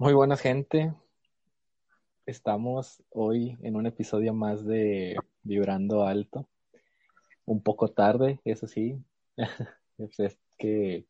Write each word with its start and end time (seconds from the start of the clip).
Muy 0.00 0.12
buena 0.12 0.36
gente. 0.36 0.94
Estamos 2.24 3.02
hoy 3.10 3.58
en 3.62 3.74
un 3.74 3.84
episodio 3.84 4.32
más 4.32 4.64
de 4.64 5.16
Vibrando 5.42 6.04
Alto. 6.04 6.48
Un 7.46 7.60
poco 7.64 7.88
tarde, 7.88 8.40
eso 8.44 8.68
sí. 8.68 9.02
es 9.98 10.38
que 10.56 11.04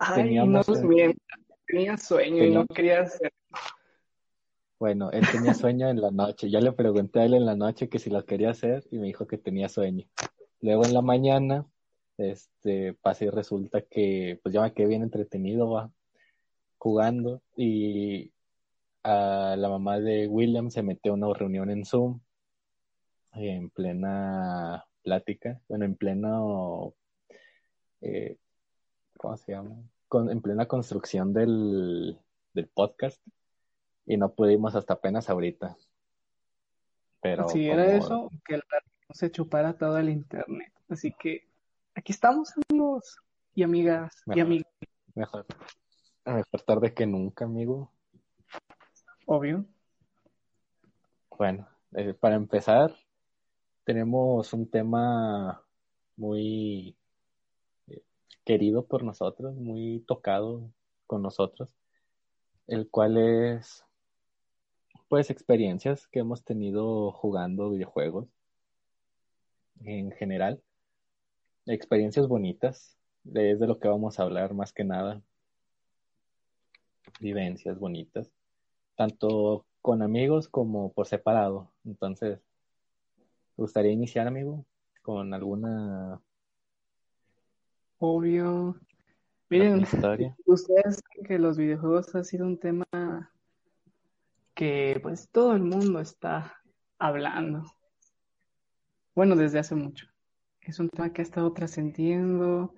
Ay, 0.00 0.24
teníamos 0.24 0.68
no 0.68 0.74
Tenía 1.68 1.96
sueño 1.96 2.44
y 2.44 2.50
no 2.50 2.66
quería 2.66 3.02
hacer. 3.02 3.32
Bueno, 4.80 5.12
él 5.12 5.24
tenía 5.30 5.54
sueño 5.54 5.88
en 5.88 6.00
la 6.00 6.10
noche. 6.10 6.50
Ya 6.50 6.60
le 6.60 6.72
pregunté 6.72 7.20
a 7.20 7.26
él 7.26 7.34
en 7.34 7.46
la 7.46 7.54
noche 7.54 7.88
que 7.88 8.00
si 8.00 8.10
lo 8.10 8.26
quería 8.26 8.50
hacer 8.50 8.82
y 8.90 8.98
me 8.98 9.06
dijo 9.06 9.28
que 9.28 9.38
tenía 9.38 9.68
sueño. 9.68 10.04
Luego 10.62 10.84
en 10.84 10.94
la 10.94 11.00
mañana, 11.00 11.64
este, 12.18 12.94
pasa 12.94 13.26
y 13.26 13.30
resulta 13.30 13.82
que 13.82 14.40
pues 14.42 14.52
ya 14.52 14.62
me 14.62 14.74
quedé 14.74 14.88
bien 14.88 15.04
entretenido, 15.04 15.70
va 15.70 15.92
jugando 16.80 17.42
y 17.56 18.32
a 19.02 19.54
la 19.56 19.68
mamá 19.68 20.00
de 20.00 20.26
William 20.26 20.70
se 20.70 20.82
metió 20.82 21.12
a 21.12 21.14
una 21.14 21.32
reunión 21.34 21.70
en 21.70 21.84
Zoom 21.84 22.20
en 23.32 23.68
plena 23.70 24.86
plática, 25.02 25.60
bueno, 25.68 25.84
en 25.84 25.94
pleno, 25.94 26.94
eh, 28.00 28.38
¿cómo 29.16 29.36
se 29.36 29.52
llama? 29.52 29.76
en 30.12 30.40
plena 30.40 30.66
construcción 30.66 31.32
del, 31.32 32.18
del 32.52 32.66
podcast 32.66 33.22
y 34.06 34.16
no 34.16 34.32
pudimos 34.32 34.74
hasta 34.74 34.94
apenas 34.94 35.30
ahorita. 35.30 35.76
Pero 37.22 37.48
si 37.48 37.68
era 37.68 37.94
eso, 37.94 38.30
que 38.44 38.54
el 38.54 38.62
se 39.10 39.30
chupara 39.30 39.74
todo 39.74 39.98
el 39.98 40.08
internet. 40.08 40.72
Así 40.88 41.12
que 41.12 41.46
aquí 41.94 42.12
estamos, 42.12 42.52
amigos 42.68 43.18
y 43.54 43.62
amigas 43.62 44.24
y 44.26 44.40
amigos. 44.40 44.72
Mejor, 45.14 45.46
Mejor 46.26 46.62
tarde 46.66 46.92
que 46.92 47.06
nunca, 47.06 47.46
amigo. 47.46 47.90
Obvio. 49.26 49.64
Bueno, 51.36 51.66
eh, 51.94 52.12
para 52.12 52.34
empezar, 52.34 52.94
tenemos 53.84 54.52
un 54.52 54.68
tema 54.68 55.64
muy 56.16 56.94
eh, 57.88 58.02
querido 58.44 58.84
por 58.86 59.02
nosotros, 59.02 59.56
muy 59.56 60.04
tocado 60.06 60.70
con 61.06 61.22
nosotros, 61.22 61.74
el 62.66 62.90
cual 62.90 63.16
es, 63.16 63.84
pues, 65.08 65.30
experiencias 65.30 66.06
que 66.08 66.20
hemos 66.20 66.44
tenido 66.44 67.12
jugando 67.12 67.70
videojuegos 67.70 68.28
en 69.82 70.12
general. 70.12 70.62
Experiencias 71.64 72.28
bonitas, 72.28 72.98
es 73.34 73.58
de 73.58 73.66
lo 73.66 73.78
que 73.78 73.88
vamos 73.88 74.20
a 74.20 74.24
hablar 74.24 74.52
más 74.52 74.74
que 74.74 74.84
nada 74.84 75.22
vivencias 77.20 77.78
bonitas, 77.78 78.30
tanto 78.96 79.66
con 79.82 80.02
amigos 80.02 80.48
como 80.48 80.92
por 80.92 81.06
separado. 81.06 81.72
Entonces, 81.84 82.40
¿te 83.18 83.62
gustaría 83.62 83.92
iniciar, 83.92 84.26
amigo, 84.26 84.64
con 85.02 85.32
alguna... 85.34 86.20
Obvio. 87.98 88.76
Miren, 89.48 89.82
ustedes 90.46 91.00
saben 91.00 91.26
que 91.26 91.38
los 91.38 91.58
videojuegos 91.58 92.14
ha 92.14 92.22
sido 92.22 92.46
un 92.46 92.58
tema 92.58 92.86
que 94.54 94.98
pues 95.02 95.28
todo 95.30 95.54
el 95.54 95.62
mundo 95.62 96.00
está 96.00 96.54
hablando. 96.98 97.64
Bueno, 99.14 99.34
desde 99.34 99.58
hace 99.58 99.74
mucho. 99.74 100.06
Es 100.60 100.78
un 100.78 100.88
tema 100.88 101.12
que 101.12 101.22
ha 101.22 101.24
estado 101.24 101.52
trascendiendo, 101.52 102.74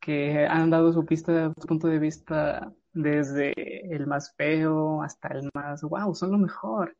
que 0.00 0.46
han 0.46 0.68
dado 0.68 0.92
su 0.92 1.06
pista, 1.06 1.54
su 1.58 1.66
punto 1.66 1.86
de 1.86 1.98
vista 1.98 2.74
desde 2.92 3.52
el 3.94 4.06
más 4.06 4.34
feo 4.36 5.02
hasta 5.02 5.28
el 5.28 5.48
más, 5.54 5.82
wow, 5.82 6.14
son 6.14 6.32
lo 6.32 6.38
mejor. 6.38 6.96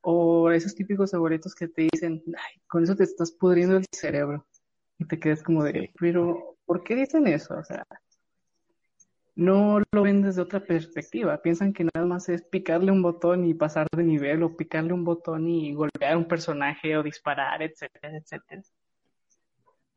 O 0.00 0.50
esos 0.50 0.74
típicos 0.74 1.10
favoritos 1.10 1.54
que 1.54 1.68
te 1.68 1.88
dicen, 1.92 2.22
ay, 2.28 2.60
con 2.66 2.84
eso 2.84 2.96
te 2.96 3.04
estás 3.04 3.32
pudriendo 3.32 3.76
el 3.76 3.84
cerebro. 3.92 4.46
Y 4.98 5.06
te 5.06 5.18
quedas 5.18 5.42
como 5.42 5.62
de, 5.64 5.92
pero, 5.98 6.56
¿por 6.66 6.82
qué 6.82 6.94
dicen 6.96 7.26
eso? 7.26 7.56
O 7.58 7.64
sea, 7.64 7.84
no 9.36 9.80
lo 9.92 10.02
ven 10.02 10.22
desde 10.22 10.42
otra 10.42 10.60
perspectiva. 10.60 11.40
Piensan 11.40 11.72
que 11.72 11.84
nada 11.84 12.06
más 12.06 12.28
es 12.28 12.42
picarle 12.42 12.90
un 12.90 13.02
botón 13.02 13.44
y 13.44 13.54
pasar 13.54 13.86
de 13.96 14.02
nivel, 14.02 14.42
o 14.42 14.56
picarle 14.56 14.92
un 14.92 15.04
botón 15.04 15.48
y 15.48 15.74
golpear 15.74 16.14
a 16.14 16.18
un 16.18 16.26
personaje, 16.26 16.96
o 16.96 17.04
disparar, 17.04 17.62
etcétera, 17.62 18.16
etcétera. 18.16 18.62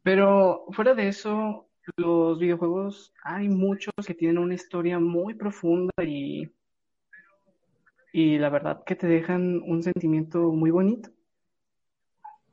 Pero 0.04 0.66
fuera 0.72 0.94
de 0.94 1.08
eso, 1.08 1.71
los 1.98 2.40
videojuegos 2.40 3.14
hay 3.24 3.50
muchos 3.50 3.94
que 4.06 4.14
tienen 4.14 4.38
una 4.38 4.54
historia 4.54 5.00
muy 5.00 5.34
profunda 5.34 5.92
y, 6.04 6.52
y 8.14 8.38
la 8.38 8.50
verdad 8.50 8.84
que 8.84 8.96
te 8.96 9.08
dejan 9.08 9.62
un 9.66 9.84
sentimiento 9.84 10.52
muy 10.52 10.72
bonito. 10.72 11.10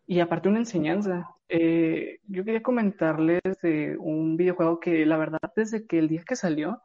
Y 0.07 0.21
aparte 0.21 0.49
una 0.49 0.59
enseñanza. 0.59 1.29
Eh, 1.51 2.21
yo 2.27 2.45
quería 2.45 2.63
comentarles 2.63 3.41
de 3.63 3.97
un 3.99 4.37
videojuego 4.37 4.81
que 4.81 5.05
la 5.07 5.17
verdad 5.19 5.41
desde 5.55 5.87
que 5.87 5.99
el 5.99 6.09
día 6.09 6.23
que 6.27 6.37
salió, 6.37 6.83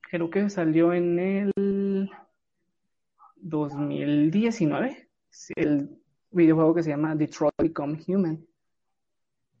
creo 0.00 0.30
que 0.30 0.48
salió 0.50 0.92
en 0.92 1.18
el 1.18 2.10
2019, 3.36 5.08
el 5.56 5.98
videojuego 6.30 6.74
que 6.74 6.82
se 6.82 6.90
llama 6.90 7.14
Detroit 7.14 7.54
Become 7.58 7.98
Human 8.06 8.46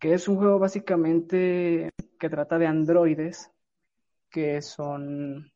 que 0.00 0.14
es 0.14 0.26
un 0.26 0.36
juego 0.36 0.58
básicamente 0.58 1.90
que 2.18 2.30
trata 2.30 2.58
de 2.58 2.66
androides 2.66 3.52
que 4.30 4.62
son 4.62 5.52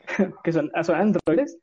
que 0.44 0.52
son, 0.52 0.70
son 0.82 0.96
androides, 0.96 1.58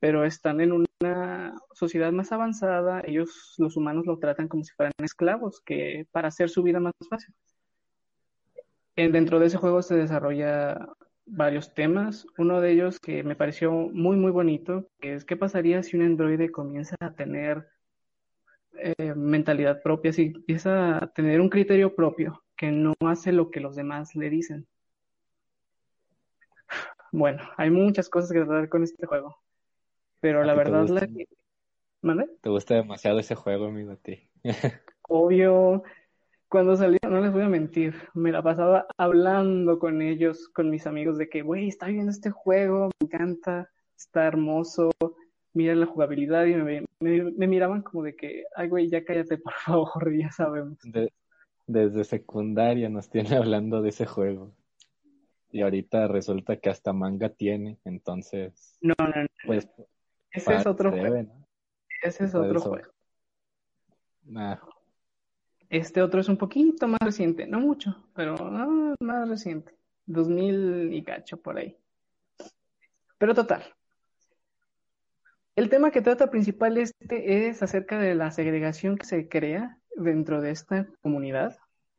pero 0.00 0.24
están 0.24 0.60
en 0.60 0.72
una 1.02 1.54
sociedad 1.72 2.10
más 2.12 2.32
avanzada, 2.32 3.02
ellos 3.04 3.54
los 3.58 3.76
humanos 3.76 4.06
lo 4.06 4.18
tratan 4.18 4.48
como 4.48 4.64
si 4.64 4.72
fueran 4.72 4.92
esclavos, 5.02 5.60
que 5.60 6.06
para 6.10 6.28
hacer 6.28 6.48
su 6.48 6.62
vida 6.62 6.80
más 6.80 6.92
fácil. 7.08 7.34
En, 8.96 9.12
dentro 9.12 9.38
de 9.38 9.46
ese 9.46 9.58
juego 9.58 9.82
se 9.82 9.96
desarrolla 9.96 10.78
varios 11.26 11.74
temas, 11.74 12.26
uno 12.38 12.60
de 12.60 12.72
ellos 12.72 12.98
que 13.00 13.22
me 13.22 13.36
pareció 13.36 13.72
muy 13.72 14.16
muy 14.16 14.30
bonito, 14.30 14.88
que 15.00 15.14
es 15.14 15.24
qué 15.24 15.36
pasaría 15.36 15.82
si 15.82 15.96
un 15.96 16.04
androide 16.04 16.50
comienza 16.50 16.96
a 17.00 17.12
tener 17.14 17.73
eh, 18.78 19.14
mentalidad 19.14 19.82
propia, 19.82 20.12
si 20.12 20.32
empieza 20.34 20.98
a 21.02 21.12
tener 21.12 21.40
un 21.40 21.48
criterio 21.48 21.94
propio, 21.94 22.42
que 22.56 22.70
no 22.70 22.94
hace 23.00 23.32
lo 23.32 23.50
que 23.50 23.60
los 23.60 23.76
demás 23.76 24.14
le 24.14 24.30
dicen. 24.30 24.66
Bueno, 27.12 27.42
hay 27.56 27.70
muchas 27.70 28.08
cosas 28.08 28.32
que 28.32 28.40
tratar 28.40 28.68
con 28.68 28.82
este 28.82 29.06
juego, 29.06 29.36
pero 30.20 30.42
la 30.42 30.54
verdad 30.54 30.88
la 30.88 31.06
Te 32.40 32.50
gusta 32.50 32.74
demasiado 32.74 33.18
ese 33.18 33.34
juego, 33.34 33.66
amigo, 33.66 33.92
a 33.92 33.96
ti. 33.96 34.28
Obvio, 35.08 35.84
cuando 36.48 36.76
salió, 36.76 36.98
no 37.08 37.20
les 37.20 37.32
voy 37.32 37.42
a 37.42 37.48
mentir, 37.48 37.94
me 38.14 38.30
la 38.30 38.42
pasaba 38.42 38.86
hablando 38.96 39.78
con 39.78 40.02
ellos, 40.02 40.48
con 40.48 40.70
mis 40.70 40.86
amigos, 40.86 41.16
de 41.18 41.28
que, 41.28 41.42
güey, 41.42 41.68
está 41.68 41.86
viendo 41.86 42.10
este 42.10 42.30
juego, 42.30 42.90
me 43.00 43.06
encanta, 43.06 43.70
está 43.96 44.26
hermoso, 44.26 44.90
mira 45.54 45.74
la 45.74 45.86
jugabilidad 45.86 46.44
y 46.44 46.54
me, 46.54 46.84
me, 47.00 47.46
miraban 47.46 47.82
como 47.82 48.02
de 48.02 48.14
que, 48.14 48.44
ay, 48.54 48.68
güey, 48.68 48.88
ya 48.88 49.04
cállate, 49.04 49.38
por 49.38 49.54
favor, 49.54 50.12
ya 50.20 50.30
sabemos. 50.30 50.78
desde 51.66 52.04
secundaria 52.04 52.88
nos 52.88 53.08
tiene 53.08 53.36
hablando 53.36 53.80
de 53.80 53.88
ese 53.88 54.06
juego. 54.06 54.52
Y 55.50 55.62
ahorita 55.62 56.08
resulta 56.08 56.56
que 56.56 56.68
hasta 56.68 56.92
manga 56.92 57.28
tiene, 57.28 57.78
entonces. 57.84 58.76
No, 58.80 58.94
no, 58.98 59.06
no. 59.06 59.26
Pues, 59.46 59.68
ese 60.32 60.54
es 60.54 60.66
otro 60.66 60.90
juego. 60.90 61.46
Ese 62.02 62.24
es 62.24 62.34
otro 62.34 62.60
juego. 62.60 62.88
Este 65.70 66.02
otro 66.02 66.20
es 66.20 66.28
un 66.28 66.36
poquito 66.36 66.88
más 66.88 66.98
reciente, 67.00 67.46
no 67.46 67.60
mucho, 67.60 67.96
pero 68.14 68.36
más 69.00 69.28
reciente. 69.28 69.72
2000 70.06 70.92
y 70.92 71.02
cacho 71.02 71.36
por 71.40 71.56
ahí. 71.56 71.76
Pero 73.18 73.34
total, 73.34 73.62
el 75.56 75.68
tema 75.68 75.92
que 75.92 76.02
trata 76.02 76.30
principal 76.30 76.78
este 76.78 77.48
es 77.48 77.62
acerca 77.62 77.98
de 77.98 78.14
la 78.14 78.30
segregación 78.32 78.96
que 78.96 79.06
se 79.06 79.28
crea 79.28 79.78
dentro 79.96 80.40
de 80.40 80.50
esta 80.50 80.88
comunidad. 81.00 81.56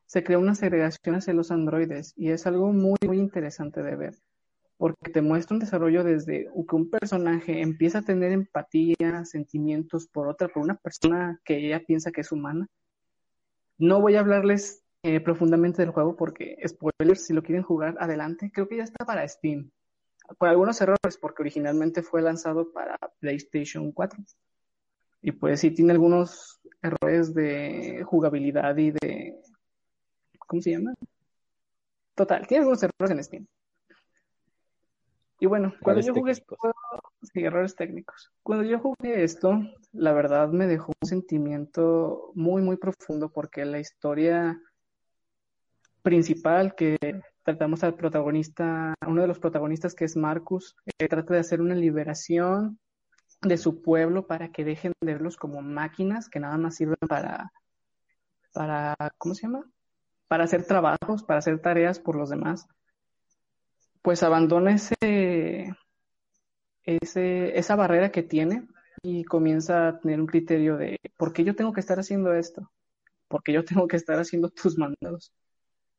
Se 0.07 0.23
crea 0.23 0.39
una 0.39 0.55
segregación 0.55 1.15
hacia 1.15 1.33
los 1.33 1.51
androides 1.51 2.13
y 2.17 2.31
es 2.31 2.45
algo 2.47 2.73
muy, 2.73 2.97
muy 3.05 3.17
interesante 3.17 3.81
de 3.81 3.95
ver, 3.95 4.15
porque 4.77 5.09
te 5.11 5.21
muestra 5.21 5.55
un 5.55 5.61
desarrollo 5.61 6.03
desde 6.03 6.49
que 6.67 6.75
un 6.75 6.89
personaje 6.89 7.61
empieza 7.61 7.99
a 7.99 8.03
tener 8.03 8.33
empatía, 8.33 9.23
sentimientos 9.23 10.07
por 10.07 10.27
otra, 10.27 10.49
por 10.49 10.61
una 10.61 10.75
persona 10.75 11.39
que 11.45 11.57
ella 11.57 11.81
piensa 11.85 12.11
que 12.11 12.21
es 12.21 12.31
humana. 12.31 12.67
No 13.77 14.01
voy 14.01 14.15
a 14.15 14.19
hablarles 14.19 14.83
eh, 15.03 15.21
profundamente 15.21 15.81
del 15.81 15.91
juego 15.91 16.15
porque, 16.17 16.57
spoilers, 16.67 17.25
si 17.25 17.33
lo 17.33 17.41
quieren 17.41 17.63
jugar, 17.63 17.95
adelante. 17.99 18.51
Creo 18.53 18.67
que 18.67 18.77
ya 18.77 18.83
está 18.83 19.05
para 19.05 19.27
Steam 19.27 19.71
con 20.37 20.49
algunos 20.49 20.79
errores, 20.81 21.17
porque 21.19 21.43
originalmente 21.43 22.01
fue 22.01 22.21
lanzado 22.21 22.71
para 22.71 22.97
PlayStation 23.19 23.91
4. 23.91 24.23
Y 25.21 25.31
pues 25.31 25.59
sí 25.59 25.71
tiene 25.71 25.93
algunos 25.93 26.59
errores 26.81 27.33
de 27.33 28.03
jugabilidad 28.05 28.77
y 28.77 28.91
de... 28.91 29.35
¿Cómo 30.39 30.61
se 30.61 30.71
llama? 30.71 30.93
Total, 32.13 32.45
tiene 32.47 32.61
algunos 32.61 32.83
errores 32.83 33.11
en 33.11 33.23
Steam. 33.23 33.47
Y 35.39 35.47
bueno, 35.47 35.73
cuando 35.81 36.01
yo 36.01 36.13
jugué 36.13 36.33
técnicos. 36.33 36.63
esto, 36.65 37.31
sí, 37.33 37.43
errores 37.43 37.75
técnicos. 37.75 38.31
Cuando 38.41 38.63
yo 38.63 38.79
jugué 38.79 39.23
esto, 39.23 39.59
la 39.91 40.13
verdad 40.13 40.49
me 40.49 40.65
dejó 40.65 40.93
un 41.01 41.07
sentimiento 41.07 42.31
muy, 42.35 42.61
muy 42.61 42.77
profundo 42.77 43.29
porque 43.29 43.65
la 43.65 43.79
historia 43.79 44.61
principal 46.03 46.75
que 46.75 46.97
tratamos 47.45 47.83
al 47.83 47.93
protagonista, 47.93 48.95
uno 49.05 49.21
de 49.21 49.27
los 49.27 49.39
protagonistas 49.39 49.93
que 49.93 50.03
es 50.03 50.17
Marcus, 50.17 50.75
eh, 50.97 51.07
trata 51.07 51.35
de 51.35 51.39
hacer 51.39 51.61
una 51.61 51.75
liberación 51.75 52.79
de 53.41 53.57
su 53.57 53.83
pueblo 53.83 54.25
para 54.25 54.51
que 54.51 54.65
dejen 54.65 54.93
de 54.99 55.13
verlos 55.13 55.37
como 55.37 55.61
máquinas 55.61 56.27
que 56.27 56.39
nada 56.39 56.57
más 56.57 56.75
sirven 56.75 56.97
para, 57.07 57.51
para, 58.51 58.95
¿cómo 59.19 59.35
se 59.35 59.43
llama? 59.43 59.69
Para 60.27 60.45
hacer 60.45 60.65
trabajos, 60.65 61.23
para 61.23 61.37
hacer 61.37 61.59
tareas 61.61 61.99
por 61.99 62.15
los 62.15 62.31
demás. 62.31 62.67
Pues 64.01 64.23
abandona 64.23 64.73
ese, 64.73 65.75
ese, 66.83 67.59
esa 67.59 67.75
barrera 67.75 68.11
que 68.11 68.23
tiene 68.23 68.67
y 69.03 69.23
comienza 69.23 69.87
a 69.87 69.99
tener 69.99 70.19
un 70.19 70.25
criterio 70.25 70.77
de 70.77 70.99
¿por 71.15 71.31
qué 71.31 71.43
yo 71.43 71.55
tengo 71.55 71.73
que 71.73 71.81
estar 71.81 71.99
haciendo 71.99 72.33
esto? 72.33 72.71
¿Por 73.27 73.43
qué 73.43 73.53
yo 73.53 73.63
tengo 73.63 73.87
que 73.87 73.97
estar 73.97 74.19
haciendo 74.19 74.49
tus 74.49 74.79
mandados? 74.79 75.31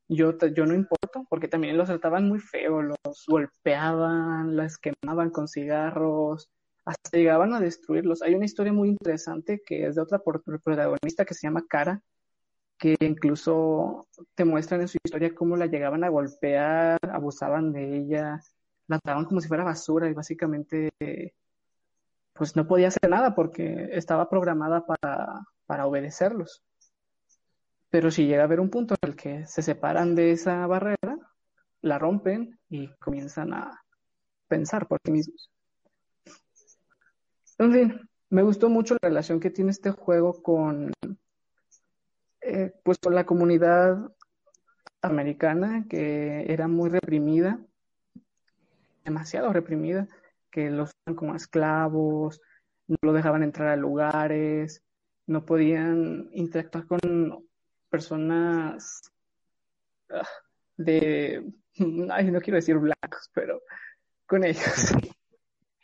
Yo, 0.08 0.36
yo 0.38 0.66
no 0.66 0.74
importo, 0.74 1.26
porque 1.28 1.48
también 1.48 1.76
los 1.76 1.88
trataban 1.88 2.28
muy 2.28 2.38
feo, 2.38 2.80
los 2.82 3.24
golpeaban, 3.26 4.56
las 4.56 4.78
quemaban 4.78 5.30
con 5.30 5.48
cigarros, 5.48 6.48
hasta 6.84 7.18
llegaban 7.18 7.52
a 7.54 7.60
destruirlos. 7.60 8.22
Hay 8.22 8.34
una 8.34 8.44
historia 8.44 8.72
muy 8.72 8.90
interesante 8.90 9.60
que 9.66 9.86
es 9.86 9.96
de 9.96 10.02
otra 10.02 10.20
protagonista 10.22 11.24
que 11.24 11.34
se 11.34 11.46
llama 11.46 11.66
Cara, 11.68 12.02
que 12.78 12.96
incluso 13.00 14.06
te 14.34 14.44
muestran 14.44 14.82
en 14.82 14.88
su 14.88 14.98
historia 15.02 15.34
cómo 15.34 15.56
la 15.56 15.66
llegaban 15.66 16.04
a 16.04 16.08
golpear, 16.08 16.98
abusaban 17.10 17.72
de 17.72 17.96
ella, 17.98 18.40
la 18.86 18.98
trataban 19.00 19.24
como 19.24 19.40
si 19.40 19.48
fuera 19.48 19.64
basura 19.64 20.08
y 20.08 20.14
básicamente 20.14 20.90
pues 22.32 22.54
no 22.54 22.66
podía 22.66 22.88
hacer 22.88 23.08
nada 23.08 23.34
porque 23.34 23.88
estaba 23.92 24.28
programada 24.28 24.84
para, 24.86 25.40
para 25.66 25.86
obedecerlos. 25.86 26.62
Pero 27.90 28.10
si 28.10 28.26
llega 28.26 28.42
a 28.42 28.44
haber 28.44 28.60
un 28.60 28.70
punto 28.70 28.94
en 29.00 29.10
el 29.10 29.16
que 29.16 29.46
se 29.46 29.62
separan 29.62 30.14
de 30.14 30.32
esa 30.32 30.66
barrera, 30.66 31.18
la 31.82 31.98
rompen 31.98 32.58
y 32.68 32.88
comienzan 32.98 33.54
a 33.54 33.82
pensar 34.48 34.86
por 34.86 34.98
sí 35.04 35.12
mismos. 35.12 35.50
En 37.58 37.72
fin, 37.72 38.00
me 38.28 38.42
gustó 38.42 38.68
mucho 38.68 38.94
la 38.94 39.08
relación 39.08 39.40
que 39.40 39.50
tiene 39.50 39.70
este 39.70 39.90
juego 39.90 40.42
con, 40.42 40.92
eh, 42.42 42.72
pues 42.82 42.98
con 42.98 43.14
la 43.14 43.24
comunidad 43.24 44.12
americana 45.00 45.86
que 45.88 46.52
era 46.52 46.68
muy 46.68 46.90
reprimida, 46.90 47.60
demasiado 49.04 49.52
reprimida, 49.52 50.08
que 50.50 50.70
los 50.70 50.90
usaban 50.90 51.16
como 51.16 51.34
esclavos, 51.34 52.40
no 52.88 52.96
lo 53.02 53.12
dejaban 53.12 53.42
entrar 53.42 53.68
a 53.68 53.76
lugares, 53.76 54.82
no 55.26 55.44
podían 55.44 56.28
interactuar 56.32 56.86
con 56.86 57.45
personas 57.96 59.00
ah, 60.10 60.28
de, 60.76 61.50
ay, 62.10 62.30
no 62.30 62.40
quiero 62.40 62.56
decir 62.56 62.76
blancos, 62.76 63.30
pero 63.32 63.62
con 64.26 64.44
ellos. 64.44 64.92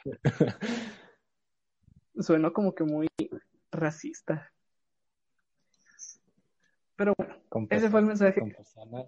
Suena 2.20 2.50
como 2.50 2.74
que 2.74 2.84
muy 2.84 3.08
racista. 3.70 4.52
Pero 6.96 7.14
bueno, 7.16 7.34
Con 7.48 7.66
ese 7.70 7.88
fue 7.88 8.00
el 8.00 8.06
mensaje. 8.06 8.40
Con 8.40 8.50
personas, 8.50 9.06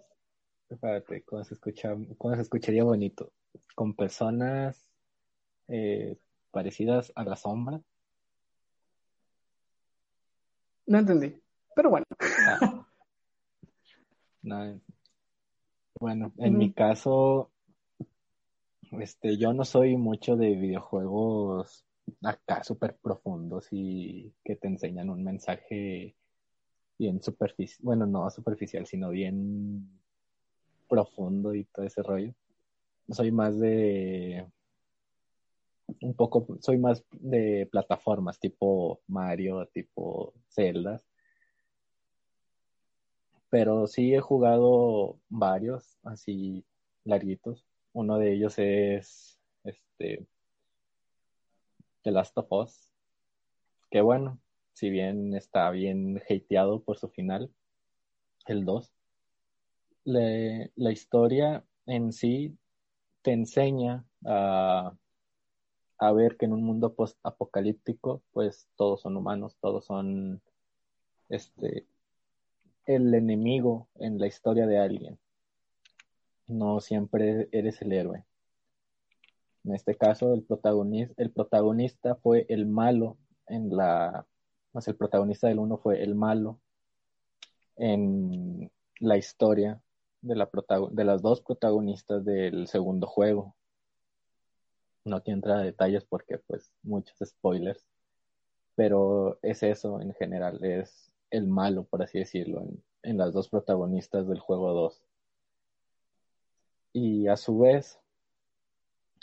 espérate, 0.71 1.23
¿cómo 1.25 1.45
se 1.45 1.53
escucha, 1.55 1.95
cómo 2.17 2.35
se 2.35 2.41
escucharía 2.41 2.85
bonito? 2.85 3.35
Con 3.75 3.95
personas 3.95 4.91
eh, 5.69 6.17
parecidas 6.51 7.13
a 7.15 7.25
la 7.25 7.37
sombra. 7.37 7.83
No 10.87 10.99
entendí. 10.99 11.39
Pero 11.77 11.91
bueno, 11.91 12.07
Ah, 12.47 12.74
no, 14.45 14.81
bueno, 15.99 16.33
en 16.39 16.59
mi 16.59 16.73
caso, 16.73 17.51
este, 18.93 19.39
yo 19.39 19.53
no 19.53 19.65
soy 19.65 19.97
mucho 19.97 20.37
de 20.37 20.55
videojuegos 20.55 21.85
acá 22.23 22.63
súper 22.63 22.97
profundos 22.97 23.69
y 23.71 24.35
que 24.45 24.57
te 24.57 24.69
enseñan 24.69 25.09
un 25.09 25.25
mensaje 25.25 26.15
bien 26.99 27.23
superficial, 27.23 27.81
bueno, 27.83 28.07
no 28.07 28.29
superficial, 28.31 28.87
sino 28.87 29.11
bien 29.11 29.89
profundo 30.89 31.55
y 31.55 31.65
todo 31.65 31.87
ese 31.87 32.03
rollo. 32.03 32.35
Soy 33.11 33.33
más 33.33 33.59
de 33.59 34.47
un 36.03 36.15
poco, 36.15 36.59
soy 36.61 36.79
más 36.79 37.05
de 37.13 37.67
plataformas 37.71 38.39
tipo 38.39 39.01
Mario, 39.07 39.67
tipo 39.69 40.35
Zelda, 40.49 41.01
pero 43.55 43.87
sí 43.87 44.13
he 44.13 44.21
jugado 44.21 45.21
varios 45.29 45.97
así 46.03 46.65
larguitos. 47.05 47.65
Uno 47.93 48.19
de 48.19 48.33
ellos 48.33 48.59
es 48.59 49.39
este 49.63 50.27
The 52.03 52.11
Last 52.11 52.37
of 52.37 52.51
Us, 52.51 52.91
que 53.93 54.01
bueno, 54.01 54.41
si 54.73 54.91
bien 54.91 55.35
está 55.37 55.71
bien 55.71 56.21
hateado 56.29 56.83
por 56.83 56.99
su 56.99 57.09
final, 57.11 57.49
el 58.49 58.65
2, 58.65 58.93
le- 60.03 60.73
la 60.75 60.91
historia 60.91 61.65
en 61.87 62.13
sí 62.13 62.59
te 63.23 63.35
enseña 63.35 64.05
a, 64.25 64.97
a 65.99 66.13
ver 66.13 66.37
que 66.37 66.47
en 66.47 66.55
un 66.55 66.65
mundo 66.65 66.93
post-apocalíptico, 66.93 68.21
pues 68.33 68.69
todos 68.75 69.03
son 69.03 69.17
humanos, 69.17 69.57
todos 69.61 69.85
son 69.85 70.43
este, 71.29 71.87
el 72.87 73.15
enemigo 73.15 73.89
en 73.97 74.19
la 74.19 74.27
historia 74.27 74.67
de 74.67 74.79
alguien. 74.79 75.19
No 76.47 76.81
siempre 76.81 77.49
eres 77.53 77.81
el 77.83 77.93
héroe. 77.93 78.25
En 79.65 79.75
este 79.75 79.95
caso, 79.95 80.35
el 80.35 80.43
protagonista, 80.43 81.15
el 81.17 81.31
protagonista 81.31 82.17
fue 82.17 82.45
el 82.49 82.67
malo 82.67 83.17
en 83.47 83.75
la, 83.75 84.27
pues 84.73 84.89
el 84.89 84.97
protagonista 84.97 85.49
del 85.49 85.59
uno 85.59 85.79
fue 85.79 86.03
el 86.03 86.15
malo 86.15 86.59
en 87.77 88.71
la 89.01 89.17
historia 89.17 89.81
de, 90.21 90.37
la 90.37 90.51
de 90.91 91.05
las 91.05 91.23
dos 91.23 91.41
protagonistas 91.41 92.25
del 92.25 92.67
segundo 92.69 93.07
juego. 93.07 93.55
No 95.05 95.23
quiero 95.23 95.37
entrar 95.37 95.59
a 95.59 95.63
detalles 95.63 96.05
porque 96.05 96.39
pues 96.39 96.73
muchos 96.83 97.17
spoilers, 97.27 97.87
pero 98.75 99.39
es 99.43 99.63
eso 99.63 100.01
en 100.01 100.13
general, 100.15 100.63
es 100.65 101.14
el 101.35 101.49
malo, 101.49 101.85
por 101.85 102.03
así 102.03 102.19
decirlo, 102.19 102.65
en, 103.03 103.19
las 103.19 103.33
dos 103.33 103.49
protagonistas 103.49 104.29
del 104.29 104.39
juego 104.39 104.73
2. 104.73 105.03
Y 106.93 107.27
a 107.27 107.37
su 107.37 107.59
vez, 107.59 107.99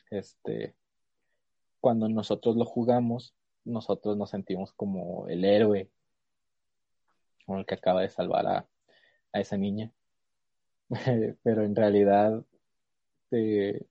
este, 0.10 0.75
cuando 1.80 2.10
nosotros 2.10 2.58
lo 2.58 2.65
jugamos, 2.65 3.34
nosotros 3.63 4.18
nos 4.18 4.32
sentimos 4.32 4.74
como 4.74 5.27
el 5.30 5.46
héroe, 5.46 5.89
como 7.46 7.60
el 7.60 7.65
que 7.65 7.75
acaba 7.75 8.01
de 8.01 8.10
salvar 8.10 8.46
a, 8.46 8.68
a 9.32 9.39
esa 9.39 9.58
niña. 9.58 9.91
Pero 11.44 11.63
en 11.63 11.75
realidad, 11.75 12.44
eh, 13.32 13.86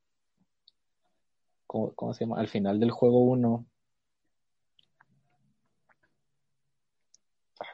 ¿cómo, 1.67 1.95
cómo 1.95 2.13
se 2.13 2.25
llama? 2.25 2.39
Al 2.39 2.49
final 2.49 2.81
del 2.81 2.91
juego 2.91 3.23
1, 3.25 3.65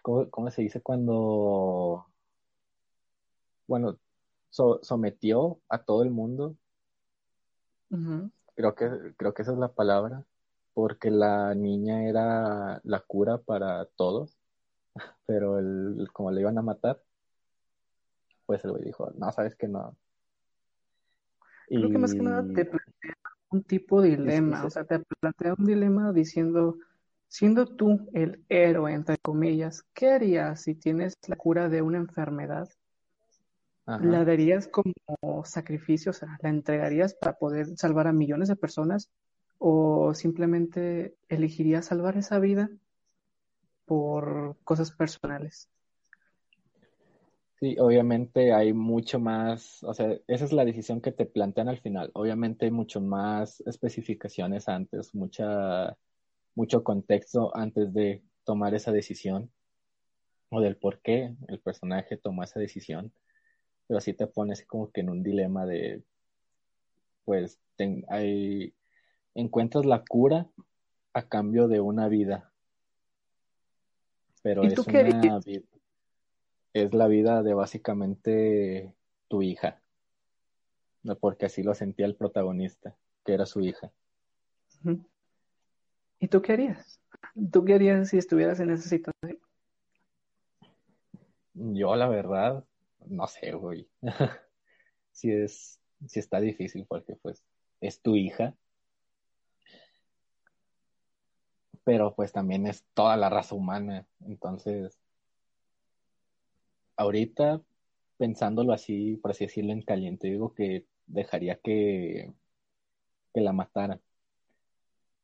¿cómo, 0.07 0.31
cómo 0.31 0.51
se 0.53 0.63
dice 0.63 0.81
cuando, 0.81 2.07
bueno, 3.67 3.99
so- 4.51 4.79
sometió 4.83 5.59
a 5.69 5.79
todo 5.83 6.03
el 6.05 6.11
mundo? 6.11 6.57
Creo 8.55 8.75
que, 8.77 8.89
creo 9.17 9.35
que 9.35 9.43
esa 9.43 9.53
es 9.53 9.59
la 9.59 9.73
palabra, 9.73 10.25
porque 10.75 11.11
la 11.11 11.55
niña 11.57 12.05
era 12.09 12.81
la 12.85 13.01
cura 13.01 13.39
para 13.39 13.85
todos, 13.97 14.39
pero 15.27 15.59
el, 15.59 16.09
como 16.13 16.31
le 16.31 16.43
iban 16.43 16.59
a 16.59 16.63
matar, 16.63 17.03
pues 18.47 18.65
el 18.65 18.71
güey 18.71 18.85
dijo, 18.85 19.11
no, 19.17 19.33
sabes 19.33 19.57
que 19.57 19.67
no. 19.67 19.97
Creo 21.67 21.91
que 21.91 21.99
más 21.99 22.15
que 22.15 22.23
nada 22.23 22.47
te 22.55 22.65
plantea 22.65 23.19
un 23.51 23.63
tipo 23.65 24.01
de 24.01 24.11
dilema, 24.11 24.65
o 24.65 24.71
sea, 24.71 24.85
te 24.85 25.01
plantea 25.21 25.55
un 25.59 25.67
dilema 25.67 26.13
diciendo, 26.13 26.77
siendo 27.29 27.67
tú 27.67 28.09
el 28.15 28.45
héroe, 28.49 28.93
entre 28.93 29.19
comillas, 29.19 29.85
¿qué 29.95 30.11
harías 30.11 30.63
si 30.63 30.75
tienes 30.75 31.15
la 31.27 31.37
cura 31.37 31.69
de 31.69 31.83
una 31.83 31.99
enfermedad? 31.99 32.69
ajá. 33.87 34.05
¿La 34.05 34.25
darías 34.25 34.69
como 34.69 35.45
sacrificio? 35.45 36.11
O 36.11 36.13
sea, 36.13 36.39
¿la 36.43 36.51
entregarías 36.51 37.15
para 37.15 37.39
poder 37.39 37.77
salvar 37.77 38.07
a 38.07 38.13
millones 38.13 38.49
de 38.49 38.57
personas? 38.57 39.11
¿O 39.59 40.13
simplemente 40.15 41.17
elegirías 41.29 41.87
salvar 41.87 42.17
esa 42.17 42.39
vida 42.39 42.71
por 43.87 44.57
cosas 44.65 44.93
personales? 44.93 45.69
Sí, 47.59 47.75
obviamente 47.79 48.53
hay 48.53 48.75
mucho 48.75 49.19
más, 49.19 49.83
o 49.83 49.95
sea, 49.95 50.15
esa 50.27 50.45
es 50.45 50.53
la 50.53 50.65
decisión 50.67 51.01
que 51.01 51.11
te 51.11 51.25
plantean 51.25 51.69
al 51.71 51.81
final. 51.81 52.11
Obviamente 52.13 52.67
hay 52.67 52.71
mucho 52.71 53.01
más 53.01 53.61
especificaciones 53.63 54.69
antes, 54.69 55.15
mucha, 55.15 55.97
mucho 56.57 56.83
contexto 56.83 57.57
antes 57.57 57.93
de 57.93 58.23
tomar 58.45 58.75
esa 58.75 58.91
decisión 58.91 59.53
o 60.49 60.61
del 60.61 60.77
por 60.77 61.01
qué 61.01 61.37
el 61.49 61.61
personaje 61.61 62.17
tomó 62.17 62.43
esa 62.43 62.59
decisión. 62.59 63.13
Pero 63.87 63.99
así 63.99 64.15
te 64.15 64.27
pones 64.27 64.67
como 64.67 64.91
que 64.91 65.03
en 65.03 65.11
un 65.11 65.23
dilema 65.23 65.65
de, 65.67 66.03
pues, 67.25 67.61
hay, 68.09 68.75
encuentras 69.35 69.87
la 69.87 70.03
cura 70.03 70.49
a 71.13 71.29
cambio 71.29 71.69
de 71.69 71.81
una 71.81 72.09
vida. 72.09 72.51
Pero 74.43 74.65
es 74.65 74.79
una 74.79 75.41
es 76.73 76.93
la 76.93 77.07
vida 77.07 77.43
de 77.43 77.55
básicamente 77.55 78.95
tu 79.29 79.43
hija. 79.43 79.81
Porque 81.21 81.47
así 81.47 81.63
lo 81.63 81.75
sentía 81.75 82.07
el 82.07 82.17
protagonista, 82.17 82.97
que 83.25 83.35
era 83.35 83.47
su 83.47 83.61
hija. 83.61 83.93
¿Y 86.19 86.29
tú 86.29 86.41
qué 86.43 86.53
harías? 86.53 87.01
¿Tú 87.53 87.65
qué 87.65 87.75
harías 87.75 88.09
si 88.09 88.19
estuvieras 88.19 88.61
en 88.61 88.71
esa 88.71 88.89
situación? 88.89 89.39
Yo, 91.55 91.97
la 91.97 92.09
verdad, 92.09 92.65
no 93.07 93.27
sé, 93.27 93.53
güey. 93.53 93.89
si 95.13 95.33
es, 95.33 95.81
si 96.07 96.21
está 96.21 96.41
difícil 96.41 96.87
porque 96.87 97.17
pues 97.17 97.45
es 97.81 98.01
tu 98.01 98.17
hija. 98.17 98.55
Pero 101.85 102.15
pues 102.15 102.33
también 102.33 102.67
es 102.67 102.85
toda 102.95 103.17
la 103.17 103.31
raza 103.31 103.55
humana. 103.55 104.07
Entonces, 104.21 104.99
ahorita, 106.97 107.63
pensándolo 108.17 108.73
así, 108.73 109.17
por 109.17 109.31
así 109.31 109.45
decirlo 109.47 109.73
en 109.73 109.83
caliente, 109.83 110.29
digo 110.29 110.55
que 110.55 110.87
dejaría 111.07 111.57
que, 111.57 112.33
que 113.33 113.41
la 113.41 113.53
matara. 113.53 114.01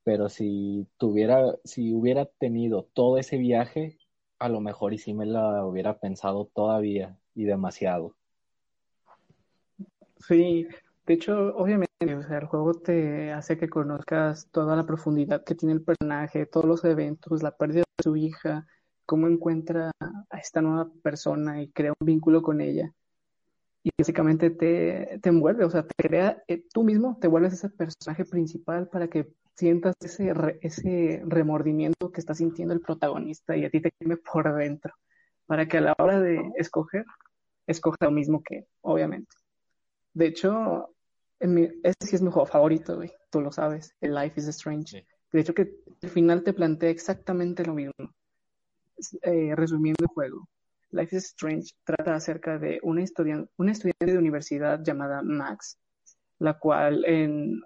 Pero 0.05 0.29
si 0.29 0.87
tuviera, 0.97 1.57
si 1.65 1.95
hubiera 1.95 2.27
tenido 2.27 2.89
todo 2.93 3.19
ese 3.19 3.39
viaje, 3.39 3.99
a 4.39 4.49
lo 4.49 4.61
mejor 4.61 4.93
y 4.93 4.99
sí 4.99 5.15
me 5.15 5.27
la 5.27 5.65
hubiera 5.65 5.99
pensado 5.99 6.51
todavía 6.53 7.17
y 7.35 7.45
demasiado. 7.45 8.17
Sí, 10.19 10.67
de 11.07 11.15
hecho, 11.15 11.55
obviamente, 11.57 12.15
o 12.17 12.23
sea, 12.23 12.39
el 12.39 12.47
juego 12.47 12.75
te 12.75 13.33
hace 13.33 13.57
que 13.57 13.69
conozcas 13.69 14.49
toda 14.51 14.77
la 14.77 14.87
profundidad 14.87 15.45
que 15.45 15.55
tiene 15.55 15.75
el 15.75 15.83
personaje, 15.83 16.47
todos 16.47 16.67
los 16.67 16.85
eventos, 16.85 17.43
la 17.43 17.57
pérdida 17.57 17.85
de 17.99 18.03
su 18.03 18.17
hija, 18.17 18.67
cómo 19.07 19.27
encuentra 19.27 19.91
a 20.01 20.39
esta 20.39 20.63
nueva 20.63 20.91
persona 21.03 21.63
y 21.63 21.71
crea 21.71 21.93
un 22.01 22.07
vínculo 22.07 22.43
con 22.43 22.61
ella. 22.61 22.93
Y 23.85 23.91
básicamente 23.99 24.51
te, 24.51 25.19
te 25.21 25.29
envuelve, 25.29 25.65
o 25.65 25.71
sea, 25.71 25.85
te 25.85 25.95
crea, 25.97 26.43
eh, 26.47 26.65
tú 26.73 26.85
mismo 26.85 27.19
te 27.21 27.27
vuelves 27.27 27.55
ese 27.55 27.69
personaje 27.69 28.25
principal 28.25 28.89
para 28.89 29.09
que 29.09 29.33
sientas 29.55 29.95
ese, 30.01 30.33
ese 30.61 31.23
remordimiento 31.27 32.11
que 32.11 32.21
está 32.21 32.35
sintiendo 32.35 32.75
el 32.75 32.81
protagonista 32.81 33.57
y 33.57 33.65
a 33.65 33.71
ti 33.71 33.81
te 33.81 33.93
queme 33.93 34.17
por 34.17 34.55
dentro, 34.55 34.95
para 35.47 35.67
que 35.67 35.79
a 35.79 35.83
la 35.83 35.95
hora 35.99 36.21
de 36.21 36.41
escoger, 36.57 37.05
escoja 37.67 37.97
lo 38.01 38.11
mismo 38.11 38.43
que 38.43 38.67
obviamente. 38.81 39.35
De 40.15 40.27
hecho, 40.27 40.95
este 41.39 42.07
sí 42.07 42.17
es 42.17 42.23
mi 42.23 42.31
juego 42.31 42.47
favorito, 42.47 42.97
güey, 42.97 43.13
tú 43.31 43.41
lo 43.41 43.53
sabes, 43.53 43.95
el 44.01 44.15
Life 44.15 44.41
is 44.41 44.49
Strange. 44.49 45.07
De 45.33 45.41
hecho, 45.41 45.55
que 45.55 45.75
al 46.03 46.11
final 46.11 46.43
te 46.43 46.53
plantea 46.53 46.91
exactamente 46.91 47.65
lo 47.65 47.75
mismo. 47.75 47.93
Eh, 49.23 49.55
resumiendo 49.57 50.05
el 50.05 50.09
juego, 50.09 50.49
Life 50.91 51.17
is 51.17 51.25
Strange 51.25 51.73
trata 51.85 52.15
acerca 52.15 52.59
de 52.59 52.79
una, 52.83 53.03
una 53.57 53.73
estudiante 53.73 54.07
de 54.07 54.19
universidad 54.19 54.83
llamada 54.85 55.23
Max, 55.23 55.79
la 56.39 56.59
cual 56.59 57.05
en, 57.07 57.63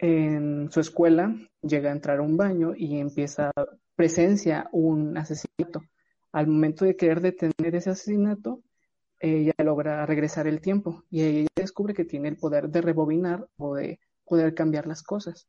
en 0.00 0.70
su 0.70 0.80
escuela 0.80 1.34
llega 1.62 1.90
a 1.90 1.92
entrar 1.92 2.18
a 2.18 2.22
un 2.22 2.36
baño 2.36 2.72
y 2.74 2.98
empieza, 2.98 3.52
presencia 3.94 4.68
un 4.72 5.16
asesinato. 5.18 5.82
Al 6.32 6.46
momento 6.46 6.84
de 6.84 6.96
querer 6.96 7.20
detener 7.20 7.74
ese 7.74 7.90
asesinato, 7.90 8.62
ella 9.18 9.52
logra 9.58 10.06
regresar 10.06 10.46
el 10.46 10.62
tiempo 10.62 11.04
y 11.10 11.22
ella 11.22 11.48
descubre 11.54 11.92
que 11.92 12.06
tiene 12.06 12.28
el 12.28 12.38
poder 12.38 12.70
de 12.70 12.80
rebobinar 12.80 13.46
o 13.58 13.74
de 13.74 14.00
poder 14.24 14.54
cambiar 14.54 14.86
las 14.86 15.02
cosas. 15.02 15.48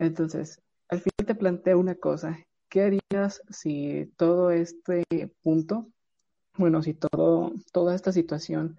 Entonces, 0.00 0.60
al 0.88 0.98
final 0.98 1.26
te 1.26 1.34
plantea 1.36 1.76
una 1.76 1.94
cosa, 1.94 2.36
¿qué 2.68 2.82
harías 2.82 3.40
si 3.50 4.12
todo 4.16 4.50
este 4.50 5.04
punto, 5.42 5.86
bueno, 6.56 6.82
si 6.82 6.94
todo, 6.94 7.52
toda 7.72 7.94
esta 7.94 8.10
situación, 8.10 8.76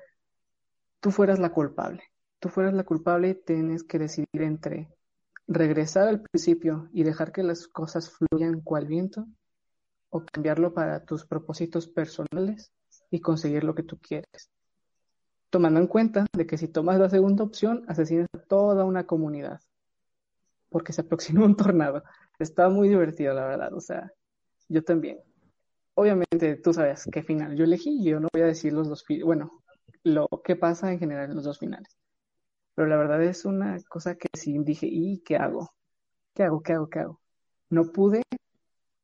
tú 0.99 1.11
fueras 1.11 1.39
la 1.39 1.51
culpable? 1.51 2.03
Tú 2.39 2.49
fueras 2.49 2.73
la 2.73 2.83
culpable 2.83 3.29
y 3.29 3.35
tienes 3.35 3.83
que 3.83 3.99
decidir 3.99 4.41
entre 4.41 4.89
regresar 5.47 6.07
al 6.07 6.21
principio 6.21 6.89
y 6.91 7.03
dejar 7.03 7.31
que 7.31 7.43
las 7.43 7.67
cosas 7.67 8.11
fluyan 8.11 8.61
cual 8.61 8.87
viento 8.87 9.25
o 10.09 10.23
cambiarlo 10.25 10.73
para 10.73 11.05
tus 11.05 11.25
propósitos 11.25 11.87
personales 11.87 12.71
y 13.11 13.21
conseguir 13.21 13.63
lo 13.63 13.75
que 13.75 13.83
tú 13.83 13.99
quieres. 13.99 14.49
Tomando 15.49 15.79
en 15.79 15.87
cuenta 15.87 16.25
de 16.33 16.45
que 16.45 16.57
si 16.57 16.67
tomas 16.67 16.99
la 16.99 17.09
segunda 17.09 17.43
opción, 17.43 17.83
asesinas 17.87 18.27
a 18.33 18.39
toda 18.39 18.85
una 18.85 19.05
comunidad 19.05 19.59
porque 20.75 20.91
se 20.91 20.99
aproxima 20.99 21.45
un 21.45 21.55
tornado. 21.55 22.03
Estaba 22.37 22.69
muy 22.69 22.89
divertido, 22.89 23.33
la 23.33 23.45
verdad. 23.45 23.73
O 23.73 23.79
sea, 23.79 24.11
yo 24.67 24.83
también. 24.83 25.19
Obviamente, 25.93 26.57
tú 26.57 26.73
sabes 26.73 27.07
qué 27.09 27.23
final 27.23 27.55
yo 27.55 27.63
elegí. 27.63 28.03
Yo 28.03 28.19
no 28.19 28.27
voy 28.33 28.41
a 28.41 28.47
decir 28.47 28.73
los 28.73 28.89
dos, 28.89 29.05
bueno, 29.23 29.63
lo 30.03 30.27
que 30.43 30.57
pasa 30.57 30.91
en 30.91 30.99
general 30.99 31.29
en 31.29 31.35
los 31.37 31.45
dos 31.45 31.59
finales. 31.59 31.95
Pero 32.75 32.87
la 32.87 32.97
verdad 32.97 33.23
es 33.23 33.45
una 33.45 33.77
cosa 33.87 34.15
que 34.15 34.27
sí 34.33 34.57
dije, 34.59 34.87
¿y 34.89 35.19
qué 35.19 35.37
hago? 35.37 35.71
¿Qué 36.33 36.43
hago? 36.43 36.61
¿Qué 36.61 36.73
hago? 36.73 36.89
¿Qué 36.89 36.99
hago? 36.99 37.21
No 37.69 37.85
pude, 37.91 38.21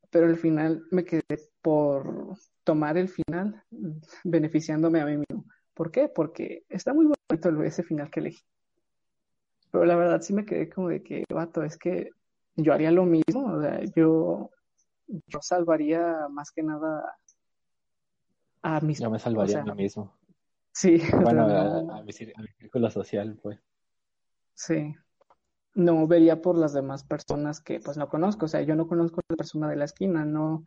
pero 0.09 0.27
al 0.27 0.35
final 0.35 0.83
me 0.91 1.05
quedé 1.05 1.23
por 1.61 2.35
tomar 2.63 2.97
el 2.97 3.07
final 3.07 3.63
beneficiándome 4.23 5.01
a 5.01 5.05
mí 5.05 5.17
mismo. 5.17 5.45
¿Por 5.73 5.89
qué? 5.91 6.09
Porque 6.09 6.63
está 6.69 6.93
muy 6.93 7.05
bonito 7.05 7.63
ese 7.63 7.81
final 7.83 8.11
que 8.11 8.19
elegí. 8.19 8.43
Pero 9.71 9.85
la 9.85 9.95
verdad 9.95 10.21
sí 10.21 10.33
me 10.33 10.45
quedé 10.45 10.69
como 10.69 10.89
de 10.89 11.01
que, 11.01 11.23
vato, 11.33 11.63
es 11.63 11.77
que 11.77 12.11
yo 12.55 12.73
haría 12.73 12.91
lo 12.91 13.05
mismo, 13.05 13.45
o 13.53 13.61
sea, 13.61 13.81
yo, 13.95 14.51
yo 15.07 15.39
salvaría 15.41 16.27
más 16.29 16.51
que 16.51 16.61
nada 16.61 17.15
a 18.61 18.81
mis... 18.81 18.99
Yo 18.99 19.09
me 19.09 19.17
salvaría 19.17 19.61
a 19.61 19.63
mí 19.63 19.83
mismo. 19.83 20.13
Sí. 20.73 20.97
Bueno, 21.33 21.43
a, 21.91 22.03
mi, 22.03 22.11
círculo 22.13 22.89
social, 22.89 23.37
pues. 23.41 23.59
Sí. 24.53 24.93
No 25.73 26.05
vería 26.07 26.41
por 26.41 26.57
las 26.57 26.73
demás 26.73 27.03
personas 27.03 27.61
que 27.61 27.79
pues 27.79 27.97
no 27.97 28.09
conozco, 28.09 28.45
o 28.45 28.49
sea, 28.49 28.61
yo 28.61 28.75
no 28.75 28.87
conozco 28.87 29.21
a 29.21 29.33
la 29.33 29.37
persona 29.37 29.69
de 29.69 29.77
la 29.77 29.85
esquina, 29.85 30.25
no... 30.25 30.65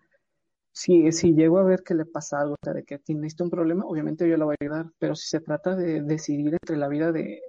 Si, 0.72 1.12
si 1.12 1.34
llego 1.34 1.58
a 1.58 1.62
ver 1.62 1.84
que 1.84 1.94
le 1.94 2.04
pasa 2.04 2.40
algo, 2.40 2.54
o 2.54 2.64
sea, 2.64 2.72
de 2.72 2.82
que 2.82 2.98
tiene 2.98 3.28
un 3.38 3.50
problema, 3.50 3.84
obviamente 3.86 4.28
yo 4.28 4.36
la 4.36 4.46
voy 4.46 4.56
a 4.58 4.64
ayudar, 4.64 4.90
pero 4.98 5.14
si 5.14 5.28
se 5.28 5.40
trata 5.40 5.76
de 5.76 6.02
decidir 6.02 6.52
entre 6.54 6.76
la 6.76 6.88
vida 6.88 7.12
de 7.12 7.42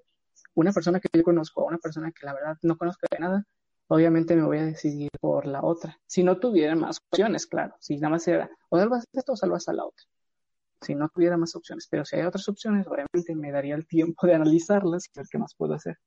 una 0.54 0.72
persona 0.72 1.00
que 1.00 1.10
yo 1.12 1.24
conozco 1.24 1.62
a 1.62 1.66
una 1.66 1.80
persona 1.80 2.12
que 2.12 2.24
la 2.24 2.34
verdad 2.34 2.58
no 2.62 2.78
conozco 2.78 3.08
de 3.10 3.18
nada, 3.18 3.44
obviamente 3.88 4.36
me 4.36 4.44
voy 4.44 4.60
a 4.60 4.66
decidir 4.66 5.10
por 5.20 5.48
la 5.48 5.64
otra. 5.64 6.00
Si 6.06 6.24
no 6.24 6.38
tuviera 6.38 6.76
más 6.76 7.00
opciones, 7.10 7.48
claro. 7.48 7.76
Si 7.80 7.98
nada 7.98 8.12
más 8.12 8.28
era 8.28 8.50
o 8.70 8.78
salvas 8.78 9.06
esto 9.12 9.34
o 9.34 9.36
salvas 9.36 9.68
a 9.68 9.74
la 9.74 9.86
otra. 9.86 10.06
Si 10.82 10.96
no 10.96 11.10
tuviera 11.10 11.38
más 11.38 11.56
opciones. 11.56 11.88
Pero 11.90 12.06
si 12.06 12.16
hay 12.16 12.24
otras 12.24 12.48
opciones, 12.50 12.88
obviamente 12.88 13.36
me 13.36 13.52
daría 13.52 13.76
el 13.76 13.88
tiempo 13.88 14.28
de 14.28 14.36
analizarlas 14.36 15.06
y 15.08 15.18
ver 15.18 15.28
qué 15.30 15.38
más 15.38 15.56
puedo 15.56 15.74
hacer. 15.74 15.98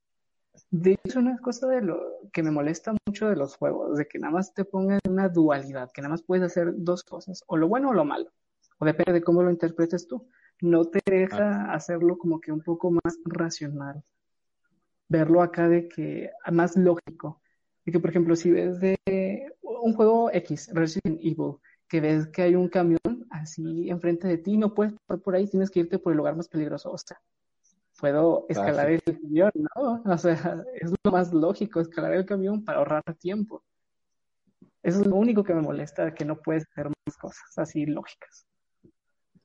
De 0.71 0.99
hecho, 1.05 1.21
una 1.21 1.39
cosa 1.39 1.69
de 1.69 1.83
lo 1.83 1.99
que 2.33 2.43
me 2.43 2.51
molesta 2.51 2.93
mucho 3.07 3.29
de 3.29 3.37
los 3.37 3.57
juegos, 3.57 3.97
de 3.97 4.07
que 4.07 4.19
nada 4.19 4.33
más 4.33 4.53
te 4.53 4.65
pongan 4.65 4.99
una 5.09 5.29
dualidad, 5.29 5.91
que 5.93 6.03
nada 6.03 6.11
más 6.11 6.23
puedes 6.23 6.45
hacer 6.45 6.73
dos 6.77 7.05
cosas, 7.05 7.45
o 7.47 7.57
lo 7.57 7.69
bueno 7.69 7.91
o 7.91 7.93
lo 7.95 8.05
malo, 8.05 8.31
o 8.79 8.85
depende 8.85 9.13
de 9.13 9.23
cómo 9.23 9.43
lo 9.43 9.51
interpretes 9.51 10.07
tú. 10.09 10.29
No 10.61 10.85
te 10.85 11.01
deja 11.07 11.73
hacerlo 11.73 12.19
como 12.19 12.41
que 12.41 12.51
un 12.51 12.61
poco 12.61 12.91
más 12.91 13.19
racional. 13.25 14.03
Verlo 15.09 15.43
acá 15.43 15.69
de 15.69 15.89
que 15.89 16.31
más 16.51 16.77
lógico 16.77 17.41
que, 17.93 18.01
por 18.01 18.11
ejemplo, 18.11 18.37
si 18.37 18.51
ves 18.51 18.81
de 18.81 18.99
un 19.63 19.95
juego 19.95 20.31
X, 20.33 20.71
Resident 20.73 21.19
Evil, 21.21 21.57
que 21.89 22.01
ves 22.01 22.27
que 22.29 22.43
hay 22.43 22.55
un 22.55 22.69
camión 22.69 22.98
así 23.43 23.91
enfrente 23.91 24.29
de 24.29 24.39
ti, 24.39 24.57
no 24.57 24.75
puedes 24.75 24.95
pasar 24.95 25.23
por 25.23 25.35
ahí, 25.35 25.47
tienes 25.47 25.71
que 25.71 25.81
irte 25.81 25.99
por 25.99 26.13
el 26.13 26.19
lugar 26.19 26.37
más 26.37 26.49
peligroso. 26.49 26.91
O 26.91 26.99
sea, 26.99 27.21
puedo 27.99 28.47
escalar 28.49 28.91
el 28.91 29.03
camión, 29.03 29.51
¿no? 29.55 30.03
O 30.15 30.19
sea, 30.19 30.65
es 30.81 30.93
lo 31.03 31.11
más 31.11 31.33
lógico, 31.33 31.81
escalar 31.81 32.15
el 32.15 32.27
camión 32.27 32.65
para 32.65 32.79
ahorrar 32.79 33.03
tiempo. 33.19 33.63
Eso 34.83 35.01
es 35.01 35.07
lo 35.07 35.17
único 35.17 35.43
que 35.43 35.55
me 35.55 35.61
molesta, 35.61 36.15
que 36.15 36.25
no 36.25 36.41
puedes 36.41 36.65
hacer 36.71 36.87
más 36.87 37.17
cosas 37.17 37.59
así 37.59 37.85
lógicas. 37.85 38.47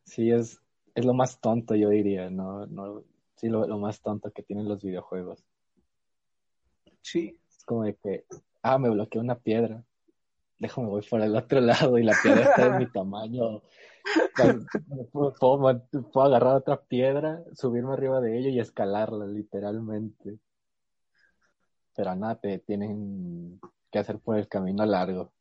Sí, 0.04 0.32
es, 0.32 0.60
es 0.96 1.06
lo 1.06 1.14
más 1.14 1.40
tonto, 1.40 1.76
yo 1.76 1.90
diría, 1.90 2.30
¿no? 2.30 2.66
no 2.68 3.04
sí, 3.36 3.50
lo, 3.50 3.68
lo 3.68 3.80
más 3.80 4.02
tonto 4.02 4.32
que 4.32 4.44
tienen 4.44 4.68
los 4.70 4.84
videojuegos. 4.84 5.44
Sí, 7.02 7.38
como 7.66 7.84
de 7.84 7.96
que, 7.96 8.26
ah, 8.62 8.78
me 8.78 8.90
bloqueó 8.90 9.22
una 9.22 9.36
piedra. 9.36 9.84
Déjame 10.60 10.88
voy 10.88 11.02
por 11.10 11.22
el 11.22 11.36
otro 11.36 11.60
lado 11.62 11.98
y 11.98 12.04
la 12.04 12.16
piedra 12.22 12.44
está 12.44 12.70
de 12.70 12.80
mi 12.80 12.92
tamaño. 12.92 13.62
Puedo, 15.12 16.24
agarrar 16.24 16.56
otra 16.56 16.82
piedra, 16.82 17.44
subirme 17.54 17.94
arriba 17.94 18.22
de 18.22 18.38
ella 18.38 18.50
y 18.50 18.60
escalarla, 18.60 19.26
literalmente. 19.28 20.40
Pero 21.96 22.16
nada, 22.16 22.36
te 22.36 22.60
tienen 22.60 23.60
que 23.92 24.00
hacer 24.00 24.20
por 24.20 24.38
el 24.38 24.48
camino 24.48 24.86
largo. 24.86 25.32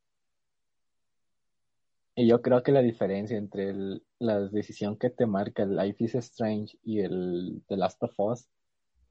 Y 2.15 2.27
yo 2.27 2.43
creo 2.43 2.63
que 2.63 2.73
la 2.73 2.83
diferencia 2.83 3.39
entre 3.39 3.75
la 4.19 4.41
decisión 4.41 4.97
que 4.97 5.09
te 5.09 5.27
marca 5.27 5.63
el 5.63 5.77
Life 5.77 6.05
is 6.05 6.15
Strange 6.17 6.79
y 6.85 7.01
el 7.01 7.63
The 7.69 7.77
Last 7.79 8.03
of 8.03 8.13
Us 8.19 8.49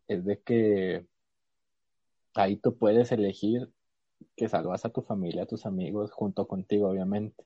es 0.07 0.23
de 0.23 0.39
que 0.39 1.07
ahí 2.35 2.57
tú 2.57 2.77
puedes 2.77 3.11
elegir 3.11 3.71
que 4.35 4.49
salvas 4.49 4.85
a 4.85 4.89
tu 4.89 5.01
familia, 5.01 5.43
a 5.43 5.47
tus 5.47 5.65
amigos, 5.65 6.11
junto 6.11 6.47
contigo, 6.47 6.89
obviamente. 6.89 7.43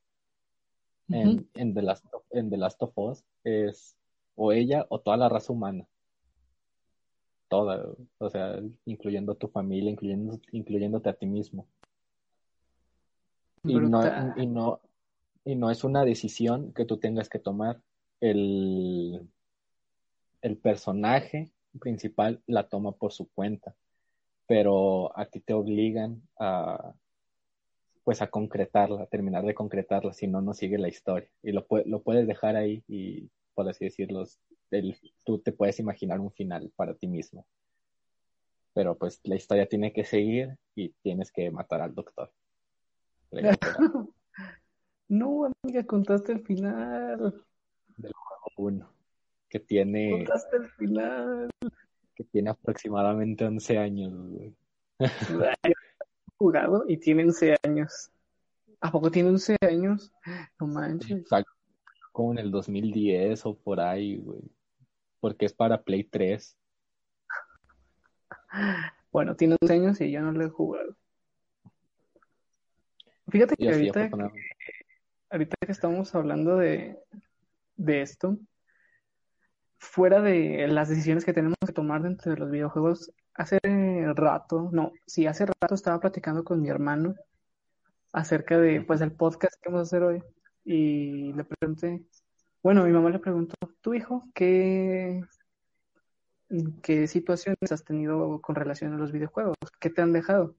en, 1.10 1.48
en, 1.54 1.74
The 1.74 1.82
Last 1.82 2.06
of, 2.14 2.24
en 2.32 2.50
The 2.50 2.58
Last 2.58 2.82
of 2.82 2.98
Us 2.98 3.24
es 3.44 3.96
o 4.36 4.52
ella 4.52 4.86
o 4.90 5.00
toda 5.00 5.18
la 5.18 5.30
raza 5.30 5.54
humana. 5.54 5.88
Toda, 7.48 7.86
o 8.18 8.30
sea, 8.30 8.60
incluyendo 8.86 9.34
a 9.34 9.36
tu 9.36 9.48
familia, 9.48 9.92
incluyendo, 9.92 10.40
incluyéndote 10.52 11.10
a 11.10 11.14
ti 11.14 11.26
mismo. 11.26 11.68
Y 13.64 13.76
no, 13.76 14.02
y 14.36 14.48
no, 14.48 14.82
y 15.44 15.56
no 15.56 15.72
es 15.72 15.84
una 15.84 16.06
decisión 16.06 16.74
que 16.74 16.86
tú 16.86 16.98
tengas 16.98 17.30
que 17.30 17.40
tomar. 17.40 17.82
El, 18.22 19.28
el 20.42 20.58
personaje 20.58 21.52
principal 21.80 22.42
la 22.48 22.68
toma 22.70 22.94
por 22.94 23.12
su 23.12 23.28
cuenta, 23.30 23.76
pero 24.48 25.18
a 25.18 25.26
ti 25.26 25.40
te 25.40 25.54
obligan 25.54 26.22
a 26.40 26.94
pues 28.06 28.22
a 28.22 28.28
concretarla, 28.28 29.02
a 29.02 29.08
terminar 29.08 29.44
de 29.44 29.56
concretarla, 29.56 30.14
si 30.14 30.28
no, 30.28 30.40
no 30.40 30.54
sigue 30.54 30.78
la 30.78 30.88
historia. 30.88 31.28
Y 31.42 31.52
lo, 31.52 31.66
lo 31.86 32.04
puedes 32.04 32.28
dejar 32.28 32.56
ahí 32.56 32.84
y, 32.88 33.32
por 33.56 33.68
así 33.68 33.86
decirlo, 33.86 34.24
tú 35.24 35.40
te 35.40 35.52
puedes 35.52 35.80
imaginar 35.80 36.20
un 36.20 36.32
final 36.32 36.72
para 36.76 36.94
ti 36.94 37.08
mismo. 37.08 37.48
Pero 38.74 38.96
pues 38.96 39.20
la 39.24 39.36
historia 39.36 39.68
tiene 39.68 39.92
que 39.92 40.04
seguir 40.04 40.56
y 40.76 40.90
tienes 41.02 41.32
que 41.32 41.50
matar 41.50 41.82
al 41.82 41.96
doctor. 41.96 42.32
No, 45.08 45.52
amiga, 45.64 45.86
contaste 45.86 46.32
el 46.32 46.40
final. 46.42 47.46
Del 47.96 48.12
juego 48.12 48.48
1. 48.58 48.90
Que 49.48 49.60
tiene. 49.60 50.10
Contaste 50.10 50.58
el 50.58 50.66
final. 50.72 51.50
Que 52.16 52.24
tiene 52.24 52.50
aproximadamente 52.50 53.46
11 53.46 53.78
años, 53.78 54.14
güey. 54.14 54.56
jugado 56.38 56.86
y 56.88 56.98
tiene 56.98 57.24
11 57.24 57.58
años. 57.64 58.12
¿A 58.82 58.92
poco 58.92 59.12
tiene 59.12 59.30
11 59.30 59.58
años? 59.62 60.12
No 60.60 60.68
manches. 60.68 61.12
Exacto. 61.12 61.52
Como 62.12 62.32
en 62.32 62.40
el 62.40 62.52
2010 62.52 63.46
o 63.46 63.58
por 63.58 63.80
ahí, 63.80 64.18
güey. 64.18 64.42
Porque 65.20 65.46
es 65.46 65.54
para 65.54 65.82
Play 65.82 66.04
3. 66.04 66.58
Bueno, 69.12 69.36
tiene 69.36 69.56
11 69.62 69.74
años 69.74 70.02
y 70.02 70.12
yo 70.12 70.22
no 70.22 70.32
lo 70.32 70.46
he 70.46 70.50
jugado. 70.50 70.96
Fíjate 73.28 73.56
que 73.56 73.70
ahorita 73.70 74.10
ahorita 75.30 75.56
que 75.66 75.72
estamos 75.72 76.14
hablando 76.16 76.58
de, 76.58 76.98
esto, 77.78 78.38
fuera 79.78 80.22
de 80.22 80.68
las 80.68 80.90
decisiones 80.90 81.26
que 81.26 81.34
tenemos 81.34 81.58
que 81.66 81.74
tomar 81.74 82.02
dentro 82.02 82.32
de 82.32 82.38
los 82.38 82.52
videojuegos, 82.52 83.12
hace 83.34 83.60
rato, 84.16 84.70
no, 84.72 84.92
sí, 85.06 85.28
hace 85.28 85.46
rato 85.46 85.76
estaba 85.76 86.00
platicando 86.00 86.44
con 86.44 86.62
mi 86.62 86.70
hermano 86.70 87.16
acerca 88.14 88.58
de, 88.58 88.82
pues, 88.82 89.00
del 89.00 89.12
podcast 89.12 89.56
que 89.62 89.70
vamos 89.70 89.80
a 89.80 89.84
hacer 89.90 90.04
hoy 90.04 90.24
y 90.64 91.34
le 91.34 91.44
pregunté, 91.44 92.04
bueno, 92.64 92.84
mi 92.86 92.92
mamá 92.92 93.10
le 93.10 93.20
preguntó, 93.20 93.56
¿tu 93.82 93.94
hijo 93.94 94.28
qué, 94.34 95.22
qué 96.82 97.08
situaciones 97.08 97.72
has 97.72 97.84
tenido 97.84 98.42
con 98.42 98.56
relación 98.56 98.94
a 98.94 98.98
los 98.98 99.12
videojuegos? 99.12 99.56
¿Qué 99.80 99.90
te 99.90 100.02
han 100.02 100.14
dejado? 100.14 100.56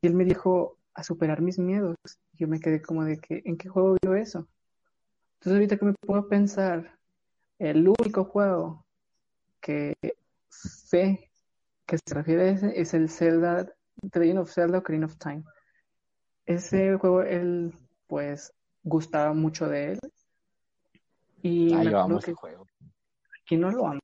Y 0.00 0.08
él 0.08 0.14
me 0.14 0.24
dijo, 0.24 0.78
a 0.96 1.04
superar 1.04 1.42
mis 1.42 1.58
miedos. 1.58 1.96
Yo 2.32 2.48
me 2.48 2.58
quedé 2.58 2.82
como 2.82 3.04
de 3.04 3.18
que, 3.18 3.42
¿en 3.44 3.56
qué 3.56 3.68
juego 3.68 3.96
vio 4.02 4.14
eso? 4.14 4.48
Entonces 5.34 5.52
ahorita 5.52 5.76
que 5.76 5.84
me 5.84 6.18
a 6.18 6.28
pensar, 6.28 6.95
el 7.58 7.88
único 7.88 8.24
juego 8.24 8.86
que 9.60 9.94
sé 10.48 11.30
que 11.86 11.98
se 12.04 12.14
refiere 12.14 12.42
a 12.42 12.50
ese 12.50 12.80
es 12.80 12.94
el 12.94 13.08
Zelda, 13.08 13.72
The 14.10 14.18
Legend 14.18 14.38
of 14.40 14.52
Zelda 14.52 14.78
Ocarina 14.78 15.06
of 15.06 15.16
Time. 15.18 15.44
Ese 16.44 16.96
juego, 16.96 17.22
él, 17.22 17.72
pues, 18.06 18.52
gustaba 18.82 19.32
mucho 19.32 19.68
de 19.68 19.92
él. 19.92 19.98
Y 21.42 21.74
ah, 21.74 21.84
yo 21.84 22.00
amo 22.00 22.18
ese 22.18 22.34
juego. 22.34 22.66
Aquí 23.42 23.56
no 23.56 23.70
lo 23.70 23.86
amo, 23.86 24.00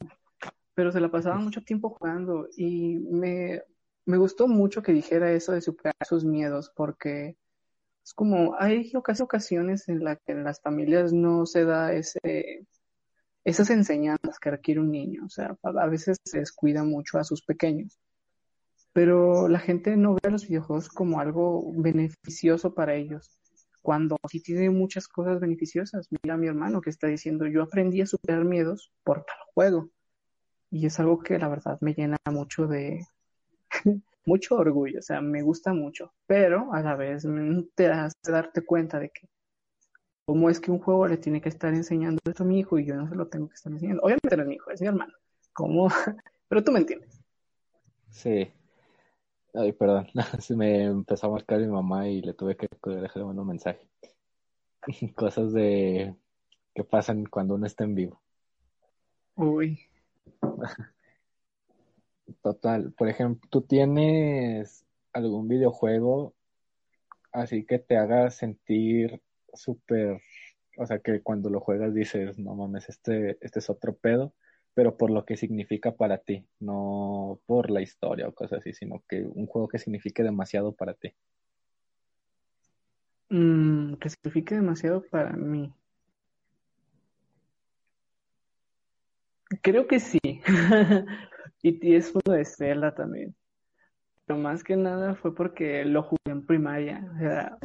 pero 0.75 0.93
se 0.93 1.01
la 1.01 1.11
pasaba 1.11 1.37
mucho 1.37 1.63
tiempo 1.63 1.91
jugando 1.91 2.47
y 2.57 2.99
me, 3.11 3.63
me 4.05 4.17
gustó 4.17 4.47
mucho 4.47 4.83
que 4.83 4.93
dijera 4.93 5.33
eso 5.33 5.53
de 5.53 5.61
superar 5.61 5.97
sus 6.07 6.25
miedos, 6.25 6.71
porque 6.77 7.37
es 8.05 8.15
como, 8.15 8.55
hay 8.59 8.93
ocasiones 8.95 9.89
en 9.89 10.05
las 10.05 10.19
que 10.25 10.33
en 10.33 10.45
las 10.45 10.61
familias 10.61 11.13
no 11.13 11.47
se 11.47 11.65
da 11.65 11.93
ese, 11.93 12.67
esas 13.45 13.71
enseñanzas 13.71 14.39
que 14.39 14.51
requiere 14.51 14.81
un 14.81 14.91
niño, 14.91 15.25
o 15.27 15.29
sea, 15.29 15.57
a 15.63 15.87
veces 15.87 16.19
se 16.25 16.39
descuida 16.39 16.85
mucho 16.85 17.19
a 17.19 17.25
sus 17.25 17.43
pequeños, 17.43 17.99
pero 18.93 19.49
la 19.49 19.59
gente 19.59 19.97
no 19.97 20.15
ve 20.15 20.21
a 20.25 20.31
los 20.31 20.47
videojuegos 20.47 20.89
como 20.89 21.21
algo 21.21 21.73
beneficioso 21.75 22.75
para 22.75 22.95
ellos, 22.95 23.39
cuando 23.81 24.17
sí 24.31 24.41
tiene 24.41 24.71
muchas 24.71 25.09
cosas 25.09 25.41
beneficiosas. 25.41 26.07
Mira 26.23 26.35
a 26.35 26.39
mi 26.39 26.47
hermano 26.47 26.81
que 26.81 26.91
está 26.91 27.09
diciendo, 27.09 27.47
yo 27.49 27.63
aprendí 27.63 28.01
a 28.01 28.07
superar 28.07 28.45
miedos 28.45 28.93
por 29.03 29.25
tal 29.25 29.39
juego, 29.55 29.91
y 30.71 30.87
es 30.87 31.01
algo 31.01 31.21
que 31.21 31.39
la 31.39 31.49
verdad 31.49 31.79
me 31.81 31.95
llena 31.95 32.17
mucho 32.31 32.67
de, 32.67 33.07
mucho 34.25 34.57
orgullo, 34.57 35.01
o 35.01 35.03
sea, 35.03 35.21
me 35.21 35.43
gusta 35.43 35.75
mucho, 35.75 36.13
pero 36.27 36.73
a 36.73 36.81
la 36.81 36.95
vez 36.95 37.27
te 37.75 37.89
hace 37.89 38.15
darte 38.29 38.63
cuenta 38.63 39.01
de 39.01 39.11
que 39.11 39.29
cómo 40.33 40.49
es 40.49 40.61
que 40.61 40.71
un 40.71 40.79
juego 40.79 41.07
le 41.07 41.19
tiene 41.19 41.43
que 41.43 41.51
estar 41.51 41.75
enseñando 41.75 42.19
esto 42.25 42.43
a 42.43 42.47
mi 42.47 42.59
hijo 42.59 42.79
y 42.79 42.87
yo 42.87 42.95
no 42.97 43.07
se 43.07 43.15
lo 43.15 43.29
tengo 43.29 43.51
que 43.51 43.55
estar 43.55 43.71
enseñando. 43.71 44.03
Obviamente 44.03 44.35
no 44.35 44.43
es 44.45 44.49
mi 44.49 44.55
hijo, 44.55 44.71
es 44.71 44.81
mi 44.81 44.87
hermano. 44.87 45.13
¿Cómo? 45.53 45.89
pero 46.49 46.65
tú 46.65 46.73
me 46.73 46.79
entiendes. 46.79 47.23
Sí. 48.09 48.51
Ay, 49.53 49.73
perdón, 49.73 50.07
se 50.41 50.57
me 50.57 50.85
empezó 50.85 51.27
a 51.27 51.33
marcar 51.33 51.61
mi 51.61 51.67
mamá 51.67 52.09
y 52.09 52.23
le 52.23 52.33
tuve 52.33 52.57
que 52.57 52.67
dejarle 52.83 53.25
un 53.25 53.47
mensaje. 53.47 53.87
Cosas 55.15 55.53
de 55.53 56.17
que 56.75 56.83
pasan 56.83 57.27
cuando 57.27 57.57
uno 57.57 57.67
está 57.67 57.85
en 57.85 57.95
vivo. 57.95 58.23
Uy. 59.35 59.81
Total. 62.41 62.91
Por 62.93 63.11
ejemplo, 63.11 63.47
¿tú 63.51 63.61
tienes 63.61 64.87
algún 65.13 65.47
videojuego 65.47 66.33
así 67.33 67.67
que 67.67 67.79
te 67.79 67.99
haga 67.99 68.31
sentir 68.31 69.21
súper, 69.55 70.21
o 70.79 70.87
sea, 70.87 70.99
que 71.01 71.21
cuando 71.23 71.51
lo 71.51 71.61
juegas 71.61 71.95
dices, 71.95 72.39
no 72.39 72.55
mames, 72.55 72.89
este, 72.89 73.39
este 73.41 73.59
es 73.59 73.71
otro 73.71 73.95
pedo, 73.97 74.35
pero 74.75 74.97
por 74.97 75.11
lo 75.11 75.25
que 75.25 75.37
significa 75.37 75.93
para 75.93 76.19
ti, 76.19 76.47
no 76.61 77.41
por 77.47 77.71
la 77.71 77.83
historia 77.83 78.29
o 78.29 78.35
cosas 78.35 78.61
así, 78.61 78.73
sino 78.73 79.03
que 79.09 79.23
un 79.23 79.47
juego 79.47 79.69
que 79.69 79.79
signifique 79.79 80.23
demasiado 80.23 80.75
para 80.75 80.95
ti. 80.95 81.15
Mm, 83.31 83.95
que 83.95 84.11
signifique 84.11 84.55
demasiado 84.55 85.03
para 85.11 85.33
mí. 85.33 85.73
Creo 89.63 89.87
que 89.87 90.01
sí. 90.01 90.21
Y, 91.65 91.95
es 91.95 92.13
uno 92.13 92.35
de 92.35 92.45
Zelda 92.45 92.93
también. 92.95 93.35
Pero 94.27 94.39
más 94.39 94.65
que 94.65 94.77
nada 94.77 95.15
fue 95.15 95.35
porque 95.35 95.85
lo 95.85 96.03
jugué 96.03 96.19
en 96.27 96.45
primaria. 96.45 97.09
O 97.15 97.19
sea, 97.19 97.59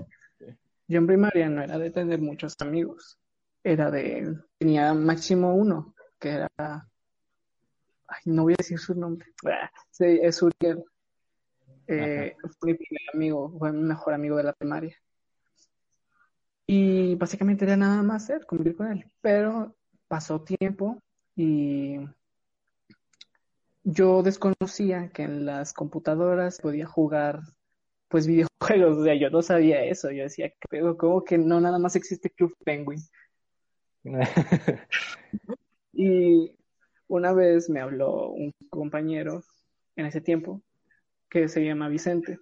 yo 0.87 0.97
en 0.99 1.07
primaria 1.07 1.49
no 1.49 1.61
era 1.61 1.77
de 1.77 1.91
tener 1.91 2.19
muchos 2.21 2.55
amigos. 2.59 3.19
Era 3.63 3.91
de. 3.91 4.37
Tenía 4.57 4.93
máximo 4.93 5.53
uno, 5.53 5.93
que 6.19 6.29
era. 6.29 6.49
Ay, 6.57 8.21
no 8.25 8.43
voy 8.43 8.53
a 8.53 8.57
decir 8.57 8.79
su 8.79 8.95
nombre. 8.95 9.27
Sí, 9.91 10.19
es 10.21 10.41
Uriel. 10.41 10.83
Eh, 11.87 12.35
fue 12.59 12.71
mi 12.71 12.73
primer 12.75 13.01
amigo, 13.13 13.57
fue 13.57 13.71
mi 13.71 13.81
mejor 13.81 14.13
amigo 14.13 14.37
de 14.37 14.43
la 14.43 14.53
primaria. 14.53 14.95
Y 16.65 17.15
básicamente 17.15 17.65
era 17.65 17.77
nada 17.77 18.03
más 18.03 18.23
hacer, 18.23 18.45
convivir 18.45 18.75
con 18.75 18.91
él. 18.91 19.11
Pero 19.21 19.75
pasó 20.07 20.41
tiempo 20.41 21.01
y 21.35 21.97
yo 23.83 24.21
desconocía 24.21 25.09
que 25.09 25.23
en 25.23 25.45
las 25.45 25.73
computadoras 25.73 26.59
podía 26.59 26.85
jugar 26.85 27.41
pues 28.07 28.27
videojuegos, 28.27 28.97
o 28.97 29.03
sea, 29.03 29.15
yo 29.15 29.29
no 29.29 29.41
sabía 29.41 29.83
eso, 29.83 30.11
yo 30.11 30.23
decía, 30.23 30.53
pero 30.69 30.97
como 30.97 31.23
que 31.23 31.37
no 31.37 31.59
nada 31.59 31.79
más 31.79 31.95
existe 31.95 32.29
Club 32.29 32.55
Penguin. 32.63 33.01
y 35.93 36.55
una 37.07 37.33
vez 37.33 37.69
me 37.69 37.81
habló 37.81 38.29
un 38.29 38.51
compañero 38.69 39.43
en 39.95 40.05
ese 40.05 40.21
tiempo 40.21 40.61
que 41.29 41.47
se 41.49 41.65
llama 41.65 41.89
Vicente 41.89 42.39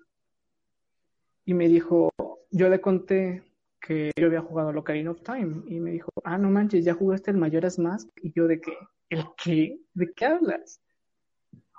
y 1.45 1.53
me 1.53 1.67
dijo, 1.67 2.11
yo 2.51 2.69
le 2.69 2.81
conté 2.81 3.43
que 3.79 4.11
yo 4.17 4.27
había 4.27 4.41
jugado 4.41 4.73
Locarino 4.73 5.11
of 5.11 5.21
Time 5.21 5.63
y 5.67 5.79
me 5.79 5.91
dijo, 5.91 6.09
ah, 6.23 6.37
no 6.37 6.49
manches, 6.49 6.83
ya 6.83 6.93
jugaste 6.93 7.31
el 7.31 7.37
Mayoras 7.37 7.77
Mask 7.77 8.09
y 8.21 8.31
yo 8.33 8.47
de 8.47 8.59
qué, 8.59 8.73
¿el 9.09 9.23
qué? 9.37 9.79
¿De 9.93 10.11
qué 10.13 10.25
hablas? 10.25 10.81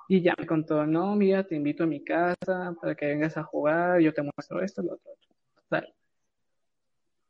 Y 0.08 0.22
ya 0.22 0.34
me 0.38 0.46
contó, 0.46 0.86
no, 0.86 1.14
mira, 1.16 1.44
te 1.44 1.56
invito 1.56 1.84
a 1.84 1.86
mi 1.86 2.02
casa 2.04 2.74
para 2.80 2.94
que 2.94 3.06
vengas 3.06 3.36
a 3.36 3.42
jugar, 3.42 4.00
yo 4.00 4.12
te 4.14 4.22
muestro 4.22 4.62
esto, 4.62 4.82
lo 4.82 4.94
otro, 4.94 5.12
Total. 5.54 5.94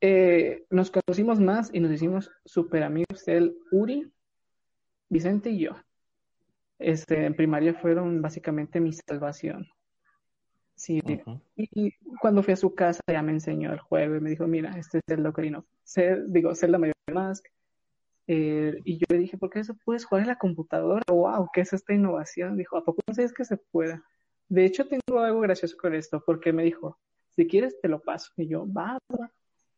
Eh, 0.00 0.66
nos 0.70 0.90
conocimos 0.90 1.40
más 1.40 1.70
y 1.72 1.80
nos 1.80 1.90
hicimos 1.90 2.30
súper 2.44 2.82
amigos, 2.82 3.26
él, 3.26 3.56
Uri, 3.72 4.12
Vicente 5.08 5.50
y 5.50 5.60
yo. 5.60 5.72
Este, 6.78 7.24
en 7.24 7.34
primaria 7.34 7.72
fueron 7.74 8.20
básicamente 8.20 8.80
mi 8.80 8.92
salvación. 8.92 9.66
Sí, 10.74 11.00
y 11.56 11.92
cuando 12.20 12.42
fui 12.42 12.52
a 12.52 12.56
su 12.56 12.74
casa 12.74 13.00
ya 13.06 13.22
me 13.22 13.32
enseñó 13.32 13.72
el 13.72 13.80
juego 13.80 14.16
y 14.16 14.20
me 14.20 14.28
dijo, 14.28 14.46
mira, 14.46 14.76
este 14.76 14.98
es 14.98 15.04
el 15.16 15.22
Locarino, 15.22 15.64
digo, 16.26 16.52
la 16.68 16.78
Mayor 16.78 16.94
Mask, 17.10 17.46
eh, 18.26 18.80
y 18.84 18.98
yo 18.98 19.06
le 19.08 19.18
dije, 19.18 19.38
¿por 19.38 19.50
qué 19.50 19.60
eso 19.60 19.76
puedes 19.84 20.04
jugar 20.04 20.22
en 20.22 20.28
la 20.28 20.38
computadora? 20.38 21.02
¡Wow! 21.08 21.48
¿Qué 21.52 21.60
es 21.62 21.72
esta 21.72 21.94
innovación? 21.94 22.56
Dijo, 22.56 22.76
¿a 22.76 22.84
poco 22.84 23.02
no 23.06 23.14
sabes 23.14 23.32
que 23.32 23.44
se 23.44 23.56
pueda? 23.56 24.02
De 24.48 24.64
hecho, 24.64 24.86
tengo 24.86 25.20
algo 25.20 25.40
gracioso 25.40 25.76
con 25.76 25.94
esto, 25.94 26.22
porque 26.24 26.52
me 26.52 26.64
dijo, 26.64 26.98
si 27.30 27.46
quieres 27.46 27.80
te 27.80 27.88
lo 27.88 28.00
paso. 28.00 28.32
Y 28.36 28.48
yo, 28.48 28.66
va. 28.72 28.98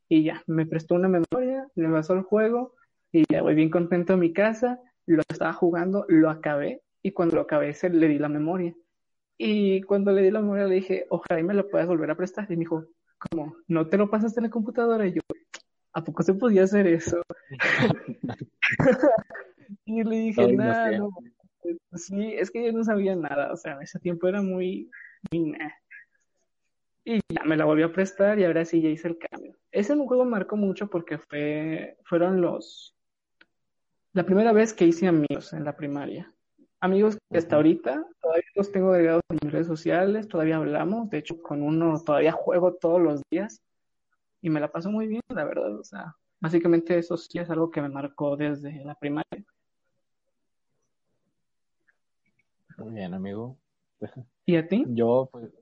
Y 0.08 0.24
ya, 0.24 0.42
me 0.46 0.66
prestó 0.66 0.94
una 0.94 1.08
memoria, 1.08 1.68
le 1.74 1.88
pasó 1.88 2.14
el 2.14 2.22
juego, 2.22 2.74
y 3.12 3.24
ya 3.30 3.42
voy 3.42 3.54
bien 3.54 3.70
contento 3.70 4.14
a 4.14 4.16
mi 4.16 4.32
casa, 4.32 4.80
lo 5.06 5.22
estaba 5.28 5.52
jugando, 5.52 6.04
lo 6.08 6.30
acabé, 6.30 6.82
y 7.02 7.12
cuando 7.12 7.36
lo 7.36 7.42
acabé 7.42 7.74
se 7.74 7.90
le 7.90 8.08
di 8.08 8.18
la 8.18 8.28
memoria. 8.28 8.74
Y 9.36 9.82
cuando 9.82 10.12
le 10.12 10.22
di 10.22 10.30
la 10.30 10.40
memoria 10.40 10.66
le 10.66 10.76
dije, 10.76 11.06
ojalá 11.10 11.40
y 11.40 11.44
me 11.44 11.54
lo 11.54 11.68
puedas 11.68 11.86
volver 11.86 12.10
a 12.10 12.16
prestar. 12.16 12.46
Y 12.48 12.54
me 12.54 12.60
dijo, 12.60 12.84
¿cómo? 13.18 13.56
¿No 13.68 13.88
te 13.88 13.96
lo 13.96 14.10
pasaste 14.10 14.40
en 14.40 14.44
la 14.44 14.50
computadora? 14.50 15.06
Y 15.06 15.12
yo, 15.12 15.20
¿a 15.98 16.04
poco 16.04 16.22
se 16.22 16.34
podía 16.34 16.62
hacer 16.62 16.86
eso? 16.86 17.22
y 19.84 20.04
le 20.04 20.16
dije, 20.16 20.52
nada, 20.52 20.96
no, 20.96 21.10
sí, 21.94 22.34
es 22.34 22.50
que 22.50 22.64
yo 22.64 22.72
no 22.72 22.84
sabía 22.84 23.16
nada, 23.16 23.52
o 23.52 23.56
sea, 23.56 23.74
en 23.74 23.82
ese 23.82 23.98
tiempo 23.98 24.28
era 24.28 24.40
muy, 24.40 24.90
muy 25.30 25.56
Y 27.04 27.20
ya 27.28 27.42
me 27.44 27.56
la 27.56 27.64
volvió 27.64 27.86
a 27.86 27.92
prestar 27.92 28.38
y 28.38 28.44
ahora 28.44 28.64
sí 28.64 28.80
ya 28.80 28.88
hice 28.88 29.08
el 29.08 29.18
cambio. 29.18 29.56
Ese 29.72 29.96
juego 29.96 30.24
marcó 30.24 30.56
mucho 30.56 30.88
porque 30.88 31.18
fue, 31.18 31.96
fueron 32.04 32.40
los, 32.40 32.94
la 34.12 34.24
primera 34.24 34.52
vez 34.52 34.72
que 34.72 34.86
hice 34.86 35.08
amigos 35.08 35.52
en 35.52 35.64
la 35.64 35.76
primaria. 35.76 36.32
Amigos 36.80 37.18
que 37.28 37.38
hasta 37.38 37.56
ahorita 37.56 38.06
todavía 38.20 38.44
los 38.54 38.70
tengo 38.70 38.92
agregados 38.92 39.22
en 39.30 39.38
mis 39.42 39.52
redes 39.52 39.66
sociales, 39.66 40.28
todavía 40.28 40.58
hablamos, 40.58 41.10
de 41.10 41.18
hecho 41.18 41.42
con 41.42 41.60
uno 41.60 42.00
todavía 42.04 42.30
juego 42.30 42.74
todos 42.74 43.00
los 43.00 43.20
días 43.32 43.60
y 44.40 44.50
me 44.50 44.60
la 44.60 44.70
paso 44.70 44.90
muy 44.90 45.06
bien, 45.06 45.22
la 45.28 45.44
verdad. 45.44 45.78
O 45.78 45.84
sea, 45.84 46.16
básicamente 46.40 46.98
eso 46.98 47.16
sí 47.16 47.38
es 47.38 47.50
algo 47.50 47.70
que 47.70 47.82
me 47.82 47.88
marcó 47.88 48.36
desde 48.36 48.84
la 48.84 48.94
primaria. 48.94 49.44
Muy 52.76 52.94
bien, 52.94 53.14
amigo. 53.14 53.58
¿Y 54.46 54.56
a 54.56 54.68
ti? 54.68 54.84
Yo, 54.88 55.28
pues, 55.32 55.52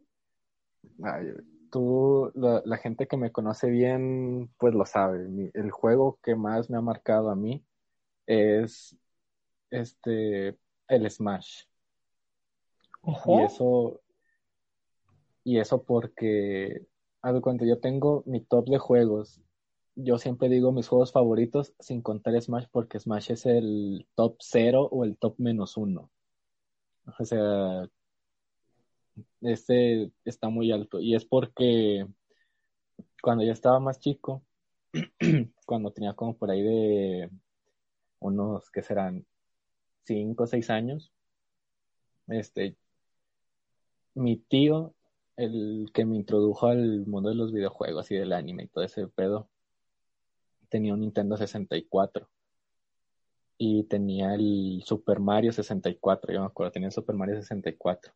tú, 1.70 2.30
la, 2.34 2.76
gente 2.76 3.06
que 3.06 3.16
me 3.16 3.32
conoce 3.32 3.70
bien, 3.70 4.50
pues 4.58 4.74
lo 4.74 4.84
sabe. 4.84 5.50
el 5.54 5.70
juego 5.70 6.18
que 6.22 6.36
más 6.36 6.68
me 6.68 6.76
ha 6.76 6.82
marcado 6.82 7.30
a 7.30 7.36
mí 7.36 7.64
es 8.26 8.96
este, 9.70 10.58
el 10.88 11.10
Smash. 11.10 11.64
Y 13.26 13.40
eso, 13.42 14.00
y 15.44 15.58
eso 15.58 15.82
porque 15.84 16.86
cuando 17.42 17.64
yo 17.64 17.78
tengo 17.78 18.22
mi 18.26 18.40
top 18.40 18.68
de 18.68 18.78
juegos. 18.78 19.40
Yo 19.96 20.18
siempre 20.18 20.48
digo 20.48 20.72
mis 20.72 20.88
juegos 20.88 21.12
favoritos 21.12 21.74
sin 21.80 22.02
contar 22.02 22.40
Smash 22.40 22.66
porque 22.70 23.00
Smash 23.00 23.32
es 23.32 23.46
el 23.46 24.06
top 24.14 24.36
0 24.40 24.88
o 24.90 25.04
el 25.04 25.16
top 25.16 25.34
menos 25.38 25.76
1. 25.76 26.10
O 27.18 27.24
sea, 27.24 27.88
este 29.40 30.10
está 30.24 30.48
muy 30.48 30.70
alto. 30.72 31.00
Y 31.00 31.14
es 31.14 31.24
porque 31.24 32.06
cuando 33.22 33.44
yo 33.44 33.52
estaba 33.52 33.80
más 33.80 33.98
chico, 33.98 34.42
cuando 35.66 35.92
tenía 35.92 36.14
como 36.14 36.36
por 36.36 36.50
ahí 36.50 36.62
de 36.62 37.30
unos 38.20 38.70
que 38.70 38.82
serán 38.82 39.26
5 40.04 40.44
o 40.44 40.46
6 40.46 40.70
años, 40.70 41.12
este, 42.28 42.76
mi 44.14 44.36
tío 44.36 44.94
el 45.37 45.90
que 45.92 46.05
me 46.05 46.16
introdujo 46.16 46.68
al 46.68 47.07
mundo 47.07 47.29
de 47.29 47.35
los 47.35 47.53
videojuegos 47.53 48.11
y 48.11 48.16
del 48.16 48.33
anime 48.33 48.64
y 48.64 48.68
todo 48.68 48.85
ese 48.85 49.07
pedo, 49.09 49.49
tenía 50.68 50.94
un 50.94 51.01
Nintendo 51.01 51.37
64 51.37 52.29
y 53.59 53.85
tenía 53.85 54.35
el 54.35 54.83
Super 54.85 55.20
Mario 55.20 55.53
64, 55.53 56.33
yo 56.33 56.40
me 56.40 56.46
acuerdo, 56.46 56.72
tenía 56.72 56.88
el 56.88 56.92
Super 56.92 57.16
Mario 57.16 57.37
64. 57.37 58.12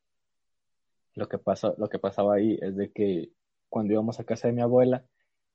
Lo 1.14 1.28
que, 1.28 1.38
lo 1.78 1.88
que 1.88 1.98
pasaba 1.98 2.34
ahí 2.34 2.58
es 2.60 2.76
de 2.76 2.92
que 2.92 3.30
cuando 3.68 3.92
íbamos 3.92 4.20
a 4.20 4.24
casa 4.24 4.48
de 4.48 4.54
mi 4.54 4.62
abuela, 4.62 5.04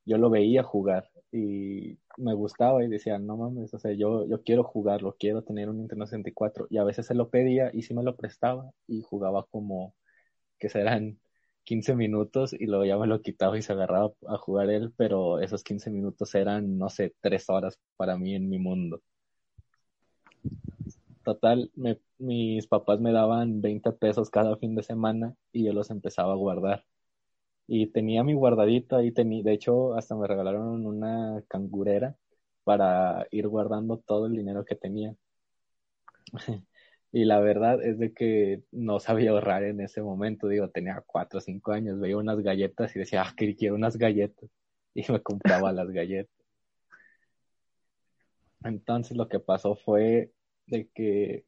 yo 0.04 0.18
lo 0.18 0.30
veía 0.30 0.62
jugar 0.62 1.10
y 1.32 1.98
me 2.16 2.34
gustaba 2.34 2.84
y 2.84 2.88
decía, 2.88 3.18
no 3.18 3.36
mames, 3.36 3.74
o 3.74 3.78
sea, 3.78 3.92
yo, 3.92 4.26
yo 4.26 4.42
quiero 4.42 4.64
jugarlo, 4.64 5.16
quiero 5.18 5.42
tener 5.42 5.68
un 5.68 5.78
Nintendo 5.78 6.06
64 6.06 6.68
y 6.70 6.78
a 6.78 6.84
veces 6.84 7.06
se 7.06 7.14
lo 7.14 7.30
pedía 7.30 7.70
y 7.72 7.82
sí 7.82 7.94
me 7.94 8.02
lo 8.02 8.16
prestaba 8.16 8.70
y 8.86 9.02
jugaba 9.02 9.46
como 9.50 9.94
que 10.58 10.68
serán 10.68 11.18
15 11.66 11.96
minutos 11.96 12.52
y 12.52 12.66
luego 12.66 12.84
ya 12.84 12.96
me 12.96 13.08
lo 13.08 13.20
quitaba 13.20 13.58
y 13.58 13.62
se 13.62 13.72
agarraba 13.72 14.12
a 14.28 14.38
jugar 14.38 14.70
él, 14.70 14.92
pero 14.96 15.40
esos 15.40 15.64
15 15.64 15.90
minutos 15.90 16.34
eran, 16.34 16.78
no 16.78 16.88
sé, 16.88 17.14
tres 17.20 17.50
horas 17.50 17.78
para 17.96 18.16
mí 18.16 18.34
en 18.34 18.48
mi 18.48 18.58
mundo. 18.58 19.02
Total, 21.24 21.70
mis 22.18 22.66
papás 22.68 23.00
me 23.00 23.12
daban 23.12 23.60
20 23.60 23.92
pesos 23.92 24.30
cada 24.30 24.56
fin 24.56 24.76
de 24.76 24.84
semana 24.84 25.34
y 25.52 25.64
yo 25.64 25.72
los 25.72 25.90
empezaba 25.90 26.32
a 26.32 26.36
guardar. 26.36 26.84
Y 27.66 27.88
tenía 27.88 28.22
mi 28.22 28.34
guardadito 28.34 28.96
ahí, 28.96 29.10
tenía, 29.10 29.42
de 29.42 29.52
hecho, 29.52 29.94
hasta 29.96 30.14
me 30.14 30.28
regalaron 30.28 30.86
una 30.86 31.42
cangurera 31.48 32.16
para 32.62 33.26
ir 33.32 33.48
guardando 33.48 33.98
todo 33.98 34.26
el 34.26 34.34
dinero 34.34 34.64
que 34.64 34.76
tenía. 34.76 35.16
Y 37.12 37.24
la 37.24 37.40
verdad 37.40 37.82
es 37.82 37.98
de 37.98 38.12
que 38.12 38.62
no 38.72 39.00
sabía 39.00 39.30
ahorrar 39.30 39.64
en 39.64 39.80
ese 39.80 40.02
momento. 40.02 40.48
Digo, 40.48 40.68
tenía 40.70 41.02
cuatro 41.06 41.38
o 41.38 41.40
cinco 41.40 41.72
años, 41.72 41.98
veía 42.00 42.16
unas 42.16 42.40
galletas 42.40 42.94
y 42.94 42.98
decía, 43.00 43.22
ah, 43.22 43.34
que 43.36 43.56
quiero 43.56 43.74
unas 43.74 43.96
galletas. 43.96 44.50
Y 44.94 45.04
me 45.12 45.20
compraba 45.22 45.72
las 45.72 45.90
galletas. 45.90 46.34
Entonces 48.64 49.16
lo 49.16 49.28
que 49.28 49.40
pasó 49.40 49.76
fue 49.76 50.32
de 50.66 50.88
que 50.88 51.44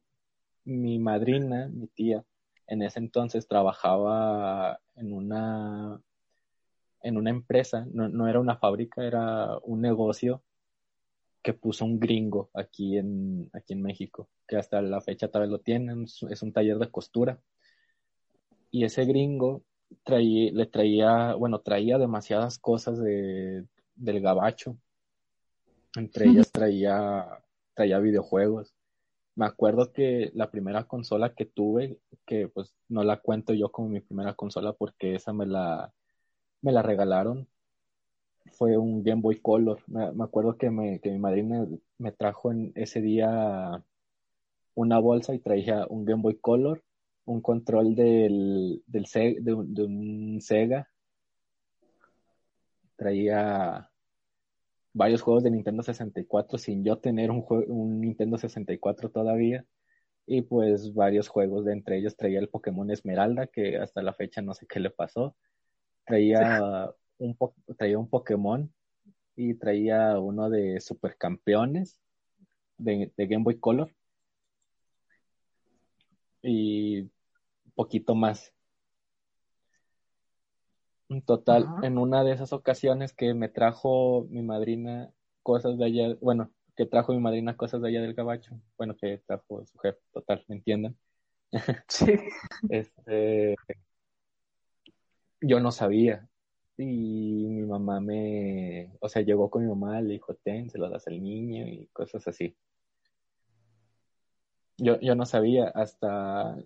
mi 0.65 0.99
madrina, 0.99 1.67
mi 1.67 1.87
tía, 1.87 2.23
en 2.67 2.83
ese 2.83 2.99
entonces 2.99 3.47
trabajaba 3.47 4.79
en 4.95 5.13
una 5.13 5.99
en 7.01 7.17
una 7.17 7.29
empresa, 7.29 7.87
no, 7.91 8.09
no 8.09 8.27
era 8.27 8.39
una 8.39 8.57
fábrica, 8.57 9.03
era 9.03 9.57
un 9.63 9.81
negocio 9.81 10.43
que 11.41 11.53
puso 11.53 11.85
un 11.85 11.99
gringo 11.99 12.49
aquí 12.53 12.97
en, 12.97 13.49
aquí 13.53 13.73
en 13.73 13.81
México, 13.81 14.29
que 14.47 14.57
hasta 14.57 14.81
la 14.81 15.01
fecha 15.01 15.29
tal 15.29 15.43
vez 15.43 15.51
lo 15.51 15.59
tienen, 15.59 16.03
es 16.03 16.41
un 16.41 16.53
taller 16.53 16.77
de 16.77 16.91
costura. 16.91 17.39
Y 18.71 18.83
ese 18.83 19.05
gringo 19.05 19.63
le 20.05 20.65
traía, 20.67 21.33
bueno, 21.35 21.61
traía 21.61 21.97
demasiadas 21.97 22.59
cosas 22.59 22.99
de, 22.99 23.65
del 23.95 24.21
gabacho. 24.21 24.77
Entre 25.95 26.27
ellas 26.27 26.51
traía, 26.51 27.25
traía 27.73 27.99
videojuegos. 27.99 28.75
Me 29.35 29.45
acuerdo 29.45 29.93
que 29.93 30.31
la 30.35 30.51
primera 30.51 30.83
consola 30.83 31.33
que 31.33 31.45
tuve, 31.45 31.99
que 32.25 32.49
pues 32.49 32.75
no 32.89 33.03
la 33.03 33.17
cuento 33.17 33.53
yo 33.53 33.71
como 33.71 33.89
mi 33.89 34.01
primera 34.01 34.33
consola 34.33 34.73
porque 34.73 35.15
esa 35.15 35.33
me 35.33 35.45
la, 35.45 35.93
me 36.61 36.71
la 36.71 36.81
regalaron, 36.81 37.47
fue 38.51 38.77
un 38.77 39.03
Game 39.03 39.21
Boy 39.21 39.39
Color. 39.39 39.81
Me, 39.87 40.23
acuerdo 40.23 40.57
que, 40.57 40.69
me, 40.69 40.99
que 40.99 41.11
mi 41.11 41.19
madrina 41.19 41.67
me 41.97 42.11
trajo 42.11 42.51
en 42.51 42.71
ese 42.75 43.01
día 43.01 43.83
una 44.75 44.99
bolsa 44.99 45.33
y 45.33 45.39
traía 45.39 45.85
un 45.87 46.05
Game 46.05 46.21
Boy 46.21 46.37
Color, 46.39 46.83
un 47.25 47.41
control 47.41 47.95
del, 47.95 48.83
del 48.87 49.05
de, 49.41 49.83
un 49.83 50.39
Sega, 50.41 50.89
traía 52.95 53.89
varios 54.93 55.21
juegos 55.21 55.43
de 55.43 55.51
Nintendo 55.51 55.83
64 55.83 56.57
sin 56.57 56.83
yo 56.83 56.97
tener 56.97 57.31
un, 57.31 57.45
un 57.67 58.01
Nintendo 58.01 58.37
64 58.37 59.09
todavía. 59.11 59.65
Y 60.25 60.43
pues 60.43 60.93
varios 60.93 61.27
juegos 61.27 61.65
de 61.65 61.73
entre 61.73 61.97
ellos 61.97 62.15
traía 62.15 62.39
el 62.39 62.49
Pokémon 62.49 62.91
Esmeralda 62.91 63.47
que 63.47 63.77
hasta 63.77 64.03
la 64.03 64.13
fecha 64.13 64.41
no 64.41 64.53
sé 64.53 64.67
qué 64.67 64.79
le 64.79 64.91
pasó. 64.91 65.35
Traía 66.05 66.93
un, 67.19 67.37
traía 67.77 67.97
un 67.99 68.09
Pokémon 68.09 68.71
y 69.35 69.53
traía 69.53 70.19
uno 70.19 70.49
de 70.49 70.81
Supercampeones 70.81 71.99
de, 72.77 73.11
de 73.15 73.27
Game 73.27 73.43
Boy 73.43 73.59
Color 73.59 73.93
y 76.41 77.09
poquito 77.75 78.15
más. 78.15 78.53
En 81.09 81.21
total, 81.23 81.67
en 81.81 81.97
una 81.97 82.23
de 82.23 82.33
esas 82.33 82.53
ocasiones 82.53 83.13
que 83.13 83.33
me 83.33 83.49
trajo 83.49 84.27
mi 84.29 84.43
madrina 84.43 85.11
cosas 85.41 85.77
de 85.77 85.85
allá, 85.85 86.15
bueno, 86.21 86.51
que 86.75 86.85
trajo 86.85 87.13
mi 87.13 87.19
madrina 87.19 87.57
cosas 87.57 87.81
de 87.81 87.89
allá 87.89 88.01
del 88.01 88.13
gabacho, 88.13 88.59
bueno, 88.77 88.95
que 88.95 89.17
trajo 89.25 89.65
su 89.65 89.77
jefe, 89.79 89.99
total, 90.13 90.45
¿me 90.47 90.55
entienden? 90.55 90.97
Sí. 91.87 92.05
Este, 92.69 93.55
yo 95.41 95.59
no 95.59 95.71
sabía. 95.71 96.27
Y 96.81 97.45
mi 97.49 97.63
mamá 97.63 97.99
me, 97.99 98.91
o 99.01 99.09
sea, 99.09 99.21
llegó 99.21 99.49
con 99.49 99.63
mi 99.63 99.69
mamá, 99.69 100.01
le 100.01 100.13
dijo, 100.13 100.33
ten, 100.35 100.69
se 100.69 100.77
lo 100.77 100.89
das 100.89 101.07
al 101.07 101.21
niño 101.21 101.67
y 101.67 101.87
cosas 101.87 102.25
así. 102.27 102.55
Yo, 104.77 104.97
yo 105.01 105.13
no 105.15 105.25
sabía 105.25 105.67
hasta 105.67 106.57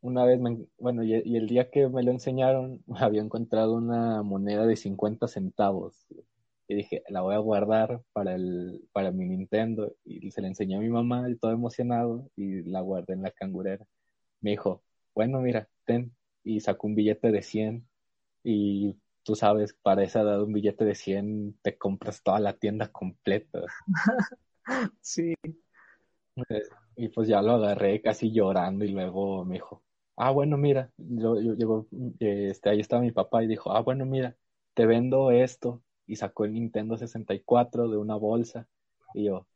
una 0.00 0.24
vez, 0.24 0.40
me, 0.40 0.66
bueno, 0.78 1.04
y, 1.04 1.14
y, 1.24 1.36
el 1.36 1.46
día 1.46 1.70
que 1.70 1.88
me 1.88 2.02
lo 2.02 2.10
enseñaron, 2.10 2.82
había 2.96 3.22
encontrado 3.22 3.74
una 3.74 4.22
moneda 4.22 4.66
de 4.66 4.76
50 4.76 5.28
centavos. 5.28 6.06
Y 6.68 6.74
dije, 6.74 7.02
la 7.08 7.20
voy 7.22 7.34
a 7.34 7.38
guardar 7.38 8.02
para, 8.12 8.34
el, 8.34 8.88
para 8.92 9.12
mi 9.12 9.26
Nintendo. 9.26 9.94
Y 10.04 10.30
se 10.32 10.40
la 10.42 10.48
enseñé 10.48 10.76
a 10.76 10.80
mi 10.80 10.88
mamá, 10.88 11.28
y 11.30 11.36
todo 11.36 11.52
emocionado, 11.52 12.28
y 12.36 12.62
la 12.62 12.80
guardé 12.80 13.14
en 13.14 13.22
la 13.22 13.30
cangurera. 13.32 13.86
Me 14.40 14.50
dijo, 14.52 14.82
bueno, 15.14 15.40
mira, 15.40 15.68
ten. 15.84 16.14
Y 16.44 16.60
sacó 16.60 16.86
un 16.86 16.94
billete 16.94 17.32
de 17.32 17.42
100. 17.42 17.86
Y 18.44 18.96
tú 19.22 19.34
sabes, 19.34 19.74
para 19.82 20.02
esa 20.04 20.22
edad 20.22 20.42
un 20.42 20.52
billete 20.52 20.84
de 20.84 20.94
100 20.94 21.58
te 21.62 21.78
compras 21.78 22.22
toda 22.22 22.40
la 22.40 22.54
tienda 22.54 22.88
completa. 22.92 23.60
Sí. 25.00 25.34
Y 26.96 27.08
pues 27.08 27.28
ya 27.28 27.42
lo 27.42 27.52
agarré 27.52 28.00
casi 28.02 28.32
llorando 28.32 28.84
y 28.84 28.88
luego 28.88 29.44
me 29.44 29.54
dijo, 29.54 29.82
ah, 30.16 30.30
bueno, 30.30 30.56
mira, 30.56 30.92
yo, 30.96 31.40
yo, 31.40 31.54
yo 31.56 31.86
este, 32.20 32.70
ahí 32.70 32.80
estaba 32.80 33.02
mi 33.02 33.10
papá 33.12 33.42
y 33.42 33.46
dijo, 33.46 33.72
ah, 33.72 33.80
bueno, 33.80 34.04
mira, 34.06 34.36
te 34.74 34.86
vendo 34.86 35.30
esto. 35.30 35.82
Y 36.06 36.16
sacó 36.16 36.44
el 36.44 36.52
Nintendo 36.54 36.96
64 36.96 37.88
de 37.88 37.96
una 37.96 38.16
bolsa. 38.16 38.68
Y 39.14 39.24
yo, 39.24 39.46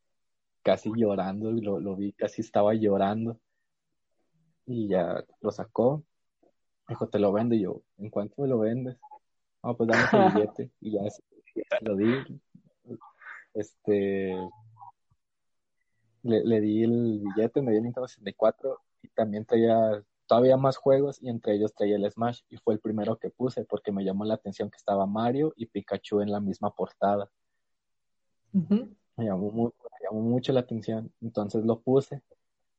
casi 0.62 0.90
llorando, 0.96 1.50
y 1.52 1.60
lo, 1.60 1.80
lo 1.80 1.96
vi, 1.96 2.12
casi 2.12 2.42
estaba 2.42 2.74
llorando. 2.74 3.40
Y 4.66 4.88
ya 4.88 5.24
lo 5.40 5.50
sacó. 5.50 6.04
Dijo, 6.88 7.08
te 7.08 7.18
lo 7.18 7.32
vendo. 7.32 7.54
Y 7.54 7.62
yo, 7.62 7.82
¿en 7.98 8.10
cuánto 8.10 8.42
me 8.42 8.48
lo 8.48 8.58
vendes? 8.58 8.96
Ah, 9.64 9.74
pues 9.74 9.88
dame 9.88 10.26
el 10.26 10.32
billete. 10.32 10.70
y 10.80 10.92
ya, 10.92 11.00
lo 11.80 11.96
di. 11.96 12.40
Este, 13.54 14.36
le, 16.22 16.44
le, 16.44 16.60
di 16.60 16.82
el 16.82 17.22
billete, 17.24 17.62
me 17.62 17.70
dio 17.70 17.78
el 17.78 17.84
Nintendo 17.84 18.06
64 18.06 18.78
y 19.02 19.08
también 19.08 19.46
traía 19.46 20.04
todavía 20.26 20.56
más 20.56 20.76
juegos 20.76 21.22
y 21.22 21.28
entre 21.28 21.54
ellos 21.54 21.74
traía 21.74 21.96
el 21.96 22.10
Smash 22.10 22.40
y 22.50 22.56
fue 22.56 22.74
el 22.74 22.80
primero 22.80 23.16
que 23.18 23.30
puse 23.30 23.64
porque 23.64 23.92
me 23.92 24.04
llamó 24.04 24.24
la 24.24 24.34
atención 24.34 24.70
que 24.70 24.76
estaba 24.76 25.06
Mario 25.06 25.52
y 25.56 25.66
Pikachu 25.66 26.20
en 26.20 26.30
la 26.30 26.40
misma 26.40 26.70
portada. 26.70 27.30
Uh 28.52 28.60
-huh. 28.60 28.96
me, 29.16 29.24
llamó 29.24 29.50
mucho, 29.50 29.76
me, 29.82 29.98
llamó 30.04 30.20
mucho, 30.20 30.52
la 30.52 30.60
atención, 30.60 31.12
entonces 31.20 31.64
lo 31.64 31.80
puse 31.80 32.22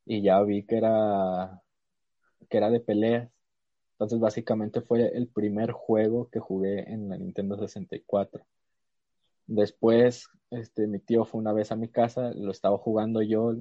y 0.06 0.22
ya 0.22 0.42
vi 0.42 0.64
que 0.66 0.78
era 0.78 1.62
que 2.50 2.58
era 2.58 2.70
de 2.70 2.80
peleas. 2.80 3.30
Entonces 3.96 4.20
básicamente 4.20 4.82
fue 4.82 5.08
el 5.16 5.28
primer 5.28 5.72
juego 5.72 6.30
que 6.30 6.40
jugué 6.40 6.92
en 6.92 7.08
la 7.08 7.18
Nintendo 7.18 7.58
64. 7.58 8.46
Después, 9.48 10.28
este, 10.52 10.86
mi 10.88 11.00
tío 11.00 11.24
fue 11.24 11.40
una 11.40 11.54
vez 11.54 11.72
a 11.72 11.78
mi 11.78 11.88
casa, 11.88 12.32
lo 12.34 12.52
estaba 12.52 12.78
jugando 12.78 13.22
yo 13.22 13.56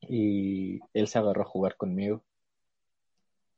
y 0.00 0.80
él 0.94 1.06
se 1.06 1.18
agarró 1.18 1.42
a 1.42 1.46
jugar 1.46 1.76
conmigo. 1.76 2.24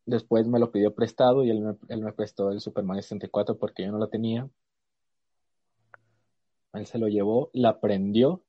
Después 0.05 0.49
me 0.49 0.59
lo 0.59 0.73
pidió 0.73 0.97
prestado 0.97 1.45
y 1.45 1.51
él 1.51 1.61
me, 1.61 1.77
él 1.89 2.03
me 2.03 2.13
prestó 2.13 2.51
el 2.51 2.61
Super 2.61 2.83
Mario 2.83 3.03
64 3.03 3.57
porque 3.57 3.85
yo 3.85 3.93
no 3.93 3.99
lo 3.99 4.09
tenía. 4.09 4.49
Él 6.73 6.87
se 6.87 6.99
lo 6.99 7.07
llevó, 7.07 7.51
la 7.53 7.69
aprendió 7.69 8.43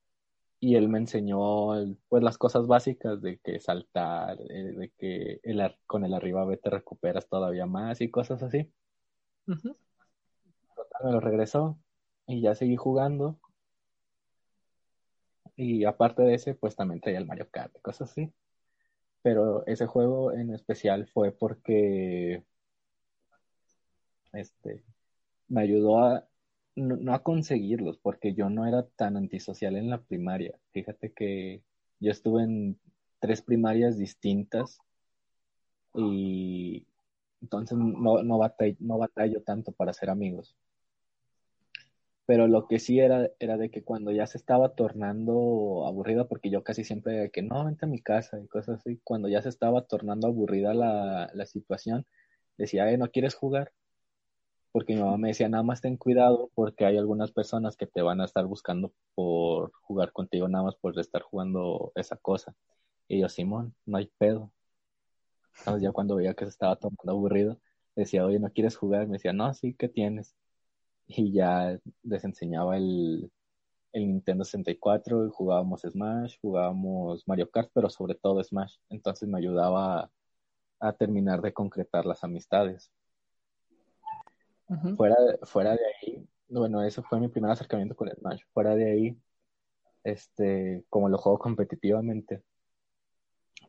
y 0.63 0.77
él 0.77 0.87
me 0.87 0.97
enseñó 0.97 1.73
pues 2.07 2.23
las 2.23 2.37
cosas 2.37 2.67
básicas 2.67 3.21
de 3.21 3.37
que 3.39 3.59
saltar, 3.59 4.37
de 4.37 4.93
que 4.97 5.41
el, 5.43 5.61
con 5.85 6.05
el 6.05 6.13
arriba 6.13 6.45
B 6.45 6.55
te 6.55 6.69
recuperas 6.69 7.27
todavía 7.27 7.65
más 7.65 7.99
y 7.99 8.09
cosas 8.09 8.41
así. 8.43 8.71
Uh 9.45 9.55
-huh. 9.55 9.75
Me 11.03 11.11
lo 11.11 11.19
regresó 11.19 11.77
y 12.27 12.39
ya 12.39 12.55
seguí 12.55 12.77
jugando. 12.77 13.37
Y 15.57 15.83
aparte 15.83 16.21
de 16.21 16.35
ese, 16.35 16.55
pues 16.55 16.77
también 16.77 17.01
traía 17.01 17.19
el 17.19 17.27
Mario 17.27 17.49
Kart, 17.51 17.77
cosas 17.81 18.11
así. 18.11 18.31
Pero 19.21 19.65
ese 19.65 19.85
juego 19.85 20.31
en 20.31 20.53
especial 20.53 21.07
fue 21.07 21.33
porque 21.33 22.41
este 24.31 24.81
me 25.49 25.63
ayudó 25.63 25.99
a 25.99 26.25
no, 26.75 26.97
no, 26.97 27.13
a 27.13 27.23
conseguirlos, 27.23 27.97
porque 27.97 28.33
yo 28.33 28.49
no 28.49 28.65
era 28.65 28.83
tan 28.95 29.17
antisocial 29.17 29.75
en 29.75 29.89
la 29.89 30.01
primaria. 30.01 30.57
Fíjate 30.71 31.11
que 31.11 31.61
yo 31.99 32.11
estuve 32.11 32.43
en 32.43 32.79
tres 33.19 33.41
primarias 33.41 33.97
distintas 33.97 34.79
y 35.93 36.87
entonces 37.41 37.77
no, 37.77 38.23
no, 38.23 38.37
batallo, 38.37 38.77
no 38.79 39.43
tanto 39.45 39.71
para 39.71 39.91
hacer 39.91 40.09
amigos. 40.09 40.55
Pero 42.25 42.47
lo 42.47 42.67
que 42.67 42.79
sí 42.79 42.99
era, 42.99 43.29
era 43.39 43.57
de 43.57 43.69
que 43.69 43.83
cuando 43.83 44.11
ya 44.11 44.25
se 44.27 44.37
estaba 44.37 44.75
tornando 44.75 45.85
aburrida, 45.85 46.27
porque 46.27 46.49
yo 46.49 46.63
casi 46.63 46.85
siempre 46.85 47.13
de 47.13 47.31
que 47.31 47.41
no, 47.41 47.65
vente 47.65 47.85
a 47.85 47.89
mi 47.89 48.01
casa 48.01 48.39
y 48.39 48.47
cosas 48.47 48.79
así, 48.79 48.99
cuando 49.03 49.27
ya 49.27 49.41
se 49.41 49.49
estaba 49.49 49.81
tornando 49.83 50.27
aburrida 50.27 50.73
la, 50.73 51.29
la 51.33 51.45
situación, 51.45 52.05
decía, 52.57 52.89
eh, 52.91 52.97
¿no 52.97 53.11
quieres 53.11 53.35
jugar? 53.35 53.73
Porque 54.73 54.95
mi 54.95 55.01
mamá 55.01 55.17
me 55.17 55.29
decía, 55.29 55.49
nada 55.49 55.63
más 55.63 55.81
ten 55.81 55.97
cuidado 55.97 56.51
porque 56.55 56.85
hay 56.85 56.97
algunas 56.97 57.31
personas 57.31 57.77
que 57.77 57.87
te 57.87 58.01
van 58.01 58.21
a 58.21 58.25
estar 58.25 58.45
buscando 58.47 58.93
por 59.15 59.71
jugar 59.83 60.13
contigo, 60.13 60.49
nada 60.49 60.65
más 60.65 60.75
por 60.75 60.99
estar 60.99 61.21
jugando 61.23 61.93
esa 61.95 62.17
cosa. 62.17 62.55
Y 63.07 63.21
yo, 63.21 63.29
Simón, 63.29 63.75
no 63.85 63.97
hay 63.99 64.07
pedo. 64.17 64.51
Entonces 65.59 65.83
ya 65.83 65.91
cuando 65.91 66.15
veía 66.15 66.33
que 66.33 66.45
se 66.45 66.51
estaba 66.51 66.75
tomando 66.77 67.11
aburrido, 67.11 67.59
decía, 67.95 68.25
oye, 68.25 68.39
¿no 68.39 68.51
quieres 68.51 68.75
jugar? 68.75 69.07
Me 69.07 69.13
decía, 69.13 69.33
no, 69.33 69.53
sí, 69.53 69.75
¿qué 69.75 69.89
tienes? 69.89 70.35
Y 71.07 71.33
ya 71.33 71.79
les 72.03 72.23
enseñaba 72.25 72.77
el, 72.77 73.31
el 73.93 74.07
Nintendo 74.07 74.43
64 74.45 75.27
y 75.27 75.29
jugábamos 75.31 75.81
Smash, 75.83 76.37
jugábamos 76.41 77.27
Mario 77.27 77.49
Kart, 77.51 77.71
pero 77.73 77.89
sobre 77.89 78.15
todo 78.15 78.43
Smash. 78.43 78.77
Entonces 78.89 79.29
me 79.29 79.37
ayudaba 79.37 80.01
a, 80.01 80.11
a 80.79 80.93
terminar 80.93 81.41
de 81.41 81.53
concretar 81.53 82.05
las 82.05 82.23
amistades. 82.23 82.91
Fuera, 84.95 85.15
fuera 85.43 85.71
de 85.71 85.85
ahí, 85.85 86.27
bueno, 86.49 86.83
eso 86.83 87.03
fue 87.03 87.19
mi 87.19 87.27
primer 87.27 87.51
acercamiento 87.51 87.95
con 87.95 88.09
Smash. 88.09 88.41
Fuera 88.53 88.75
de 88.75 88.91
ahí, 88.91 89.17
este, 90.03 90.85
como 90.89 91.09
lo 91.09 91.17
juego 91.17 91.39
competitivamente, 91.39 92.43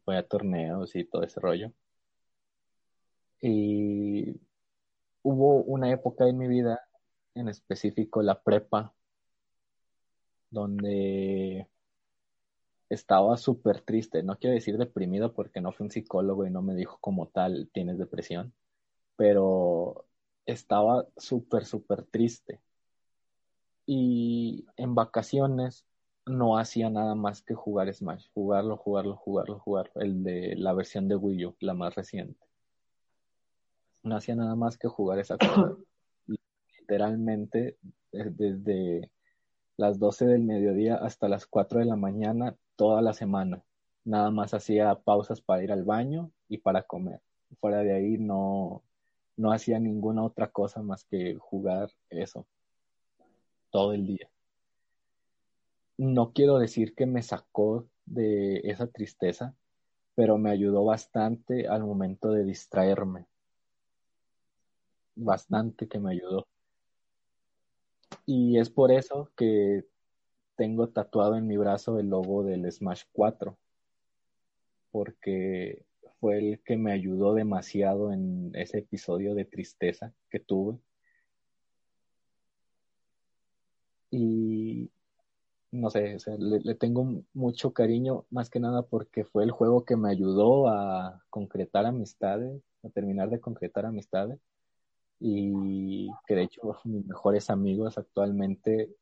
voy 0.04 0.16
a 0.16 0.26
torneos 0.26 0.94
y 0.96 1.04
todo 1.04 1.22
ese 1.22 1.40
rollo. 1.40 1.72
Y 3.40 4.40
hubo 5.22 5.62
una 5.64 5.90
época 5.90 6.28
en 6.28 6.38
mi 6.38 6.48
vida, 6.48 6.80
en 7.34 7.48
específico 7.48 8.22
la 8.22 8.42
prepa, 8.42 8.94
donde 10.50 11.68
estaba 12.88 13.36
súper 13.36 13.80
triste. 13.80 14.22
No 14.22 14.38
quiero 14.38 14.54
decir 14.54 14.78
deprimido 14.78 15.34
porque 15.34 15.60
no 15.60 15.72
fue 15.72 15.84
un 15.84 15.90
psicólogo 15.90 16.46
y 16.46 16.50
no 16.50 16.62
me 16.62 16.74
dijo 16.74 16.98
como 17.00 17.28
tal 17.28 17.70
tienes 17.72 17.98
depresión, 17.98 18.54
pero 19.16 20.06
estaba 20.46 21.06
súper, 21.16 21.64
súper 21.64 22.04
triste. 22.04 22.60
Y 23.86 24.66
en 24.76 24.94
vacaciones 24.94 25.84
no 26.26 26.58
hacía 26.58 26.88
nada 26.90 27.14
más 27.14 27.42
que 27.42 27.54
jugar 27.54 27.92
Smash, 27.92 28.28
jugarlo, 28.32 28.76
jugarlo, 28.76 29.16
jugarlo, 29.16 29.58
jugarlo, 29.58 30.00
el 30.00 30.22
de 30.22 30.54
la 30.56 30.72
versión 30.72 31.08
de 31.08 31.16
Wii 31.16 31.46
U, 31.46 31.56
la 31.60 31.74
más 31.74 31.94
reciente. 31.94 32.40
No 34.02 34.16
hacía 34.16 34.34
nada 34.34 34.54
más 34.54 34.78
que 34.78 34.88
jugar 34.88 35.18
esa 35.18 35.36
cosa. 35.36 35.76
Literalmente, 36.80 37.78
desde 38.12 39.10
las 39.76 39.98
12 39.98 40.26
del 40.26 40.42
mediodía 40.42 40.96
hasta 40.96 41.28
las 41.28 41.46
4 41.46 41.80
de 41.80 41.86
la 41.86 41.96
mañana, 41.96 42.56
toda 42.76 43.02
la 43.02 43.12
semana. 43.12 43.62
Nada 44.04 44.30
más 44.30 44.54
hacía 44.54 44.94
pausas 44.96 45.40
para 45.40 45.62
ir 45.62 45.72
al 45.72 45.84
baño 45.84 46.30
y 46.48 46.58
para 46.58 46.82
comer. 46.82 47.20
Fuera 47.60 47.78
de 47.78 47.94
ahí 47.94 48.18
no, 48.18 48.82
no 49.36 49.52
hacía 49.52 49.78
ninguna 49.78 50.22
otra 50.22 50.50
cosa 50.50 50.82
más 50.82 51.04
que 51.04 51.36
jugar 51.36 51.90
eso 52.10 52.46
todo 53.70 53.92
el 53.92 54.06
día. 54.06 54.30
No 55.96 56.32
quiero 56.32 56.58
decir 56.58 56.94
que 56.94 57.06
me 57.06 57.22
sacó 57.22 57.88
de 58.06 58.60
esa 58.64 58.86
tristeza, 58.86 59.54
pero 60.14 60.38
me 60.38 60.50
ayudó 60.50 60.84
bastante 60.84 61.66
al 61.66 61.82
momento 61.82 62.30
de 62.30 62.44
distraerme. 62.44 63.26
Bastante 65.16 65.88
que 65.88 65.98
me 65.98 66.12
ayudó. 66.12 66.46
Y 68.26 68.58
es 68.58 68.70
por 68.70 68.92
eso 68.92 69.30
que 69.36 69.84
tengo 70.56 70.88
tatuado 70.88 71.36
en 71.36 71.46
mi 71.46 71.56
brazo 71.56 71.98
el 71.98 72.10
logo 72.10 72.44
del 72.44 72.70
Smash 72.70 73.02
4. 73.12 73.56
Porque 74.90 75.84
fue 76.24 76.38
el 76.38 76.62
que 76.64 76.78
me 76.78 76.90
ayudó 76.90 77.34
demasiado 77.34 78.10
en 78.10 78.50
ese 78.54 78.78
episodio 78.78 79.34
de 79.34 79.44
tristeza 79.44 80.14
que 80.30 80.40
tuve. 80.40 80.78
Y 84.10 84.90
no 85.70 85.90
sé, 85.90 86.16
le, 86.38 86.60
le, 86.60 86.74
tengo 86.76 87.22
mucho 87.34 87.74
cariño, 87.74 88.24
más 88.30 88.48
que 88.48 88.58
nada 88.58 88.86
porque 88.86 89.24
fue 89.26 89.44
el 89.44 89.50
juego 89.50 89.84
que 89.84 89.96
me 89.96 90.08
ayudó 90.08 90.68
a 90.68 91.22
concretar 91.28 91.84
amistades, 91.84 92.62
a 92.82 92.88
terminar 92.88 93.28
de 93.28 93.40
concretar 93.40 93.84
amistades. 93.84 94.40
Y 95.20 96.08
que 96.26 96.36
de 96.36 96.44
hecho 96.44 96.62
mis 96.84 97.04
mejores 97.04 97.50
amigos 97.50 97.98
actualmente 97.98 98.96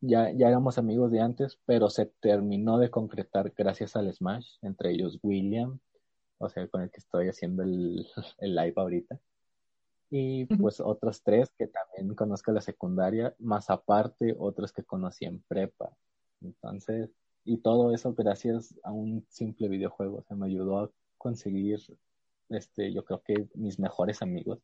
ya, 0.00 0.32
ya 0.32 0.48
éramos 0.48 0.78
amigos 0.78 1.10
de 1.10 1.20
antes, 1.20 1.58
pero 1.66 1.90
se 1.90 2.06
terminó 2.06 2.78
de 2.78 2.90
concretar 2.90 3.52
gracias 3.54 3.94
al 3.94 4.10
Smash, 4.10 4.56
entre 4.62 4.92
ellos 4.92 5.18
William, 5.22 5.80
o 6.38 6.48
sea, 6.48 6.66
con 6.68 6.82
el 6.82 6.90
que 6.90 6.98
estoy 6.98 7.28
haciendo 7.28 7.62
el, 7.62 8.06
el 8.38 8.54
live 8.54 8.74
ahorita. 8.76 9.20
Y 10.10 10.46
pues 10.46 10.80
otros 10.80 11.22
tres 11.22 11.50
que 11.58 11.66
también 11.66 12.14
conozco 12.14 12.50
en 12.50 12.54
la 12.54 12.60
secundaria, 12.62 13.34
más 13.38 13.68
aparte 13.68 14.34
otros 14.38 14.72
que 14.72 14.82
conocí 14.82 15.26
en 15.26 15.40
prepa. 15.42 15.90
Entonces, 16.40 17.10
y 17.44 17.58
todo 17.58 17.92
eso 17.92 18.14
gracias 18.14 18.74
a 18.82 18.92
un 18.92 19.26
simple 19.28 19.68
videojuego. 19.68 20.18
O 20.18 20.22
sea, 20.22 20.36
me 20.36 20.46
ayudó 20.46 20.78
a 20.80 20.90
conseguir, 21.18 21.80
este, 22.48 22.92
yo 22.92 23.04
creo 23.04 23.22
que 23.22 23.48
mis 23.54 23.78
mejores 23.78 24.22
amigos. 24.22 24.60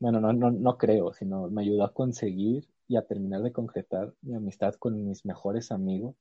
Bueno, 0.00 0.20
no, 0.20 0.32
no, 0.32 0.50
no 0.50 0.78
creo, 0.78 1.12
sino 1.12 1.48
me 1.50 1.62
ayudó 1.62 1.84
a 1.84 1.92
conseguir 1.92 2.68
y 2.88 2.96
a 2.96 3.06
terminar 3.06 3.42
de 3.42 3.52
concretar 3.52 4.14
mi 4.22 4.34
amistad 4.34 4.74
con 4.74 5.04
mis 5.06 5.24
mejores 5.24 5.72
amigos. 5.72 6.14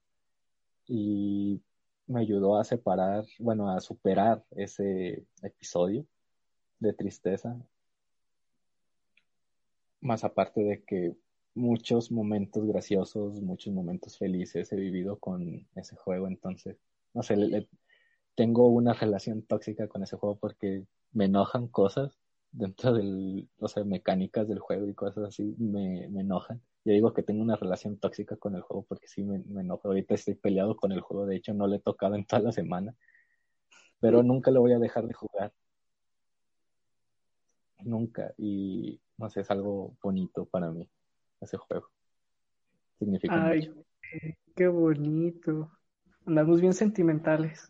Y 0.88 1.62
me 2.08 2.22
ayudó 2.22 2.58
a 2.58 2.64
separar, 2.64 3.26
bueno, 3.40 3.70
a 3.70 3.80
superar 3.82 4.44
ese 4.52 5.26
episodio 5.44 6.06
de 6.80 6.94
tristeza. 6.94 7.58
Más 10.02 10.24
aparte 10.24 10.62
de 10.62 10.84
que 10.84 11.16
muchos 11.54 12.12
momentos 12.12 12.66
graciosos, 12.66 13.42
muchos 13.42 13.74
momentos 13.74 14.18
felices 14.18 14.72
he 14.72 14.76
vivido 14.76 15.18
con 15.18 15.68
ese 15.76 15.96
juego, 15.96 16.28
entonces, 16.28 16.78
no 17.14 17.24
sé, 17.24 17.68
tengo 18.36 18.68
una 18.68 18.94
relación 18.94 19.42
tóxica 19.42 19.88
con 19.88 20.04
ese 20.04 20.16
juego 20.16 20.38
porque 20.38 20.86
me 21.12 21.26
enojan 21.26 21.68
cosas 21.68 22.20
dentro 22.52 22.94
del, 22.94 23.50
o 23.60 23.68
sea, 23.68 23.84
mecánicas 23.84 24.48
del 24.48 24.60
juego 24.60 24.88
y 24.88 24.94
cosas 24.94 25.26
así, 25.26 25.56
me, 25.58 26.08
me 26.10 26.22
enojan. 26.22 26.62
Yo 26.88 26.94
digo 26.94 27.14
que 27.14 27.22
tengo 27.22 27.42
una 27.42 27.58
relación 27.58 27.98
tóxica 27.98 28.38
con 28.38 28.56
el 28.56 28.62
juego 28.62 28.86
porque 28.88 29.10
sí 29.10 29.22
me, 29.22 29.40
me 29.40 29.60
enojo. 29.60 29.90
Ahorita 29.90 30.16
estoy 30.16 30.36
peleado 30.36 30.78
con 30.78 30.94
el 30.94 31.02
juego, 31.02 31.26
de 31.26 31.36
hecho 31.36 31.54
no 31.54 31.68
le 31.68 31.76
he 31.76 31.80
tocado 31.80 32.16
en 32.16 32.26
toda 32.26 32.42
la 32.42 32.54
semana, 32.54 32.96
pero 34.00 34.24
nunca 34.24 34.52
lo 34.52 34.62
voy 34.62 34.72
a 34.72 34.80
dejar 34.80 35.06
de 35.06 35.14
jugar 35.14 35.52
nunca. 37.84 38.34
Y 38.38 39.02
no 39.18 39.30
sé, 39.30 39.42
es 39.42 39.52
algo 39.52 39.98
bonito 40.02 40.46
para 40.46 40.72
mí, 40.72 40.90
ese 41.42 41.58
juego. 41.58 41.90
Significa 43.00 43.48
Ay, 43.48 43.70
qué 44.56 44.70
bonito. 44.70 45.70
Andamos 46.26 46.62
bien 46.62 46.74
sentimentales. 46.74 47.70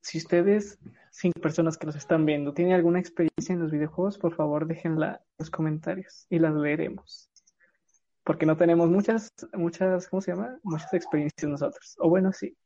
Si 0.00 0.16
ustedes, 0.16 0.78
cinco 1.10 1.42
personas 1.42 1.76
que 1.76 1.84
nos 1.84 1.96
están 1.96 2.24
viendo, 2.24 2.54
tienen 2.54 2.72
alguna 2.72 3.00
experiencia 3.00 3.52
en 3.52 3.60
los 3.60 3.70
videojuegos, 3.70 4.16
por 4.16 4.34
favor 4.34 4.66
déjenla 4.66 5.16
en 5.16 5.34
los 5.40 5.50
comentarios 5.50 6.26
y 6.30 6.38
las 6.38 6.54
leeremos. 6.54 7.30
Porque 8.24 8.46
no 8.46 8.56
tenemos 8.56 8.88
muchas, 8.88 9.32
muchas, 9.52 10.08
¿cómo 10.08 10.22
se 10.22 10.32
llama? 10.32 10.58
Muchas 10.62 10.92
experiencias 10.94 11.50
nosotros. 11.50 11.94
O 11.98 12.08
bueno, 12.08 12.32
sí. 12.32 12.56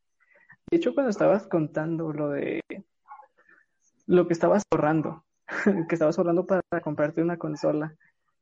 De 0.71 0.77
hecho, 0.77 0.95
cuando 0.95 1.11
estabas 1.11 1.47
contando 1.47 2.13
lo 2.13 2.31
de 2.31 2.61
lo 4.07 4.27
que 4.27 4.33
estabas 4.33 4.63
ahorrando, 4.71 5.25
que 5.89 5.95
estabas 5.95 6.19
hablando 6.19 6.47
para 6.47 6.63
comprarte 6.83 7.23
una 7.23 7.39
consola. 7.39 7.95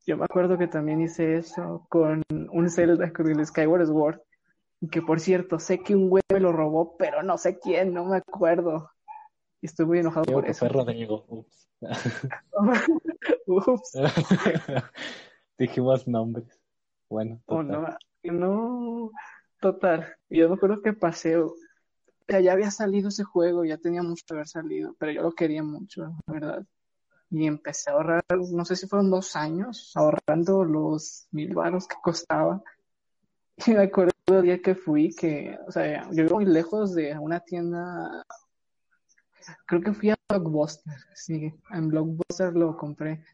Yo 0.07 0.17
me 0.17 0.25
acuerdo 0.25 0.57
que 0.57 0.69
también 0.69 1.01
hice 1.01 1.37
eso 1.37 1.87
con 1.89 2.23
un 2.31 2.71
Zelda, 2.71 3.13
con 3.13 3.29
el 3.29 3.45
Skyward 3.45 3.87
Sword. 3.87 4.21
Que 4.91 5.03
por 5.03 5.21
cierto, 5.21 5.59
sé 5.59 5.83
que 5.83 5.97
un 5.97 6.11
güey 6.11 6.23
me 6.33 6.39
lo 6.39 6.53
robó, 6.53 6.97
pero 6.97 7.23
no 7.23 7.39
sé 7.39 7.59
quién, 7.59 7.95
no 7.95 8.05
me 8.05 8.19
acuerdo. 8.19 8.91
Y 9.61 9.67
estoy 9.67 9.87
muy 9.87 9.99
enojado 10.01 10.27
por 10.27 10.47
eso. 10.47 10.61
Fue 10.61 10.69
Rodrigo. 10.69 11.25
Ups. 11.29 11.69
Ups. 13.47 13.93
Dijimos 15.59 16.07
nombres. 16.07 16.61
Bueno. 17.09 17.43
Oh, 17.47 17.63
no, 17.63 17.87
no, 18.25 19.11
total. 19.61 20.17
Yo 20.29 20.49
me 20.49 20.55
acuerdo 20.57 20.83
que 20.83 20.93
pasé, 20.93 21.37
ya 22.29 22.53
había 22.53 22.71
salido 22.71 23.09
ese 23.09 23.25
juego, 23.25 23.65
ya 23.65 23.79
tenía 23.79 24.03
mucho 24.03 24.25
que 24.27 24.35
haber 24.35 24.49
salido, 24.49 24.95
pero 24.99 25.13
yo 25.13 25.23
lo 25.23 25.33
quería 25.33 25.63
mucho, 25.63 26.15
la 26.27 26.33
verdad 26.33 26.67
y 27.31 27.47
empecé 27.47 27.91
a 27.91 27.95
ahorrar, 27.95 28.25
no 28.53 28.65
sé 28.65 28.77
si 28.77 28.87
fueron 28.87 29.11
dos 29.11 29.37
años, 29.37 29.93
ahorrando 29.95 30.65
los 30.65 31.27
mil 31.33 31.55
baros 31.55 31.87
que 31.87 31.97
costaba. 32.03 32.63
Y 33.67 33.71
me 33.71 33.85
acuerdo 33.85 34.13
el 34.27 34.43
día 34.43 34.61
que 34.61 34.75
fui, 34.75 35.15
que, 35.15 35.59
o 35.67 35.73
sea, 35.73 36.05
yo 36.11 36.25
vivo 36.25 36.35
muy 36.37 36.45
lejos 36.45 36.95
de 36.95 37.19
una 37.19 37.41
tienda, 37.41 38.23
creo 39.67 39.81
que 39.81 39.95
fui 39.95 40.11
a 40.11 40.17
Blockbuster, 40.29 40.93
sí, 41.15 41.55
en 41.71 41.89
Blockbuster 41.89 42.53
lo 42.53 42.77
compré. 42.77 43.25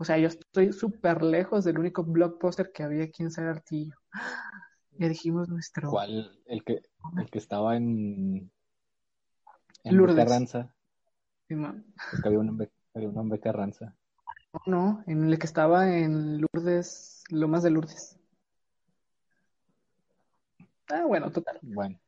O 0.00 0.04
sea, 0.04 0.16
yo 0.16 0.28
estoy 0.28 0.72
súper 0.72 1.22
lejos 1.22 1.62
del 1.62 1.78
único 1.78 2.02
Blockbuster 2.02 2.72
que 2.72 2.82
había 2.82 3.04
aquí 3.04 3.22
en 3.22 3.30
Sagartillo. 3.30 3.96
Ya 4.92 5.08
dijimos 5.08 5.50
nuestro. 5.50 5.90
¿Cuál? 5.90 6.40
El 6.46 6.64
que, 6.64 6.80
el 7.18 7.30
que 7.30 7.38
estaba 7.38 7.76
en. 7.76 8.50
En 9.84 9.96
Lourdes. 9.96 10.16
Carranza. 10.16 10.74
Sí, 11.48 11.54
Es 12.14 12.22
que 12.22 12.28
había 12.28 12.38
un 12.38 12.68
pero 12.94 13.10
un 13.10 13.18
hombre 13.18 13.40
Carranza. 13.40 13.94
No, 14.64 15.04
en 15.06 15.28
el 15.28 15.38
que 15.38 15.46
estaba 15.46 15.94
en 15.94 16.40
Lourdes, 16.40 17.22
Lomas 17.28 17.62
de 17.62 17.70
Lourdes. 17.70 18.18
Ah, 20.88 21.04
bueno, 21.06 21.30
total. 21.30 21.58
Bueno. 21.60 22.00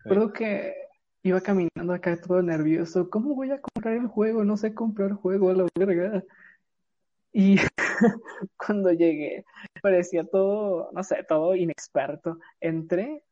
Recuerdo 0.00 0.30
que 0.34 0.74
iba 1.22 1.40
caminando 1.40 1.94
acá 1.94 2.20
todo 2.20 2.42
nervioso. 2.42 3.08
¿Cómo 3.08 3.34
voy 3.34 3.50
a 3.50 3.62
comprar 3.62 3.94
el 3.94 4.08
juego? 4.08 4.44
No 4.44 4.58
sé 4.58 4.74
comprar 4.74 5.14
juego, 5.14 5.48
a 5.48 5.54
la 5.54 5.66
verga. 5.74 6.22
Y 7.34 7.56
cuando 8.56 8.92
llegué, 8.92 9.44
parecía 9.82 10.24
todo, 10.24 10.88
no 10.92 11.02
sé, 11.02 11.24
todo 11.28 11.54
inexperto. 11.54 12.38
Entré, 12.60 13.22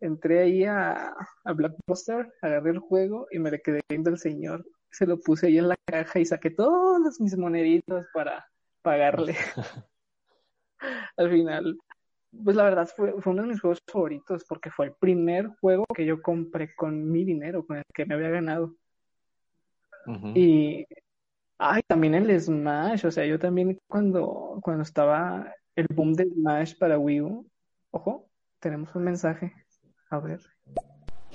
entré 0.00 0.40
ahí 0.40 0.64
a, 0.64 1.14
a 1.44 1.52
Blockbuster, 1.54 2.30
agarré 2.42 2.72
el 2.72 2.80
juego 2.80 3.28
y 3.30 3.38
me 3.38 3.50
le 3.50 3.62
quedé 3.62 3.80
viendo 3.88 4.10
al 4.10 4.18
señor 4.18 4.66
se 4.96 5.06
lo 5.06 5.20
puse 5.20 5.48
ahí 5.48 5.58
en 5.58 5.68
la 5.68 5.76
caja 5.84 6.18
y 6.18 6.24
saqué 6.24 6.50
todos 6.50 7.20
mis 7.20 7.36
moneditos 7.36 8.06
para 8.14 8.46
pagarle. 8.80 9.36
Al 11.18 11.30
final, 11.30 11.78
pues 12.44 12.56
la 12.56 12.64
verdad 12.64 12.88
fue, 12.96 13.12
uno 13.26 13.42
de 13.42 13.48
mis 13.48 13.60
juegos 13.60 13.78
favoritos 13.86 14.44
porque 14.48 14.70
fue 14.70 14.86
el 14.86 14.94
primer 14.94 15.48
juego 15.60 15.84
que 15.94 16.06
yo 16.06 16.22
compré 16.22 16.74
con 16.74 17.10
mi 17.10 17.24
dinero, 17.24 17.66
con 17.66 17.76
el 17.76 17.82
que 17.92 18.06
me 18.06 18.14
había 18.14 18.30
ganado. 18.30 18.74
Y, 20.34 20.86
ay, 21.58 21.82
también 21.86 22.14
el 22.14 22.40
Smash, 22.40 23.06
o 23.06 23.10
sea, 23.10 23.26
yo 23.26 23.38
también 23.38 23.78
cuando, 23.86 24.58
cuando 24.62 24.82
estaba 24.82 25.52
el 25.74 25.86
boom 25.94 26.14
de 26.14 26.24
Smash 26.24 26.76
para 26.78 26.98
Wii 26.98 27.20
U, 27.20 27.46
ojo, 27.90 28.28
tenemos 28.60 28.94
un 28.94 29.04
mensaje, 29.04 29.52
a 30.10 30.18
ver. 30.18 30.40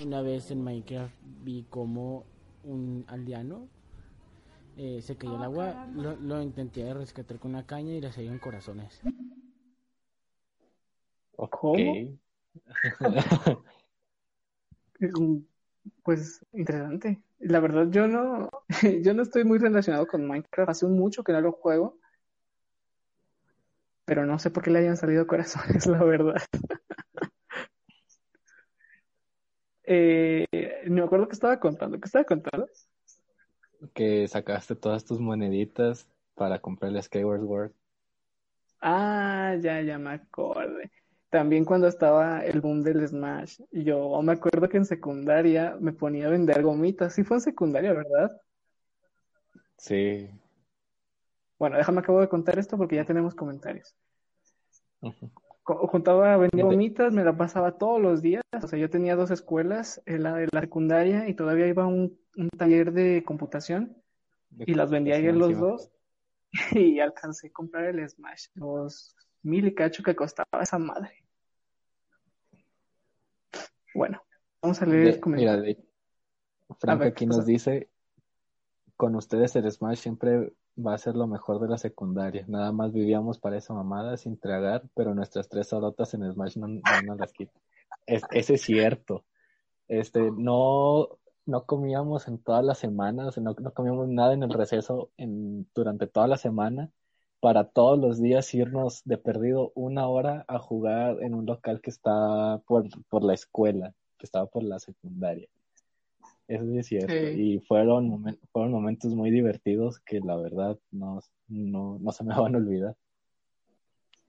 Una 0.03 0.21
vez 0.21 0.51
en 0.51 0.63
Minecraft 0.63 1.15
vi 1.43 1.65
cómo 1.69 2.25
un 2.63 3.05
aldeano 3.07 3.67
eh, 4.77 5.01
se 5.01 5.15
cayó 5.15 5.35
el 5.35 5.43
agua, 5.43 5.87
lo, 5.93 6.41
intenté 6.41 6.91
rescatar 6.93 7.39
con 7.39 7.51
una 7.51 7.65
caña 7.65 7.93
y 7.93 8.01
le 8.01 8.11
salieron 8.11 8.39
corazones. 8.39 9.01
¿Cómo? 11.35 12.17
pues 16.03 16.45
interesante. 16.53 17.21
La 17.39 17.59
verdad 17.59 17.87
yo 17.89 18.07
no, 18.07 18.49
yo 19.03 19.13
no 19.13 19.23
estoy 19.23 19.43
muy 19.43 19.57
relacionado 19.59 20.07
con 20.07 20.27
Minecraft, 20.27 20.69
hace 20.69 20.85
mucho 20.87 21.23
que 21.23 21.33
no 21.33 21.41
lo 21.41 21.51
juego, 21.53 21.99
pero 24.05 24.25
no 24.25 24.39
sé 24.39 24.51
por 24.51 24.63
qué 24.63 24.71
le 24.71 24.79
hayan 24.79 24.97
salido 24.97 25.27
corazones, 25.27 25.85
la 25.87 26.03
verdad. 26.03 26.41
eh, 29.83 30.45
me 30.87 31.01
acuerdo 31.01 31.27
que 31.27 31.33
estaba 31.33 31.59
contando, 31.59 31.99
¿qué 31.99 32.05
estaba 32.05 32.25
contando? 32.25 32.67
Que 33.93 34.27
sacaste 34.27 34.75
todas 34.75 35.05
tus 35.05 35.19
moneditas 35.19 36.07
para 36.35 36.59
comprar 36.59 36.91
el 36.91 37.01
Skyward 37.01 37.41
Sword. 37.41 37.71
Ah, 38.81 39.55
ya, 39.61 39.81
ya 39.81 39.97
me 39.97 40.11
acordé. 40.11 40.91
También 41.31 41.65
cuando 41.65 41.87
estaba 41.87 42.45
el 42.45 42.61
boom 42.61 42.83
del 42.83 43.07
Smash, 43.07 43.61
yo 43.71 44.21
me 44.21 44.33
acuerdo 44.33 44.69
que 44.69 44.77
en 44.77 44.85
secundaria 44.85 45.75
me 45.79 45.93
ponía 45.93 46.27
a 46.27 46.29
vender 46.29 46.61
gomitas. 46.61 47.13
Sí 47.13 47.23
fue 47.23 47.37
en 47.37 47.41
secundaria, 47.41 47.93
¿verdad? 47.93 48.39
Sí. 49.77 50.29
Bueno, 51.57 51.77
déjame 51.77 52.01
acabo 52.01 52.21
de 52.21 52.29
contar 52.29 52.59
esto 52.59 52.77
porque 52.77 52.97
ya 52.97 53.05
tenemos 53.05 53.33
comentarios 53.33 53.95
juntaba, 55.63 56.37
vendía 56.37 56.63
gomitas, 56.63 57.13
me 57.13 57.23
la 57.23 57.35
pasaba 57.35 57.77
todos 57.77 58.01
los 58.01 58.21
días. 58.21 58.43
O 58.61 58.67
sea, 58.67 58.79
yo 58.79 58.89
tenía 58.89 59.15
dos 59.15 59.31
escuelas, 59.31 60.01
la 60.05 60.35
de 60.35 60.47
la 60.51 60.61
secundaria 60.61 61.27
y 61.27 61.33
todavía 61.33 61.67
iba 61.67 61.83
a 61.83 61.87
un, 61.87 62.17
taller 62.57 62.93
de 62.93 63.23
computación 63.25 63.97
y 64.57 64.73
las 64.73 64.89
vendía 64.89 65.15
ahí 65.15 65.27
en 65.27 65.39
los 65.39 65.57
dos. 65.57 65.91
Y 66.73 66.99
alcancé 66.99 67.47
a 67.47 67.51
comprar 67.51 67.85
el 67.85 68.09
Smash, 68.09 68.47
los 68.55 69.15
Mil 69.41 69.65
y 69.67 69.73
cacho 69.73 70.03
que 70.03 70.15
costaba 70.15 70.61
esa 70.61 70.77
madre. 70.77 71.20
Bueno, 73.93 74.21
vamos 74.61 74.81
a 74.81 74.85
leer 74.85 75.03
De- 75.03 75.09
el 75.11 75.19
comentario. 75.19 75.61
mira, 75.61 75.61
de- 75.61 75.85
Frank 76.79 76.99
ver, 76.99 77.07
aquí 77.09 77.25
¿qué 77.25 77.27
nos 77.27 77.45
dice, 77.45 77.89
con 78.95 79.15
ustedes 79.15 79.55
el 79.55 79.69
Smash 79.69 79.97
siempre 79.99 80.53
va 80.77 80.93
a 80.93 80.97
ser 80.97 81.15
lo 81.15 81.27
mejor 81.27 81.59
de 81.59 81.67
la 81.67 81.77
secundaria. 81.77 82.45
Nada 82.47 82.71
más 82.71 82.93
vivíamos 82.93 83.39
para 83.39 83.57
esa 83.57 83.73
mamada 83.73 84.15
sin 84.15 84.37
tragar, 84.39 84.83
pero 84.95 85.13
nuestras 85.13 85.49
tres 85.49 85.73
horotas 85.73 86.13
en 86.13 86.31
Smash 86.31 86.57
no, 86.57 86.67
no 86.67 86.81
nos 87.05 87.19
las 87.19 87.33
quitan. 87.33 87.61
Es, 88.05 88.23
ese 88.31 88.53
es 88.53 88.61
cierto. 88.61 89.25
Este, 89.89 90.31
no, 90.31 91.09
no 91.45 91.65
comíamos 91.65 92.29
en 92.29 92.37
todas 92.37 92.63
las 92.63 92.77
semanas, 92.77 93.37
no, 93.37 93.53
no 93.59 93.73
comíamos 93.73 94.07
nada 94.07 94.33
en 94.33 94.43
el 94.43 94.53
receso 94.53 95.09
en, 95.17 95.67
durante 95.75 96.07
toda 96.07 96.27
la 96.27 96.37
semana 96.37 96.89
para 97.41 97.65
todos 97.65 97.99
los 97.99 98.21
días 98.21 98.53
irnos 98.53 99.01
de 99.03 99.17
perdido 99.17 99.71
una 99.75 100.07
hora 100.07 100.45
a 100.47 100.59
jugar 100.59 101.17
en 101.21 101.33
un 101.33 101.45
local 101.45 101.81
que 101.81 101.89
está 101.89 102.61
por, 102.67 102.87
por 103.09 103.23
la 103.23 103.33
escuela, 103.33 103.93
que 104.17 104.25
estaba 104.25 104.45
por 104.45 104.63
la 104.63 104.79
secundaria. 104.79 105.47
Eso 106.47 106.65
sí 106.65 106.77
es 106.77 106.87
cierto. 106.87 107.11
Sí. 107.13 107.41
Y 107.41 107.59
fueron, 107.61 108.09
momen- 108.09 108.39
fueron 108.51 108.71
momentos 108.71 109.13
muy 109.15 109.31
divertidos 109.31 109.99
que 109.99 110.19
la 110.19 110.35
verdad 110.37 110.77
no, 110.91 111.19
no, 111.47 111.97
no 111.99 112.11
se 112.11 112.23
me 112.23 112.35
van 112.39 112.55
a 112.55 112.57
olvidar. 112.59 112.95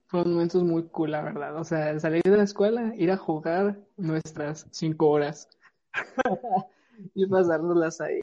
Fueron 0.07 0.33
momentos 0.33 0.63
muy 0.63 0.83
cool, 0.83 1.11
la 1.11 1.21
verdad. 1.21 1.55
O 1.59 1.63
sea, 1.63 1.99
salir 1.99 2.21
de 2.23 2.37
la 2.37 2.43
escuela, 2.43 2.93
ir 2.97 3.11
a 3.11 3.17
jugar 3.17 3.79
nuestras 3.97 4.67
cinco 4.71 5.09
horas 5.09 5.49
y 7.15 7.25
pasárnoslas 7.27 8.01
ahí. 8.01 8.19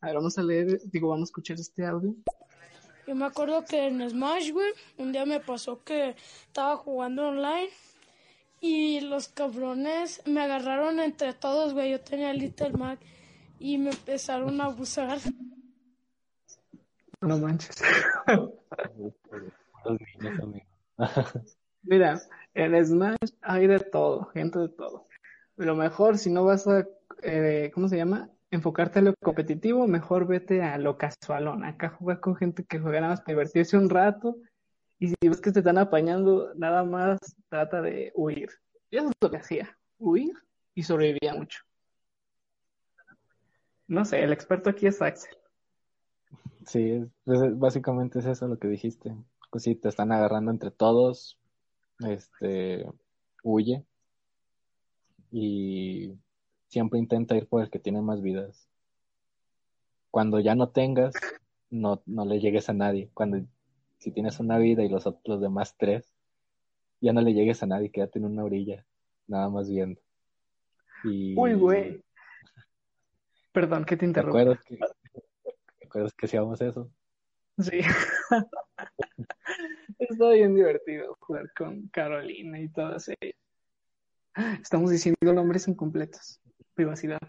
A 0.00 0.06
ver, 0.06 0.16
vamos 0.16 0.38
a 0.38 0.42
leer, 0.42 0.80
digo, 0.90 1.08
vamos 1.08 1.28
a 1.28 1.30
escuchar 1.30 1.58
este 1.58 1.84
audio. 1.84 2.14
Yo 3.10 3.16
me 3.16 3.26
acuerdo 3.26 3.64
que 3.64 3.88
en 3.88 4.08
Smash, 4.08 4.52
güey, 4.52 4.70
un 4.96 5.10
día 5.10 5.26
me 5.26 5.40
pasó 5.40 5.82
que 5.82 6.14
estaba 6.46 6.76
jugando 6.76 7.26
online 7.26 7.68
y 8.60 9.00
los 9.00 9.26
cabrones 9.26 10.22
me 10.26 10.40
agarraron 10.42 11.00
entre 11.00 11.34
todos, 11.34 11.74
güey. 11.74 11.90
Yo 11.90 12.00
tenía 12.00 12.32
Little 12.32 12.70
Mac 12.70 13.00
y 13.58 13.78
me 13.78 13.90
empezaron 13.90 14.60
a 14.60 14.66
abusar. 14.66 15.18
No 17.20 17.36
manches. 17.36 17.82
Los 19.84 19.98
niños, 20.22 20.40
amigo. 20.40 20.66
Mira, 21.82 22.20
en 22.54 22.86
Smash 22.86 23.32
hay 23.42 23.66
de 23.66 23.80
todo, 23.80 24.26
gente 24.26 24.60
de 24.60 24.68
todo. 24.68 25.08
Lo 25.56 25.74
mejor, 25.74 26.16
si 26.16 26.30
no 26.30 26.44
vas 26.44 26.64
a, 26.68 26.86
eh, 27.24 27.72
¿cómo 27.74 27.88
se 27.88 27.96
llama? 27.96 28.30
Enfocarte 28.50 28.98
a 28.98 29.02
lo 29.02 29.14
competitivo, 29.22 29.86
mejor 29.86 30.26
vete 30.26 30.62
a 30.62 30.76
lo 30.78 30.98
casualón. 30.98 31.64
Acá 31.64 31.90
jugar 31.90 32.20
con 32.20 32.34
gente 32.36 32.64
que 32.64 32.78
juega 32.78 33.00
nada 33.00 33.12
más 33.12 33.20
para 33.20 33.34
divertirse 33.34 33.76
un 33.76 33.88
rato. 33.88 34.36
Y 34.98 35.08
si 35.08 35.14
ves 35.22 35.40
que 35.40 35.52
te 35.52 35.60
están 35.60 35.78
apañando, 35.78 36.52
nada 36.54 36.84
más 36.84 37.18
trata 37.48 37.80
de 37.80 38.12
huir. 38.14 38.50
Y 38.90 38.98
eso 38.98 39.08
es 39.08 39.14
lo 39.20 39.30
que 39.30 39.36
hacía, 39.36 39.78
huir 39.98 40.34
y 40.74 40.82
sobrevivía 40.82 41.34
mucho. 41.34 41.60
No 43.86 44.04
sé, 44.04 44.22
el 44.22 44.32
experto 44.32 44.70
aquí 44.70 44.86
es 44.86 45.00
Axel. 45.00 45.36
Sí, 46.66 47.04
básicamente 47.24 48.18
es 48.18 48.26
eso 48.26 48.46
lo 48.46 48.58
que 48.58 48.68
dijiste. 48.68 49.16
Pues 49.50 49.64
sí, 49.64 49.74
te 49.74 49.88
están 49.88 50.12
agarrando 50.12 50.50
entre 50.50 50.70
todos, 50.70 51.38
este, 52.00 52.86
huye 53.42 53.84
y 55.32 56.16
siempre 56.70 57.00
intenta 57.00 57.36
ir 57.36 57.48
por 57.48 57.62
el 57.62 57.70
que 57.70 57.80
tiene 57.80 58.00
más 58.00 58.22
vidas. 58.22 58.68
Cuando 60.10 60.40
ya 60.40 60.54
no 60.54 60.70
tengas, 60.70 61.14
no, 61.68 62.02
no 62.06 62.24
le 62.24 62.40
llegues 62.40 62.68
a 62.68 62.72
nadie. 62.72 63.10
Cuando, 63.12 63.44
si 63.98 64.12
tienes 64.12 64.40
una 64.40 64.58
vida 64.58 64.82
y 64.84 64.88
los, 64.88 65.04
los 65.24 65.40
demás 65.40 65.76
tres, 65.76 66.14
ya 67.00 67.12
no 67.12 67.20
le 67.20 67.34
llegues 67.34 67.62
a 67.62 67.66
nadie, 67.66 67.90
quédate 67.90 68.18
en 68.18 68.26
una 68.26 68.44
orilla, 68.44 68.86
nada 69.26 69.48
más 69.50 69.68
viendo. 69.68 70.00
Y 71.04 71.38
Uy, 71.38 71.54
güey. 71.54 72.04
Perdón, 73.52 73.84
que 73.84 73.96
te 73.96 74.00
¿te 74.00 74.06
interrumpo. 74.06 74.38
acuerdas 74.38 74.64
que, 74.64 74.76
te 74.76 75.86
acuerdas 75.86 76.14
que 76.14 76.26
hacíamos 76.26 76.60
eso? 76.60 76.90
Sí. 77.58 77.80
Está 79.98 80.30
bien 80.30 80.54
divertido 80.54 81.16
jugar 81.20 81.52
con 81.52 81.88
Carolina 81.88 82.60
y 82.60 82.68
todas 82.68 83.08
ellas. 83.08 83.34
Estamos 84.62 84.90
diciendo 84.90 85.32
nombres 85.32 85.66
incompletos. 85.66 86.40
Privacidad. 86.80 87.20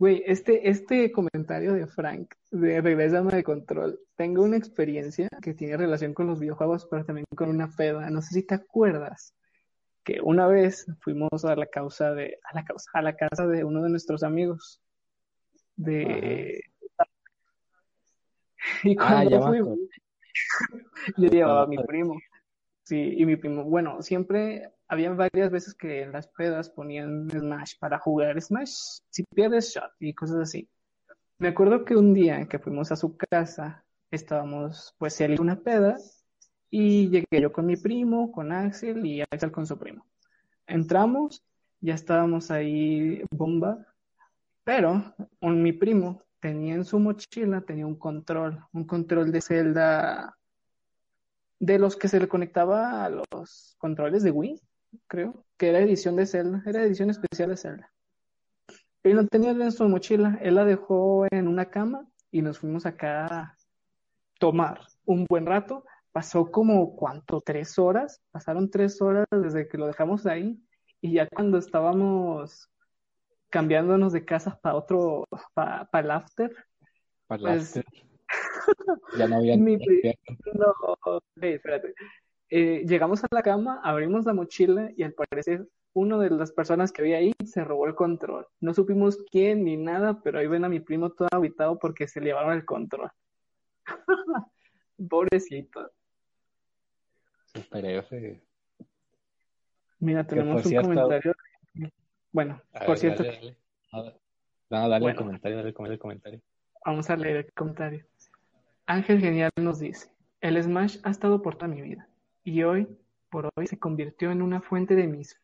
Güey, 0.00 0.24
este, 0.26 0.68
este 0.68 1.12
comentario 1.12 1.74
de 1.74 1.86
Frank 1.86 2.34
de 2.50 2.80
Regrésame 2.80 3.36
de 3.36 3.44
Control, 3.44 4.00
tengo 4.16 4.42
una 4.42 4.56
experiencia 4.56 5.28
que 5.40 5.54
tiene 5.54 5.76
relación 5.76 6.12
con 6.12 6.26
los 6.26 6.40
videojuegos, 6.40 6.88
pero 6.90 7.04
también 7.04 7.24
con 7.36 7.50
una 7.50 7.70
peda. 7.70 8.10
No 8.10 8.20
sé 8.20 8.34
si 8.34 8.42
te 8.44 8.56
acuerdas 8.56 9.32
que 10.02 10.20
una 10.20 10.48
vez 10.48 10.86
fuimos 11.02 11.44
a 11.44 11.54
la 11.54 11.66
causa 11.66 12.12
de, 12.14 12.40
a 12.42 12.52
la 12.56 12.64
causa, 12.64 12.90
a 12.94 13.02
la 13.02 13.14
casa 13.14 13.46
de 13.46 13.62
uno 13.62 13.80
de 13.80 13.90
nuestros 13.90 14.24
amigos. 14.24 14.82
De 15.76 16.64
y 18.82 18.96
Ah, 18.98 19.22
cuando 19.22 19.30
me 19.30 19.46
fuimos, 19.46 19.78
yo 21.16 21.28
llevaba 21.28 21.62
a 21.62 21.66
mi 21.68 21.78
primo. 21.78 22.18
Sí, 22.82 23.14
y 23.18 23.24
mi 23.24 23.36
primo, 23.36 23.62
bueno, 23.62 24.02
siempre 24.02 24.72
había 24.90 25.12
varias 25.12 25.52
veces 25.52 25.72
que 25.74 26.02
en 26.02 26.10
las 26.10 26.26
pedas 26.26 26.68
ponían 26.68 27.30
Smash 27.30 27.74
para 27.78 28.00
jugar 28.00 28.40
Smash, 28.42 28.98
si 29.08 29.22
pierdes 29.22 29.72
shot 29.72 29.92
y 30.00 30.12
cosas 30.14 30.38
así. 30.38 30.68
Me 31.38 31.48
acuerdo 31.48 31.84
que 31.84 31.94
un 31.94 32.12
día 32.12 32.46
que 32.48 32.58
fuimos 32.58 32.90
a 32.90 32.96
su 32.96 33.16
casa, 33.16 33.84
estábamos, 34.10 34.92
pues 34.98 35.20
él 35.20 35.40
una 35.40 35.60
peda 35.60 35.96
y 36.70 37.08
llegué 37.08 37.40
yo 37.40 37.52
con 37.52 37.66
mi 37.66 37.76
primo, 37.76 38.32
con 38.32 38.50
Axel 38.50 39.06
y 39.06 39.22
Axel 39.22 39.52
con 39.52 39.64
su 39.64 39.78
primo. 39.78 40.04
Entramos, 40.66 41.44
ya 41.80 41.94
estábamos 41.94 42.50
ahí 42.50 43.22
bomba, 43.30 43.86
pero 44.64 45.14
un, 45.40 45.62
mi 45.62 45.72
primo 45.72 46.24
tenía 46.40 46.74
en 46.74 46.84
su 46.84 46.98
mochila, 46.98 47.60
tenía 47.60 47.86
un 47.86 47.96
control, 47.96 48.64
un 48.72 48.84
control 48.86 49.30
de 49.30 49.40
Zelda 49.40 50.36
de 51.60 51.78
los 51.78 51.94
que 51.96 52.08
se 52.08 52.18
le 52.18 52.26
conectaba 52.26 53.04
a 53.04 53.08
los 53.10 53.76
controles 53.78 54.24
de 54.24 54.32
Wii, 54.32 54.60
creo, 55.06 55.44
que 55.56 55.68
era 55.68 55.80
edición 55.80 56.16
de 56.16 56.26
Zelda, 56.26 56.62
era 56.66 56.82
edición 56.82 57.10
especial 57.10 57.50
de 57.50 57.56
Zelda. 57.56 57.92
Él 59.02 59.16
no 59.16 59.26
tenía 59.26 59.50
en 59.50 59.72
su 59.72 59.88
mochila, 59.88 60.38
él 60.42 60.56
la 60.56 60.64
dejó 60.64 61.26
en 61.30 61.48
una 61.48 61.70
cama 61.70 62.06
y 62.30 62.42
nos 62.42 62.58
fuimos 62.58 62.84
acá 62.86 63.26
a 63.26 63.56
tomar 64.38 64.80
un 65.04 65.26
buen 65.28 65.46
rato. 65.46 65.84
Pasó 66.12 66.50
como, 66.50 66.96
¿cuánto? 66.96 67.40
¿Tres 67.40 67.78
horas? 67.78 68.20
Pasaron 68.30 68.68
tres 68.70 69.00
horas 69.00 69.26
desde 69.30 69.68
que 69.68 69.78
lo 69.78 69.86
dejamos 69.86 70.26
ahí 70.26 70.60
y 71.00 71.14
ya 71.14 71.28
cuando 71.28 71.56
estábamos 71.58 72.68
cambiándonos 73.48 74.12
de 74.12 74.24
casa 74.24 74.58
para 74.60 74.76
otro, 74.76 75.26
para 75.54 75.88
el 75.94 76.10
after, 76.10 76.54
Para 77.26 77.42
Pues- 77.42 77.76
la- 77.76 77.82
Ya 79.16 79.26
no 79.28 79.36
había 79.36 79.56
Mi 79.58 79.76
No, 79.76 80.74
ok, 81.04 81.22
espérate. 81.42 81.94
Eh, 82.50 82.84
llegamos 82.86 83.22
a 83.22 83.28
la 83.30 83.42
cama, 83.42 83.80
abrimos 83.84 84.24
la 84.26 84.34
mochila 84.34 84.90
y 84.96 85.04
al 85.04 85.12
parecer 85.12 85.68
uno 85.92 86.18
de 86.18 86.30
las 86.30 86.52
personas 86.52 86.90
que 86.92 87.02
había 87.02 87.18
ahí 87.18 87.32
se 87.44 87.64
robó 87.64 87.86
el 87.86 87.94
control. 87.94 88.46
No 88.60 88.74
supimos 88.74 89.18
quién 89.30 89.64
ni 89.64 89.76
nada, 89.76 90.20
pero 90.22 90.38
ahí 90.38 90.46
ven 90.48 90.64
a 90.64 90.68
mi 90.68 90.80
primo 90.80 91.10
todo 91.10 91.28
habitado 91.32 91.78
porque 91.78 92.08
se 92.08 92.20
le 92.20 92.26
llevaron 92.26 92.52
el 92.54 92.64
control. 92.64 93.10
Pobrecito. 95.08 95.90
Super 97.54 97.84
F. 97.84 98.40
Mira, 100.00 100.26
tenemos 100.26 100.64
un 100.64 100.68
cierto- 100.70 100.88
comentario. 100.88 101.34
Bueno, 102.32 102.62
A 102.72 102.78
por 102.80 102.88
ver, 102.90 102.98
cierto, 102.98 103.22
dale, 103.24 103.56
dale. 103.92 104.20
No, 104.70 104.80
no, 104.82 104.88
dale 104.88 105.02
Bueno. 105.02 105.08
el 105.08 105.16
comentario, 105.16 105.56
dale 105.56 105.68
el 105.68 105.74
comentario. 105.98 106.40
Vamos 106.84 107.10
a 107.10 107.16
leer 107.16 107.36
el 107.38 107.52
comentario. 107.52 108.06
Ángel 108.86 109.20
Genial 109.20 109.50
nos 109.56 109.80
dice, 109.80 110.10
el 110.40 110.62
Smash 110.62 110.98
ha 111.02 111.10
estado 111.10 111.42
por 111.42 111.56
toda 111.56 111.68
mi 111.68 111.82
vida 111.82 112.08
y 112.44 112.62
hoy, 112.62 112.88
por 113.30 113.50
hoy, 113.54 113.66
se 113.66 113.78
convirtió 113.78 114.30
en 114.30 114.42
una 114.42 114.60
fuente 114.60 114.94
de 114.96 115.06
mis, 115.06 115.40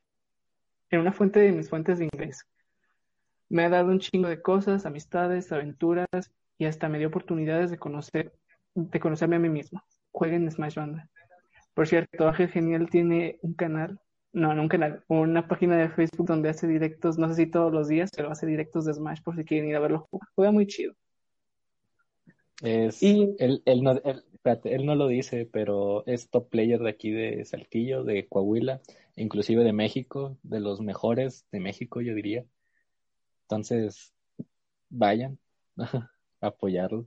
en 0.91 1.01
una 1.01 1.13
fuente 1.13 1.41
de 1.41 1.53
mis 1.53 1.69
fuentes 1.69 1.99
de 1.99 2.05
ingreso. 2.07 2.45
Me 3.49 3.65
ha 3.65 3.69
dado 3.69 3.91
un 3.91 4.01
chingo 4.01 4.29
de 4.29 4.43
cosas, 4.43 4.87
amistades, 4.87 5.53
aventuras 5.53 6.09
y 6.59 6.65
hasta 6.65 6.89
me 6.89 6.99
dio 6.99 7.09
oportunidades 7.09 7.71
de 7.71 7.79
conocer, 7.79 8.33
de 8.75 9.01
conocerme 9.01 9.37
a 9.37 9.41
mí 9.41 9.49
mismo. 9.49 9.83
Jueguen 10.11 10.51
Smash 10.51 10.75
Banda. 10.75 11.09
Por 11.75 11.87
cierto, 11.87 12.27
Ángel 12.27 12.49
Genial 12.49 12.89
tiene 12.91 13.39
un 13.43 13.55
canal, 13.55 14.01
no, 14.33 14.55
no 14.55 14.63
un 14.63 14.69
canal, 14.69 15.05
una 15.09 15.47
página 15.47 15.77
de 15.77 15.91
Facebook 15.91 16.27
donde 16.27 16.49
hace 16.49 16.67
directos, 16.67 17.19
no 17.19 17.29
sé 17.29 17.35
si 17.35 17.47
todos 17.51 17.73
los 17.73 17.89
días, 17.89 18.11
pero 18.17 18.31
hace 18.31 18.47
directos 18.47 18.87
de 18.87 18.95
Smash 18.95 19.23
por 19.23 19.37
si 19.37 19.45
quieren 19.45 19.69
ir 19.69 19.77
a 19.77 19.81
verlo. 19.81 20.09
Juega 20.35 20.53
muy 20.53 20.67
chido. 20.67 20.95
Es, 22.63 23.03
Y- 23.03 23.35
él, 23.39 23.63
él 23.65 23.83
no, 23.83 23.93
él, 23.93 24.25
espérate, 24.33 24.75
él 24.75 24.87
no 24.87 24.95
lo 24.95 25.09
dice, 25.09 25.49
pero 25.51 26.07
es 26.07 26.31
top 26.31 26.49
player 26.49 26.81
de 26.81 26.91
aquí 26.91 27.11
de 27.11 27.45
Saltillo, 27.45 28.05
de 28.05 28.27
Coahuila, 28.27 28.81
inclusive 29.17 29.65
de 29.65 29.73
México, 29.73 30.39
de 30.43 30.61
los 30.61 30.81
mejores 30.81 31.47
de 31.53 31.61
México, 31.61 32.01
yo 32.01 32.15
diría. 32.15 32.45
Entonces, 33.43 34.13
vayan 34.89 35.39
a 35.77 36.11
apoyarlo. 36.41 37.07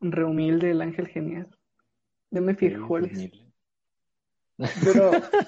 Re 0.00 0.24
humilde 0.24 0.70
el 0.70 0.80
ángel 0.80 1.08
genial. 1.08 1.48
Deme 2.30 2.54
frijoles. 2.54 3.30
Pero, 4.84 5.10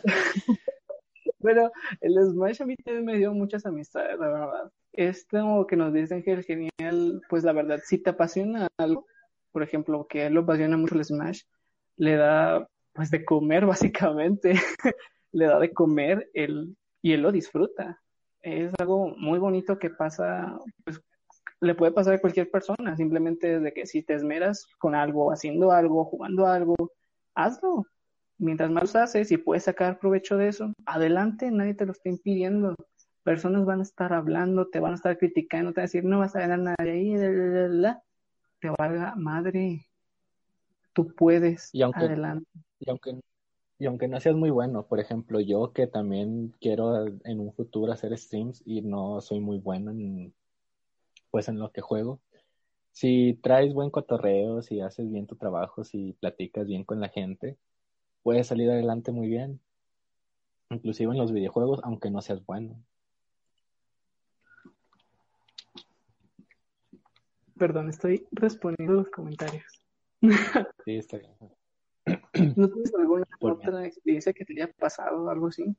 pero 1.42 1.70
el 2.00 2.14
Smash 2.14 2.62
a 2.62 2.66
mí 2.66 2.76
también 2.76 3.04
me 3.04 3.18
dio 3.18 3.32
muchas 3.32 3.66
amistades, 3.66 4.18
la 4.18 4.28
verdad. 4.28 4.72
Esto 4.92 5.66
que 5.68 5.76
nos 5.76 5.92
dicen 5.92 6.22
que 6.22 6.32
es 6.34 6.46
genial, 6.46 7.20
pues 7.28 7.44
la 7.44 7.52
verdad, 7.52 7.80
si 7.84 7.98
te 7.98 8.10
apasiona 8.10 8.68
algo, 8.78 9.06
por 9.52 9.62
ejemplo, 9.62 10.06
que 10.06 10.26
él 10.26 10.34
lo 10.34 10.40
apasiona 10.42 10.76
mucho 10.76 10.94
el 10.94 11.04
Smash, 11.04 11.42
le 11.96 12.16
da 12.16 12.66
pues 12.92 13.10
de 13.10 13.24
comer 13.24 13.66
básicamente, 13.66 14.54
le 15.32 15.46
da 15.46 15.58
de 15.58 15.72
comer 15.72 16.30
él, 16.34 16.76
y 17.02 17.12
él 17.12 17.22
lo 17.22 17.32
disfruta. 17.32 18.00
Es 18.40 18.72
algo 18.78 19.14
muy 19.16 19.38
bonito 19.38 19.78
que 19.78 19.90
pasa, 19.90 20.58
pues 20.84 21.00
le 21.60 21.74
puede 21.74 21.92
pasar 21.92 22.14
a 22.14 22.20
cualquier 22.20 22.50
persona, 22.50 22.96
simplemente 22.96 23.60
de 23.60 23.72
que 23.72 23.86
si 23.86 24.02
te 24.02 24.14
esmeras 24.14 24.66
con 24.78 24.94
algo, 24.94 25.30
haciendo 25.32 25.70
algo, 25.70 26.04
jugando 26.04 26.46
algo, 26.46 26.74
hazlo. 27.34 27.86
Mientras 28.42 28.72
más 28.72 28.96
haces 28.96 29.30
y 29.30 29.36
puedes 29.36 29.62
sacar 29.62 30.00
provecho 30.00 30.36
de 30.36 30.48
eso, 30.48 30.72
adelante, 30.84 31.48
nadie 31.52 31.74
te 31.74 31.86
lo 31.86 31.92
está 31.92 32.08
impidiendo. 32.08 32.74
Personas 33.22 33.64
van 33.64 33.78
a 33.78 33.84
estar 33.84 34.12
hablando, 34.12 34.66
te 34.66 34.80
van 34.80 34.90
a 34.90 34.96
estar 34.96 35.16
criticando, 35.16 35.70
te 35.72 35.76
van 35.76 35.82
a 35.84 35.86
decir, 35.86 36.02
no 36.04 36.18
vas 36.18 36.34
a 36.34 36.40
ganar 36.40 36.58
nada 36.58 36.76
ahí, 36.80 37.14
te 38.58 38.68
valga 38.76 39.14
madre. 39.14 39.86
Tú 40.92 41.14
puedes, 41.14 41.72
Y 41.72 41.82
aunque- 41.82 42.00
adelante. 42.00 42.50
Y 42.80 42.90
aunque, 42.90 43.20
y 43.78 43.86
aunque 43.86 44.08
no 44.08 44.18
seas 44.18 44.34
muy 44.34 44.50
bueno, 44.50 44.86
por 44.88 44.98
ejemplo, 44.98 45.38
yo 45.38 45.72
que 45.72 45.86
también 45.86 46.52
quiero 46.60 47.06
en 47.06 47.38
un 47.38 47.52
futuro 47.52 47.92
hacer 47.92 48.18
streams 48.18 48.60
y 48.66 48.82
no 48.82 49.20
soy 49.20 49.38
muy 49.38 49.58
bueno 49.60 49.92
en, 49.92 50.34
pues 51.30 51.48
en 51.48 51.60
lo 51.60 51.70
que 51.70 51.80
juego, 51.80 52.18
si 52.90 53.38
traes 53.40 53.72
buen 53.72 53.90
cotorreo, 53.90 54.62
si 54.62 54.80
haces 54.80 55.08
bien 55.12 55.28
tu 55.28 55.36
trabajo, 55.36 55.84
si 55.84 56.14
platicas 56.18 56.66
bien 56.66 56.82
con 56.82 56.98
la 56.98 57.08
gente, 57.08 57.56
puedes 58.22 58.46
salir 58.46 58.70
adelante 58.70 59.12
muy 59.12 59.28
bien. 59.28 59.60
Inclusive 60.70 61.12
en 61.12 61.18
los 61.18 61.32
videojuegos, 61.32 61.80
aunque 61.84 62.10
no 62.10 62.22
seas 62.22 62.44
bueno. 62.46 62.76
Perdón, 67.58 67.90
estoy 67.90 68.26
respondiendo 68.32 68.94
los 68.94 69.10
comentarios. 69.10 69.64
Sí, 70.84 70.96
está 70.96 71.18
bien. 71.18 71.32
¿No 72.56 72.68
tienes 72.68 72.92
alguna 72.98 73.24
Por 73.38 73.52
otra 73.52 73.86
experiencia 73.86 74.32
que 74.32 74.44
te 74.44 74.54
haya 74.54 74.72
pasado 74.72 75.24
o 75.24 75.28
algo 75.30 75.46
así? 75.48 75.76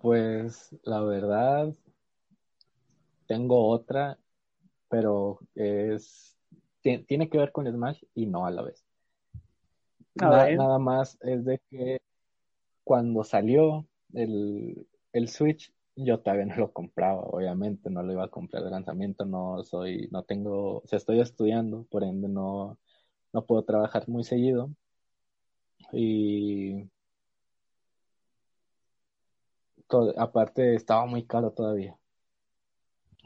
Pues 0.00 0.76
la 0.82 1.00
verdad, 1.02 1.72
tengo 3.28 3.68
otra, 3.68 4.18
pero 4.88 5.38
es 5.54 6.36
ti- 6.80 7.04
tiene 7.04 7.28
que 7.30 7.38
ver 7.38 7.52
con 7.52 7.70
Smash 7.70 8.02
y 8.14 8.26
no 8.26 8.44
a 8.46 8.50
la 8.50 8.62
vez. 8.62 8.84
Na- 10.14 10.50
nada 10.50 10.78
más 10.78 11.18
es 11.22 11.44
de 11.44 11.60
que 11.70 12.00
cuando 12.84 13.24
salió 13.24 13.86
el, 14.12 14.86
el 15.12 15.28
Switch, 15.28 15.72
yo 15.96 16.20
todavía 16.20 16.46
no 16.46 16.56
lo 16.56 16.72
compraba, 16.72 17.20
obviamente, 17.22 17.90
no 17.90 18.02
lo 18.02 18.12
iba 18.12 18.24
a 18.24 18.30
comprar 18.30 18.64
de 18.64 18.70
lanzamiento, 18.70 19.24
no 19.24 19.62
soy, 19.62 20.08
no 20.10 20.22
tengo, 20.24 20.78
o 20.78 20.86
sea, 20.86 20.96
estoy 20.96 21.20
estudiando, 21.20 21.84
por 21.90 22.04
ende 22.04 22.28
no, 22.28 22.78
no 23.32 23.44
puedo 23.46 23.64
trabajar 23.64 24.08
muy 24.08 24.24
seguido. 24.24 24.70
Y 25.92 26.88
aparte 30.16 30.74
estaba 30.74 31.06
muy 31.06 31.24
caro 31.24 31.52
todavía. 31.52 31.96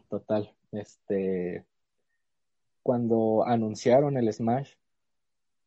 Total, 0.08 0.52
este, 0.72 1.64
cuando 2.82 3.44
anunciaron 3.46 4.16
el 4.16 4.32
Smash, 4.32 4.72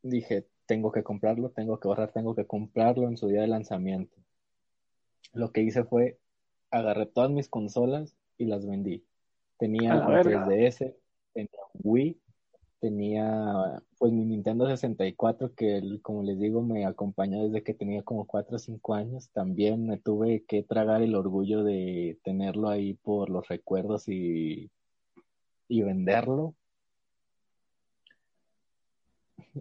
dije, 0.02 0.48
tengo 0.70 0.92
que 0.92 1.02
comprarlo, 1.02 1.50
tengo 1.50 1.80
que 1.80 1.88
ahorrar, 1.88 2.12
tengo 2.12 2.36
que 2.36 2.46
comprarlo 2.46 3.08
en 3.08 3.18
su 3.18 3.28
día 3.28 3.42
de 3.42 3.48
lanzamiento. 3.48 4.16
Lo 5.34 5.52
que 5.52 5.64
hice 5.64 5.84
fue, 5.84 6.20
agarré 6.70 7.08
todas 7.08 7.32
mis 7.32 7.50
consolas 7.50 8.16
y 8.38 8.46
las 8.46 8.68
vendí. 8.68 9.04
Tenía 9.58 9.96
un 9.96 10.14
verga. 10.14 10.46
3DS, 10.46 10.94
tenía 11.34 11.60
un 11.74 11.82
Wii, 11.84 12.22
tenía 12.80 13.82
pues 13.98 14.14
mi 14.14 14.26
Nintendo 14.26 14.68
64 14.68 15.56
que 15.56 15.82
como 16.04 16.22
les 16.22 16.40
digo 16.40 16.62
me 16.62 16.86
acompañó 16.86 17.46
desde 17.46 17.64
que 17.64 17.74
tenía 17.74 18.04
como 18.04 18.28
4 18.28 18.58
o 18.58 18.60
5 18.60 18.94
años. 18.94 19.32
También 19.32 19.88
me 19.88 19.98
tuve 19.98 20.46
que 20.48 20.62
tragar 20.62 21.02
el 21.02 21.16
orgullo 21.16 21.64
de 21.64 22.20
tenerlo 22.24 22.70
ahí 22.70 22.94
por 22.94 23.32
los 23.32 23.48
recuerdos 23.48 24.08
y, 24.08 24.70
y 25.68 25.82
venderlo. 25.82 26.54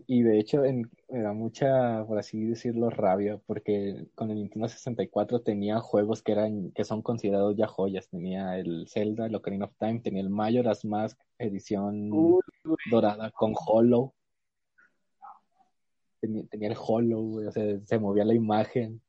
Y 0.07 0.23
de 0.23 0.39
hecho 0.39 0.65
en- 0.65 0.91
me 1.09 1.23
da 1.23 1.33
mucha, 1.33 2.05
por 2.07 2.19
así 2.19 2.45
decirlo, 2.45 2.91
rabia, 2.91 3.41
porque 3.47 4.07
con 4.15 4.31
el 4.31 4.37
Nintendo 4.39 4.69
64 4.69 5.41
tenía 5.41 5.81
juegos 5.81 6.23
que 6.23 6.33
eran, 6.33 6.71
que 6.73 6.85
son 6.85 7.03
considerados 7.03 7.57
ya 7.57 7.67
joyas. 7.67 8.09
Tenía 8.09 8.59
el 8.59 8.87
Zelda, 8.89 9.27
el 9.27 9.35
Ocarina 9.35 9.67
of 9.67 9.75
Time, 9.79 10.01
tenía 10.01 10.23
el 10.23 10.31
Majora's 10.31 10.85
Mask 10.85 11.19
edición 11.39 12.11
Uy, 12.13 12.41
dorada 12.91 13.31
con 13.31 13.55
Hollow. 13.57 14.13
Tenía, 16.21 16.45
tenía 16.47 16.69
el 16.69 16.77
Hollow, 16.79 17.49
o 17.49 17.53
sea, 17.53 17.81
se 17.85 17.99
movía 17.99 18.25
la 18.25 18.35
imagen. 18.35 19.01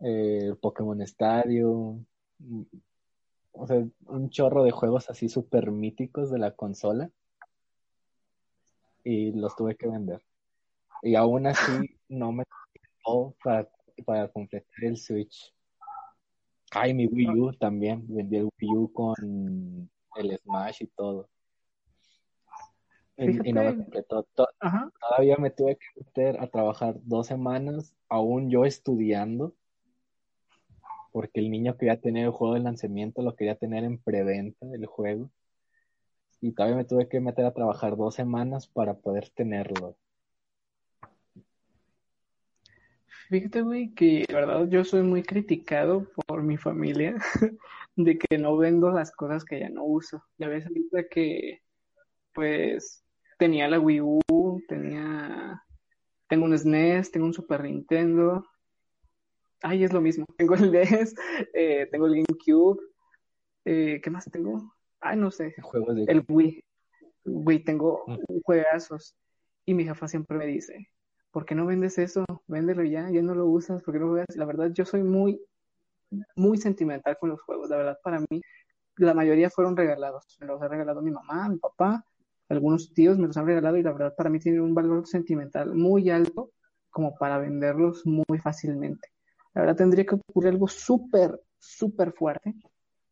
Eh, 0.00 0.46
el 0.48 0.56
Pokémon 0.56 1.00
Stadium. 1.02 2.04
mm, 2.38 2.62
O 3.52 3.66
sea, 3.66 3.84
un 4.06 4.30
chorro 4.30 4.64
de 4.64 4.70
juegos 4.70 5.10
así 5.10 5.28
súper 5.28 5.70
míticos 5.70 6.30
de 6.30 6.38
la 6.38 6.52
consola. 6.52 7.10
Y 9.04 9.32
los 9.32 9.54
tuve 9.56 9.76
que 9.76 9.88
vender. 9.88 10.22
Y 11.02 11.14
aún 11.14 11.46
así 11.46 11.98
no 12.08 12.32
me 12.32 12.44
costó 13.04 13.34
para, 13.42 13.68
para 14.04 14.28
completar 14.28 14.84
el 14.84 14.96
Switch. 14.96 15.52
Ay, 16.70 16.94
mi 16.94 17.06
Wii 17.06 17.40
U 17.40 17.52
también. 17.52 18.04
Vendí 18.08 18.36
el 18.36 18.48
Wii 18.60 18.76
U 18.76 18.92
con 18.92 19.90
el 20.16 20.38
Smash 20.38 20.82
y 20.82 20.86
todo. 20.86 21.28
Y, 23.16 23.48
y 23.48 23.52
no 23.52 23.64
me 23.64 23.76
completó. 23.76 24.22
To- 24.34 24.48
Ajá. 24.60 24.90
Todavía 25.00 25.36
me 25.36 25.50
tuve 25.50 25.76
que 25.76 25.86
meter 25.96 26.40
a 26.40 26.46
trabajar 26.46 26.94
dos 27.02 27.26
semanas, 27.26 27.94
aún 28.08 28.50
yo 28.50 28.64
estudiando, 28.64 29.54
porque 31.12 31.40
el 31.40 31.50
niño 31.50 31.76
quería 31.76 32.00
tener 32.00 32.24
el 32.24 32.30
juego 32.30 32.54
de 32.54 32.60
lanzamiento, 32.60 33.20
lo 33.20 33.34
quería 33.36 33.56
tener 33.56 33.84
en 33.84 33.98
preventa 33.98 34.64
el 34.72 34.86
juego. 34.86 35.28
Y 36.42 36.52
todavía 36.52 36.76
me 36.76 36.84
tuve 36.84 37.08
que 37.08 37.20
meter 37.20 37.46
a 37.46 37.54
trabajar 37.54 37.96
dos 37.96 38.16
semanas 38.16 38.66
para 38.66 38.94
poder 38.94 39.30
tenerlo. 39.30 39.96
Fíjate, 43.28 43.62
güey, 43.62 43.94
que 43.94 44.24
de 44.26 44.34
verdad 44.34 44.66
yo 44.68 44.84
soy 44.84 45.02
muy 45.02 45.22
criticado 45.22 46.10
por 46.26 46.42
mi 46.42 46.56
familia 46.56 47.14
de 47.96 48.18
que 48.18 48.38
no 48.38 48.56
vendo 48.56 48.90
las 48.90 49.12
cosas 49.12 49.44
que 49.44 49.60
ya 49.60 49.68
no 49.70 49.84
uso. 49.84 50.24
Ya 50.36 50.48
ves 50.48 50.66
ahorita 50.66 51.04
que, 51.08 51.62
pues, 52.34 53.04
tenía 53.38 53.68
la 53.68 53.78
Wii 53.78 54.00
U, 54.00 54.60
tenía, 54.66 55.62
tengo 56.28 56.44
un 56.44 56.58
SNES, 56.58 57.12
tengo 57.12 57.26
un 57.26 57.34
Super 57.34 57.62
Nintendo. 57.62 58.44
Ay, 59.62 59.84
es 59.84 59.92
lo 59.92 60.00
mismo. 60.00 60.26
Tengo 60.36 60.56
el 60.56 60.72
NES, 60.72 61.14
eh, 61.54 61.86
tengo 61.92 62.06
el 62.08 62.16
GameCube. 62.16 62.80
Eh, 63.64 64.00
¿qué 64.02 64.10
más 64.10 64.24
tengo? 64.24 64.74
Ay, 65.02 65.18
no 65.18 65.30
sé. 65.30 65.54
Juegos 65.60 65.96
de... 65.96 66.04
El 66.04 66.24
Wii. 66.28 66.64
Wii, 67.24 67.64
tengo 67.64 68.04
Mm. 68.06 68.40
juegazos. 68.44 69.14
Y 69.66 69.74
mi 69.74 69.84
jefa 69.84 70.08
siempre 70.08 70.38
me 70.38 70.46
dice, 70.46 70.88
¿por 71.30 71.44
qué 71.44 71.54
no 71.54 71.66
vendes 71.66 71.98
eso? 71.98 72.24
Véndelo 72.46 72.82
ya, 72.84 73.10
ya 73.10 73.22
no 73.22 73.34
lo 73.34 73.46
usas, 73.46 73.82
¿por 73.82 73.94
qué 73.94 74.00
no 74.00 74.06
lo 74.06 74.12
juegas? 74.12 74.36
La 74.36 74.44
verdad, 74.44 74.70
yo 74.72 74.84
soy 74.84 75.02
muy, 75.02 75.40
muy 76.34 76.58
sentimental 76.58 77.16
con 77.18 77.30
los 77.30 77.42
juegos. 77.42 77.68
La 77.70 77.76
verdad, 77.76 77.98
para 78.02 78.20
mí, 78.30 78.40
la 78.96 79.14
mayoría 79.14 79.50
fueron 79.50 79.76
regalados. 79.76 80.36
Me 80.40 80.46
los 80.46 80.60
ha 80.62 80.68
regalado 80.68 81.00
mi 81.02 81.10
mamá, 81.10 81.48
mi 81.48 81.58
papá, 81.58 82.04
algunos 82.48 82.92
tíos 82.92 83.18
me 83.18 83.26
los 83.26 83.36
han 83.36 83.46
regalado 83.46 83.76
y 83.76 83.82
la 83.82 83.92
verdad, 83.92 84.14
para 84.16 84.30
mí 84.30 84.38
tienen 84.38 84.60
un 84.60 84.74
valor 84.74 85.06
sentimental 85.06 85.74
muy 85.74 86.10
alto 86.10 86.50
como 86.90 87.14
para 87.16 87.38
venderlos 87.38 88.02
muy 88.04 88.38
fácilmente. 88.38 89.08
La 89.54 89.62
verdad, 89.62 89.76
tendría 89.76 90.04
que 90.04 90.16
ocurrir 90.16 90.50
algo 90.50 90.68
súper, 90.68 91.40
súper 91.58 92.12
fuerte 92.12 92.54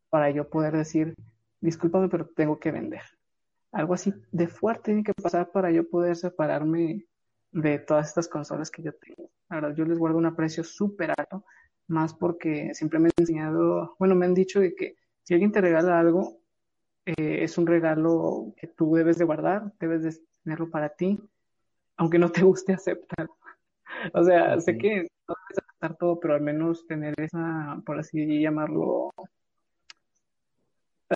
para 0.09 0.29
yo 0.29 0.47
poder 0.49 0.75
decir, 0.77 1.15
discúlpame, 1.61 2.09
pero 2.09 2.27
tengo 2.27 2.59
que 2.59 2.71
vender. 2.71 3.01
Algo 3.71 3.93
así 3.93 4.13
de 4.31 4.47
fuerte 4.47 4.85
tiene 4.85 5.03
que 5.03 5.13
pasar 5.13 5.51
para 5.51 5.71
yo 5.71 5.89
poder 5.89 6.15
separarme 6.15 7.05
de 7.51 7.79
todas 7.79 8.09
estas 8.09 8.27
consolas 8.27 8.69
que 8.69 8.83
yo 8.83 8.93
tengo. 8.93 9.29
La 9.49 9.57
verdad, 9.57 9.75
yo 9.75 9.85
les 9.85 9.97
guardo 9.97 10.17
un 10.17 10.25
aprecio 10.25 10.63
súper 10.63 11.11
alto, 11.17 11.45
más 11.87 12.13
porque 12.13 12.73
siempre 12.73 12.99
me 12.99 13.07
han 13.07 13.11
enseñado, 13.17 13.95
bueno, 13.99 14.15
me 14.15 14.25
han 14.25 14.33
dicho 14.33 14.59
de 14.59 14.75
que 14.75 14.95
si 15.23 15.33
alguien 15.33 15.51
te 15.51 15.61
regala 15.61 15.99
algo, 15.99 16.41
eh, 17.05 17.43
es 17.43 17.57
un 17.57 17.67
regalo 17.67 18.53
que 18.57 18.67
tú 18.67 18.95
debes 18.95 19.17
de 19.17 19.25
guardar, 19.25 19.73
debes 19.79 20.03
de 20.03 20.13
tenerlo 20.43 20.69
para 20.69 20.89
ti, 20.89 21.19
aunque 21.97 22.19
no 22.19 22.31
te 22.31 22.43
guste 22.43 22.73
aceptar. 22.73 23.29
O 24.13 24.23
sea, 24.23 24.59
sé 24.59 24.77
que 24.77 24.95
no 25.27 25.35
debes 25.35 25.59
aceptar 25.59 25.97
todo, 25.97 26.19
pero 26.19 26.35
al 26.35 26.41
menos 26.41 26.87
tener 26.87 27.13
esa, 27.17 27.81
por 27.85 27.99
así 27.99 28.41
llamarlo, 28.41 29.11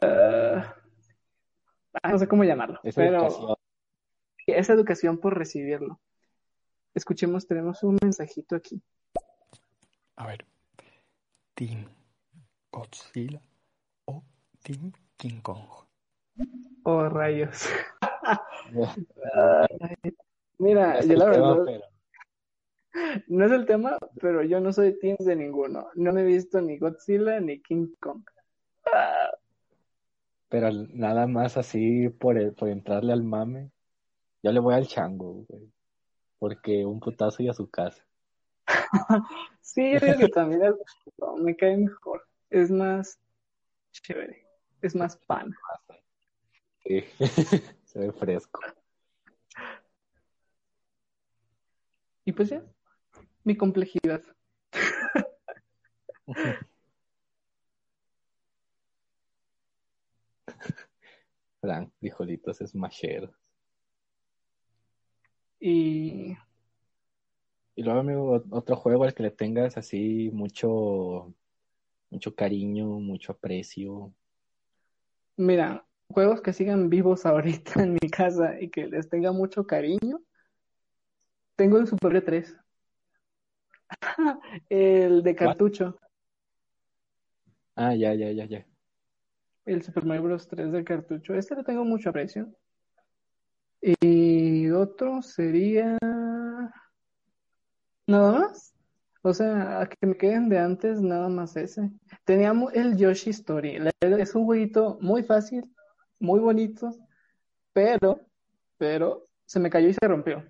ah, 0.01 0.75
ah, 2.03 2.11
no 2.11 2.17
sé 2.19 2.27
cómo 2.27 2.43
llamarlo, 2.43 2.79
Esa 2.83 3.01
pero 3.01 3.17
educación. 3.17 3.55
esa 4.47 4.73
educación 4.73 5.17
por 5.19 5.37
recibirlo. 5.37 5.99
escuchemos, 6.93 7.47
tenemos 7.47 7.83
un 7.83 7.97
mensajito 8.01 8.55
aquí. 8.55 8.81
A 10.15 10.27
ver. 10.27 10.45
Team 11.55 11.85
Godzilla 12.71 13.41
o 14.05 14.23
Team 14.63 14.91
King 15.17 15.39
Kong. 15.41 15.63
Oh, 16.83 17.07
rayos. 17.09 17.65
Mira, 20.57 20.99
es 20.99 21.07
yo 21.07 21.13
el 21.13 21.19
la 21.19 21.31
tema, 21.31 21.53
verdad, 21.55 21.63
pero- 21.65 21.83
no 23.27 23.45
es 23.45 23.51
el 23.51 23.65
tema, 23.65 23.97
pero 24.21 24.41
yo 24.43 24.59
no 24.61 24.71
soy 24.71 24.97
team 24.99 25.17
de 25.19 25.35
ninguno. 25.35 25.89
No 25.95 26.13
me 26.13 26.21
he 26.21 26.25
visto 26.25 26.61
ni 26.61 26.77
Godzilla 26.77 27.39
ni 27.41 27.61
King 27.61 27.87
Kong. 27.99 28.23
Pero 30.55 30.71
nada 30.71 31.27
más 31.27 31.57
así 31.57 32.07
por, 32.07 32.37
el- 32.37 32.53
por 32.53 32.69
entrarle 32.69 33.11
al 33.11 33.23
mame, 33.25 33.71
yo 34.41 34.53
le 34.53 34.61
voy 34.61 34.73
al 34.73 34.87
chango, 34.87 35.43
güey. 35.49 35.69
Porque 36.39 36.85
un 36.85 37.01
putazo 37.01 37.43
y 37.43 37.49
a 37.49 37.53
su 37.53 37.69
casa. 37.69 38.01
Sí, 39.59 39.91
yo 39.91 39.99
digo 39.99 40.17
que 40.17 40.29
también 40.29 40.63
el- 40.63 40.77
no, 41.17 41.35
me 41.35 41.57
cae 41.57 41.75
mejor. 41.75 42.25
Es 42.49 42.71
más 42.71 43.19
chévere. 43.91 44.47
Es 44.81 44.95
más 44.95 45.17
pan. 45.17 45.53
Sí. 46.85 47.03
Se 47.83 47.99
ve 47.99 48.13
fresco. 48.13 48.61
Y 52.23 52.31
pues 52.31 52.47
ya, 52.47 52.63
mi 53.43 53.57
complejidad. 53.57 54.21
Frank, 61.65 61.91
frijolitos 61.99 62.57
smasheros. 62.59 63.31
Y 65.59 66.37
Y 67.75 67.83
luego, 67.83 67.99
amigo, 68.01 68.35
ot- 68.39 68.47
otro 68.51 68.75
juego 68.75 69.03
al 69.03 69.13
que 69.15 69.23
le 69.23 69.31
tengas 69.31 69.77
así 69.77 70.29
mucho, 70.31 71.33
mucho 72.11 72.35
cariño, 72.35 72.85
mucho 72.99 73.31
aprecio. 73.31 74.13
mira, 75.37 75.85
juegos 76.09 76.41
que 76.41 76.53
sigan 76.53 76.89
vivos 76.89 77.25
ahorita 77.25 77.81
en 77.83 77.93
mi 77.93 78.09
casa 78.11 78.61
y 78.61 78.69
que 78.69 78.85
les 78.87 79.09
tenga 79.09 79.31
mucho 79.31 79.65
cariño. 79.65 80.21
Tengo 81.57 81.77
el 81.79 81.87
Super 81.87 82.13
Mario 82.13 82.23
3. 82.25 82.55
El 84.69 85.23
de 85.23 85.35
cartucho. 85.35 85.97
Ah, 87.75 87.93
ya, 87.95 88.13
ya, 88.13 88.31
ya, 88.31 88.45
ya. 88.45 88.65
El 89.65 89.81
Super 89.81 90.05
Mario 90.05 90.23
Bros. 90.23 90.47
3 90.47 90.71
de 90.71 90.83
cartucho. 90.83 91.33
Este 91.33 91.55
le 91.55 91.63
tengo 91.63 91.83
mucho 91.83 92.09
aprecio. 92.09 92.47
Y 93.81 94.69
otro 94.71 95.21
sería. 95.21 95.97
Nada 98.07 98.31
más. 98.39 98.75
O 99.21 99.33
sea, 99.33 99.81
a 99.81 99.89
que 99.89 100.05
me 100.05 100.15
queden 100.15 100.49
de 100.49 100.59
antes, 100.59 101.01
nada 101.01 101.29
más 101.29 101.57
ese. 101.57 101.89
Teníamos 102.25 102.71
el 102.75 102.95
Yoshi 102.95 103.31
Story. 103.31 103.79
Es 103.99 104.35
un 104.35 104.45
jueguito 104.45 104.99
muy 105.01 105.23
fácil, 105.23 105.65
muy 106.19 106.39
bonito, 106.39 106.91
pero, 107.73 108.21
pero 108.77 109.27
se 109.45 109.59
me 109.59 109.71
cayó 109.71 109.89
y 109.89 109.93
se 109.93 110.07
rompió. 110.07 110.43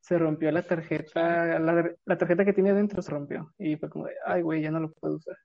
Se 0.00 0.18
rompió 0.18 0.52
la 0.52 0.62
tarjeta, 0.62 1.58
la, 1.58 2.18
tarjeta 2.18 2.44
que 2.44 2.52
tiene 2.52 2.74
dentro 2.74 3.00
se 3.00 3.10
rompió. 3.10 3.54
Y 3.58 3.76
fue 3.76 3.88
como 3.88 4.04
de, 4.04 4.12
ay, 4.26 4.42
güey, 4.42 4.60
ya 4.60 4.70
no 4.70 4.80
lo 4.80 4.92
puedo 4.92 5.16
usar. 5.16 5.36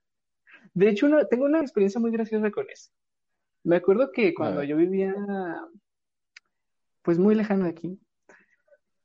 De 0.74 0.90
hecho, 0.90 1.08
tengo 1.30 1.46
una 1.46 1.60
experiencia 1.60 1.98
muy 1.98 2.10
graciosa 2.10 2.50
con 2.50 2.68
eso. 2.68 2.90
Me 3.66 3.74
acuerdo 3.74 4.12
que 4.12 4.32
cuando 4.32 4.62
yo 4.62 4.76
vivía, 4.76 5.12
pues 7.02 7.18
muy 7.18 7.34
lejano 7.34 7.64
de 7.64 7.70
aquí, 7.70 8.00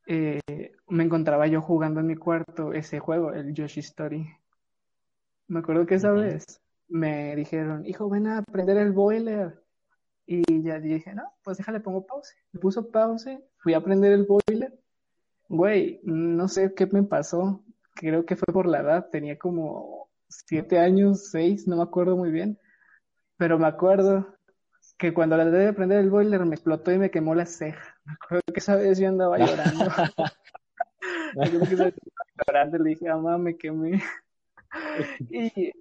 eh, 0.05 0.39
me 0.87 1.03
encontraba 1.03 1.47
yo 1.47 1.63
jugando 1.63 1.99
en 1.99 2.05
mi 2.05 2.15
cuarto 2.15 2.71
ese 2.71 2.99
juego, 2.99 3.33
el 3.33 3.55
Yoshi 3.55 3.79
Story. 3.79 4.23
Me 5.47 5.61
acuerdo 5.61 5.87
que 5.87 5.95
esa 5.95 6.11
vez 6.11 6.61
me 6.87 7.35
dijeron, 7.35 7.87
hijo, 7.87 8.07
ven 8.07 8.27
a 8.27 8.43
prender 8.43 8.77
el 8.77 8.91
boiler. 8.91 9.63
Y 10.27 10.43
ya 10.61 10.79
dije, 10.79 11.15
no, 11.15 11.23
pues 11.43 11.57
déjale, 11.57 11.79
pongo 11.79 12.05
pause. 12.05 12.35
Le 12.51 12.59
puso 12.59 12.91
pause, 12.91 13.39
fui 13.57 13.73
a 13.73 13.81
prender 13.81 14.11
el 14.11 14.27
boiler. 14.27 14.79
Güey, 15.49 16.01
no 16.03 16.47
sé 16.47 16.75
qué 16.75 16.85
me 16.85 17.01
pasó. 17.01 17.63
Creo 17.95 18.27
que 18.27 18.35
fue 18.35 18.53
por 18.53 18.67
la 18.67 18.81
edad. 18.81 19.09
Tenía 19.09 19.39
como 19.39 20.11
siete 20.29 20.77
años, 20.77 21.31
seis, 21.31 21.67
no 21.67 21.77
me 21.77 21.83
acuerdo 21.83 22.15
muy 22.15 22.29
bien. 22.29 22.59
Pero 23.37 23.57
me 23.57 23.65
acuerdo 23.65 24.37
que 25.01 25.15
cuando 25.15 25.35
la 25.35 25.45
de 25.45 25.73
prender 25.73 25.97
el 25.97 26.11
boiler 26.11 26.45
me 26.45 26.53
explotó 26.53 26.91
y 26.91 26.99
me 26.99 27.09
quemó 27.09 27.33
la 27.33 27.47
ceja. 27.47 27.99
Me 28.05 28.13
acuerdo 28.13 28.43
que 28.53 28.59
esa 28.59 28.75
vez 28.75 28.99
yo 28.99 29.07
andaba 29.07 29.37
llorando. 29.39 29.85
Me 31.35 31.45
acuerdo 31.45 31.67
que 31.67 31.73
esa 31.73 31.85
vez 31.85 31.95
estaba 31.95 32.45
llorando 32.47 32.77
y 32.77 32.79
le 32.83 32.89
dije, 32.91 33.09
mamá, 33.09 33.37
me 33.39 33.57
quemé. 33.57 33.99
Y, 35.31 35.71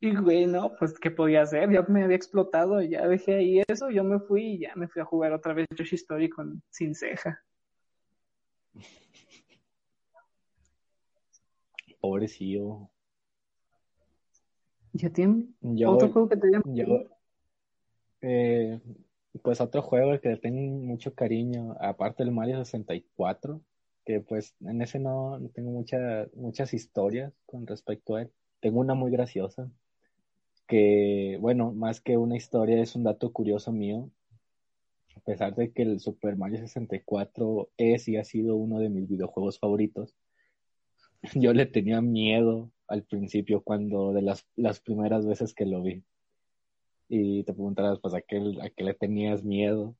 y 0.00 0.16
güey, 0.16 0.46
no, 0.46 0.72
pues, 0.78 0.98
¿qué 0.98 1.10
podía 1.10 1.42
hacer? 1.42 1.70
Ya 1.70 1.82
me 1.82 2.02
había 2.02 2.16
explotado, 2.16 2.80
ya 2.80 3.06
dejé 3.06 3.34
ahí 3.34 3.62
eso, 3.68 3.90
yo 3.90 4.02
me 4.04 4.18
fui 4.18 4.54
y 4.54 4.58
ya 4.60 4.72
me 4.74 4.88
fui 4.88 5.02
a 5.02 5.04
jugar 5.04 5.32
otra 5.34 5.52
vez 5.52 5.66
Yoshi 5.76 5.96
Story 5.96 6.30
con, 6.30 6.62
sin 6.70 6.94
ceja. 6.94 7.42
Pobrecillo. 12.00 12.88
¿Ya 14.94 15.10
tiene 15.10 15.44
Yo, 15.60 15.90
otro 15.90 16.08
juego 16.08 16.28
que 16.30 16.36
te 16.36 16.50
llama? 16.50 16.64
yo, 16.66 16.86
eh, 18.24 18.80
pues 19.42 19.60
otro 19.60 19.82
juego 19.82 20.20
que 20.20 20.36
tengo 20.36 20.60
mucho 20.60 21.14
cariño, 21.14 21.76
aparte 21.80 22.24
del 22.24 22.32
Mario 22.32 22.58
64, 22.64 23.60
que 24.04 24.20
pues 24.20 24.56
en 24.60 24.82
ese 24.82 24.98
no, 24.98 25.38
tengo 25.54 25.70
mucha- 25.70 26.28
muchas 26.34 26.74
historias 26.74 27.32
con 27.46 27.66
respecto 27.66 28.16
a 28.16 28.22
él. 28.22 28.32
Tengo 28.60 28.80
una 28.80 28.94
muy 28.94 29.10
graciosa, 29.10 29.70
que 30.66 31.38
bueno, 31.40 31.72
más 31.72 32.00
que 32.00 32.16
una 32.16 32.36
historia 32.36 32.80
es 32.82 32.96
un 32.96 33.04
dato 33.04 33.32
curioso 33.32 33.72
mío, 33.72 34.10
a 35.16 35.20
pesar 35.20 35.54
de 35.54 35.72
que 35.72 35.82
el 35.82 36.00
Super 36.00 36.36
Mario 36.36 36.58
64 36.60 37.70
es 37.76 38.08
y 38.08 38.16
ha 38.16 38.24
sido 38.24 38.56
uno 38.56 38.78
de 38.78 38.90
mis 38.90 39.08
videojuegos 39.08 39.58
favoritos, 39.58 40.14
yo 41.34 41.52
le 41.52 41.66
tenía 41.66 42.00
miedo 42.00 42.70
al 42.88 43.04
principio 43.04 43.62
cuando 43.62 44.12
de 44.12 44.22
las, 44.22 44.46
las 44.56 44.80
primeras 44.80 45.26
veces 45.26 45.54
que 45.54 45.66
lo 45.66 45.82
vi. 45.82 46.04
Y 47.08 47.44
te 47.44 47.52
preguntarás, 47.52 47.98
pues, 48.00 48.14
¿a 48.14 48.20
qué, 48.22 48.36
a 48.62 48.70
qué 48.70 48.84
le 48.84 48.94
tenías 48.94 49.44
miedo? 49.44 49.94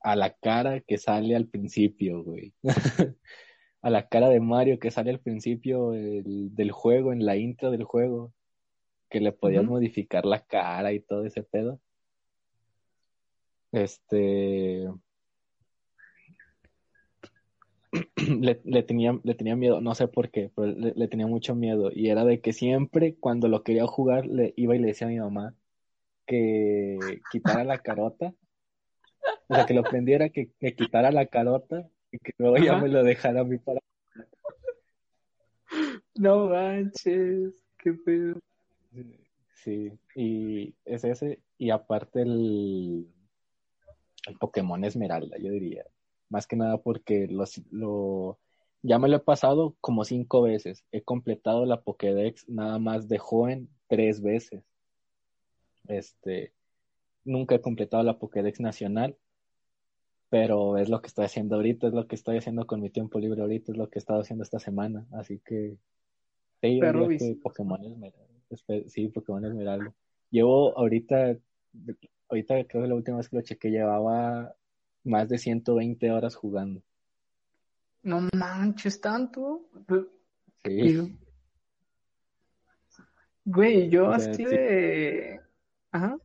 A 0.00 0.16
la 0.16 0.32
cara 0.32 0.80
que 0.80 0.98
sale 0.98 1.34
al 1.36 1.48
principio, 1.48 2.22
güey. 2.22 2.54
A 3.82 3.90
la 3.90 4.08
cara 4.08 4.28
de 4.30 4.40
Mario 4.40 4.80
que 4.80 4.90
sale 4.90 5.10
al 5.10 5.20
principio 5.20 5.90
del, 5.90 6.52
del 6.56 6.72
juego, 6.72 7.12
en 7.12 7.24
la 7.24 7.36
intro 7.36 7.70
del 7.70 7.84
juego, 7.84 8.32
que 9.08 9.20
le 9.20 9.30
podías 9.30 9.64
modificar 9.64 10.26
la 10.26 10.44
cara 10.44 10.92
y 10.92 10.98
todo 10.98 11.24
ese 11.24 11.44
pedo. 11.44 11.80
Este, 13.70 14.88
le, 18.40 18.60
le 18.64 18.82
tenía, 18.82 19.18
le 19.22 19.34
tenía 19.34 19.56
miedo, 19.56 19.80
no 19.80 19.94
sé 19.94 20.08
por 20.08 20.30
qué, 20.30 20.50
pero 20.54 20.68
le, 20.68 20.92
le 20.94 21.08
tenía 21.08 21.26
mucho 21.26 21.54
miedo. 21.54 21.90
Y 21.92 22.10
era 22.10 22.24
de 22.24 22.40
que 22.40 22.52
siempre 22.52 23.16
cuando 23.16 23.48
lo 23.48 23.62
quería 23.62 23.86
jugar, 23.86 24.26
le 24.26 24.52
iba 24.56 24.74
y 24.74 24.78
le 24.78 24.88
decía 24.88 25.06
a 25.06 25.10
mi 25.10 25.18
mamá 25.18 25.54
que 26.26 27.22
quitara 27.30 27.64
la 27.64 27.78
carota. 27.78 28.34
O 29.48 29.54
sea, 29.54 29.64
que 29.64 29.74
lo 29.74 29.84
prendiera, 29.84 30.28
que, 30.28 30.50
que 30.58 30.74
quitara 30.74 31.12
la 31.12 31.26
carota 31.26 31.88
y 32.10 32.18
que 32.18 32.32
luego 32.38 32.56
ya 32.56 32.72
Ajá. 32.72 32.82
me 32.82 32.88
lo 32.88 33.04
dejara 33.04 33.40
a 33.40 33.44
mí 33.44 33.58
para... 33.58 33.80
No 36.18 36.48
manches, 36.48 37.62
qué 37.78 37.92
pedo. 37.92 38.40
Sí, 39.54 39.92
y 40.14 40.74
es 40.84 41.04
ese, 41.04 41.40
y 41.58 41.70
aparte 41.70 42.22
el, 42.22 43.06
el 44.26 44.38
Pokémon 44.38 44.82
Esmeralda, 44.84 45.36
yo 45.38 45.50
diría. 45.50 45.84
Más 46.28 46.46
que 46.46 46.56
nada 46.56 46.78
porque 46.78 47.28
los, 47.28 47.62
lo, 47.70 48.38
ya 48.82 48.98
me 48.98 49.08
lo 49.08 49.16
he 49.16 49.20
pasado 49.20 49.76
como 49.80 50.04
cinco 50.04 50.42
veces. 50.42 50.84
He 50.92 51.02
completado 51.02 51.66
la 51.66 51.80
Pokédex 51.82 52.48
nada 52.48 52.78
más 52.78 53.08
de 53.08 53.18
joven 53.18 53.68
tres 53.88 54.22
veces. 54.22 54.64
Este, 55.88 56.52
nunca 57.24 57.56
he 57.56 57.60
completado 57.60 58.02
la 58.02 58.18
Pokédex 58.18 58.60
nacional, 58.60 59.16
pero 60.28 60.76
es 60.78 60.88
lo 60.88 61.00
que 61.00 61.08
estoy 61.08 61.24
haciendo 61.24 61.56
ahorita, 61.56 61.88
es 61.88 61.92
lo 61.92 62.06
que 62.06 62.14
estoy 62.14 62.36
haciendo 62.38 62.66
con 62.66 62.80
mi 62.80 62.90
tiempo 62.90 63.18
libre 63.18 63.42
ahorita, 63.42 63.72
es 63.72 63.78
lo 63.78 63.88
que 63.88 63.98
he 63.98 64.00
estado 64.00 64.20
haciendo 64.20 64.42
esta 64.42 64.58
semana. 64.58 65.06
Así 65.12 65.40
que, 65.44 65.76
sí, 66.60 66.80
yo 66.80 67.08
que. 67.08 67.38
Pokémon 67.42 67.84
Esmeralda. 67.84 68.88
Sí, 68.88 69.08
Pokémon 69.08 69.44
Esmeralda. 69.44 69.92
Llevo 70.30 70.76
ahorita, 70.76 71.36
ahorita 72.28 72.64
creo 72.64 72.82
que 72.82 72.88
la 72.88 72.94
última 72.94 73.18
vez 73.18 73.28
que 73.28 73.36
lo 73.36 73.42
chequé 73.42 73.70
llevaba 73.70 74.54
más 75.06 75.28
de 75.28 75.38
120 75.38 76.10
horas 76.10 76.34
jugando. 76.34 76.82
No 78.02 78.28
manches 78.36 79.00
tanto. 79.00 79.68
Sí. 80.64 81.16
Güey, 83.44 83.88
yo 83.88 84.08
O 84.08 84.18
sea, 84.18 84.30
así 84.30 84.44
sí. 84.44 84.50
de... 84.50 85.40
Ajá. 85.92 86.16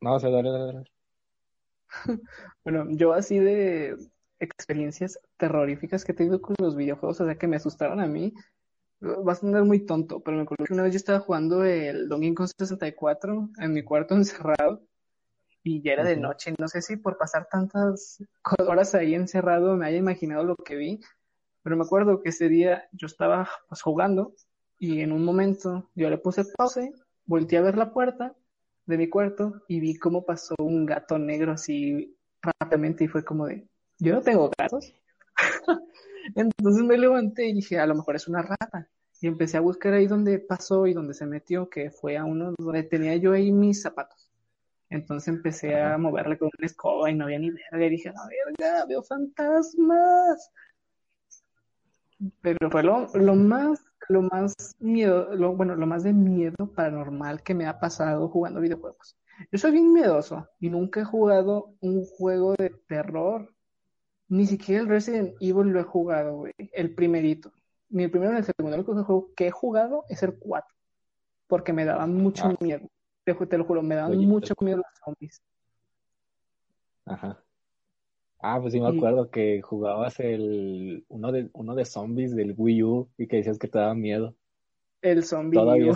no, 0.00 0.14
o 0.14 0.20
sea, 0.20 0.30
dale, 0.30 0.50
dale, 0.50 0.64
dale. 0.66 0.84
Bueno, 2.64 2.86
yo 2.90 3.12
así 3.12 3.38
de 3.38 3.96
experiencias 4.38 5.18
terroríficas 5.36 6.04
que 6.04 6.12
he 6.12 6.14
tenido 6.14 6.40
con 6.40 6.54
los 6.58 6.76
videojuegos, 6.76 7.20
o 7.20 7.24
sea, 7.24 7.36
que 7.36 7.48
me 7.48 7.56
asustaron 7.56 8.00
a 8.00 8.06
mí. 8.06 8.32
Va 9.02 9.32
a 9.32 9.36
sonar 9.36 9.64
muy 9.64 9.84
tonto, 9.84 10.22
pero 10.22 10.36
me 10.36 10.44
acuerdo 10.44 10.64
que 10.64 10.74
una 10.74 10.84
vez 10.84 10.92
yo 10.92 10.98
estaba 10.98 11.20
jugando 11.20 11.64
el 11.64 12.08
Donkey 12.08 12.34
Kong 12.34 12.48
64 12.56 13.50
en 13.58 13.72
mi 13.72 13.82
cuarto 13.82 14.14
encerrado 14.14 14.86
y 15.62 15.82
ya 15.82 15.92
era 15.92 16.04
de 16.04 16.16
noche. 16.16 16.54
No 16.58 16.68
sé 16.68 16.82
si 16.82 16.96
por 16.96 17.18
pasar 17.18 17.48
tantas 17.50 18.22
horas 18.66 18.94
ahí 18.94 19.14
encerrado 19.14 19.76
me 19.76 19.86
haya 19.86 19.98
imaginado 19.98 20.44
lo 20.44 20.56
que 20.56 20.76
vi, 20.76 21.00
pero 21.62 21.76
me 21.76 21.84
acuerdo 21.84 22.22
que 22.22 22.30
ese 22.30 22.48
día 22.48 22.88
yo 22.92 23.06
estaba 23.06 23.48
pues 23.68 23.82
jugando 23.82 24.34
y 24.78 25.00
en 25.00 25.12
un 25.12 25.24
momento 25.24 25.90
yo 25.94 26.10
le 26.10 26.18
puse 26.18 26.44
pause, 26.56 26.92
volteé 27.24 27.58
a 27.58 27.62
ver 27.62 27.76
la 27.76 27.92
puerta 27.92 28.34
de 28.86 28.98
mi 28.98 29.08
cuarto 29.08 29.62
y 29.68 29.80
vi 29.80 29.96
cómo 29.96 30.24
pasó 30.24 30.54
un 30.58 30.86
gato 30.86 31.18
negro 31.18 31.52
así 31.52 32.16
rápidamente 32.42 33.04
y 33.04 33.08
fue 33.08 33.24
como 33.24 33.46
de, 33.46 33.66
yo 33.98 34.14
no 34.14 34.22
tengo 34.22 34.50
gatos. 34.58 34.92
Entonces 36.34 36.82
me 36.84 36.98
levanté 36.98 37.46
y 37.46 37.54
dije, 37.54 37.78
a 37.78 37.86
lo 37.86 37.94
mejor 37.94 38.16
es 38.16 38.28
una 38.28 38.42
rata. 38.42 38.88
Y 39.20 39.28
empecé 39.28 39.56
a 39.56 39.60
buscar 39.60 39.94
ahí 39.94 40.08
donde 40.08 40.40
pasó 40.40 40.86
y 40.88 40.94
donde 40.94 41.14
se 41.14 41.26
metió, 41.26 41.70
que 41.70 41.90
fue 41.92 42.16
a 42.16 42.24
uno 42.24 42.54
donde 42.58 42.82
tenía 42.82 43.14
yo 43.16 43.32
ahí 43.32 43.52
mis 43.52 43.80
zapatos. 43.80 44.21
Entonces 44.92 45.28
empecé 45.28 45.80
a 45.80 45.96
moverle 45.96 46.36
con 46.38 46.50
una 46.58 46.66
escoba 46.66 47.10
y 47.10 47.14
no 47.14 47.24
había 47.24 47.38
ni 47.38 47.50
verga. 47.50 47.86
Y 47.86 47.90
dije, 47.90 48.10
a 48.10 48.28
verga, 48.28 48.84
veo 48.86 49.02
fantasmas. 49.02 50.50
Pero 52.40 52.70
fue 52.70 52.82
lo, 52.82 53.08
lo 53.14 53.34
más, 53.34 53.82
lo 54.08 54.22
más 54.22 54.54
miedo, 54.78 55.34
lo, 55.34 55.56
bueno, 55.56 55.74
lo 55.74 55.86
más 55.86 56.02
de 56.04 56.12
miedo 56.12 56.72
paranormal 56.74 57.42
que 57.42 57.54
me 57.54 57.66
ha 57.66 57.80
pasado 57.80 58.28
jugando 58.28 58.60
videojuegos. 58.60 59.16
Yo 59.50 59.58
soy 59.58 59.72
bien 59.72 59.92
miedoso 59.92 60.46
y 60.60 60.70
nunca 60.70 61.00
he 61.00 61.04
jugado 61.04 61.74
un 61.80 62.04
juego 62.04 62.54
de 62.58 62.70
terror. 62.86 63.52
Ni 64.28 64.46
siquiera 64.46 64.82
el 64.82 64.88
Resident 64.88 65.34
Evil 65.40 65.68
lo 65.72 65.80
he 65.80 65.84
jugado, 65.84 66.36
güey. 66.36 66.52
El 66.72 66.94
primerito. 66.94 67.52
Ni 67.88 68.04
el 68.04 68.10
primero 68.10 68.32
ni 68.32 68.38
el 68.38 68.44
segundo. 68.44 68.74
El 68.76 68.80
único 68.86 69.04
juego 69.04 69.30
que 69.34 69.48
he 69.48 69.50
jugado 69.50 70.04
es 70.08 70.22
el 70.22 70.38
4. 70.38 70.68
Porque 71.48 71.72
me 71.72 71.84
daban 71.84 72.14
mucho 72.14 72.44
Ah. 72.46 72.54
miedo. 72.60 72.88
Te, 73.24 73.58
lo 73.58 73.64
juro, 73.64 73.82
me 73.82 74.00
Oye, 74.02 74.26
mucho 74.26 74.54
miedo 74.60 74.78
los 74.78 74.98
zombies. 75.04 75.40
Ajá. 77.04 77.42
Ah, 78.40 78.58
pues 78.60 78.72
sí 78.72 78.80
me 78.80 78.88
acuerdo 78.88 79.30
que 79.30 79.62
jugabas 79.62 80.18
el 80.18 81.04
uno 81.08 81.30
de 81.30 81.48
uno 81.52 81.76
de 81.76 81.84
zombies 81.84 82.34
del 82.34 82.54
Wii 82.56 82.82
U 82.82 83.08
y 83.16 83.28
que 83.28 83.36
decías 83.36 83.58
que 83.58 83.68
te 83.68 83.78
daba 83.78 83.94
miedo. 83.94 84.34
El 85.00 85.24
zombie. 85.24 85.58
Todavía 85.58 85.92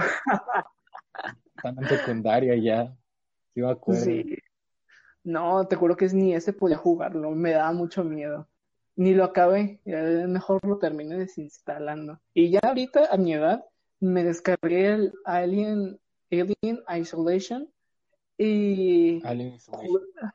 están 1.56 1.78
en 1.78 1.88
secundaria 1.88 2.54
ya. 2.56 2.96
Sí 3.52 3.60
me 3.60 3.70
acuerdo. 3.72 4.04
Sí. 4.04 4.38
No, 5.24 5.66
te 5.66 5.74
juro 5.74 5.96
que 5.96 6.06
ni 6.10 6.34
ese 6.34 6.52
podía 6.52 6.76
jugarlo, 6.76 7.32
me 7.32 7.50
daba 7.50 7.72
mucho 7.72 8.04
miedo. 8.04 8.48
Ni 8.94 9.12
lo 9.12 9.24
acabé, 9.24 9.80
mejor 9.84 10.64
lo 10.64 10.78
terminé 10.78 11.18
desinstalando. 11.18 12.20
Y 12.32 12.50
ya 12.50 12.60
ahorita, 12.62 13.08
a 13.10 13.16
mi 13.16 13.34
edad, 13.34 13.64
me 13.98 14.22
descargué 14.22 14.92
el 14.92 15.12
Alien, 15.24 15.98
Alien 16.30 16.82
Isolation 17.00 17.68
y 18.38 19.24
Alien 19.26 19.54
Isolation. 19.54 19.86
jugué- 19.88 20.32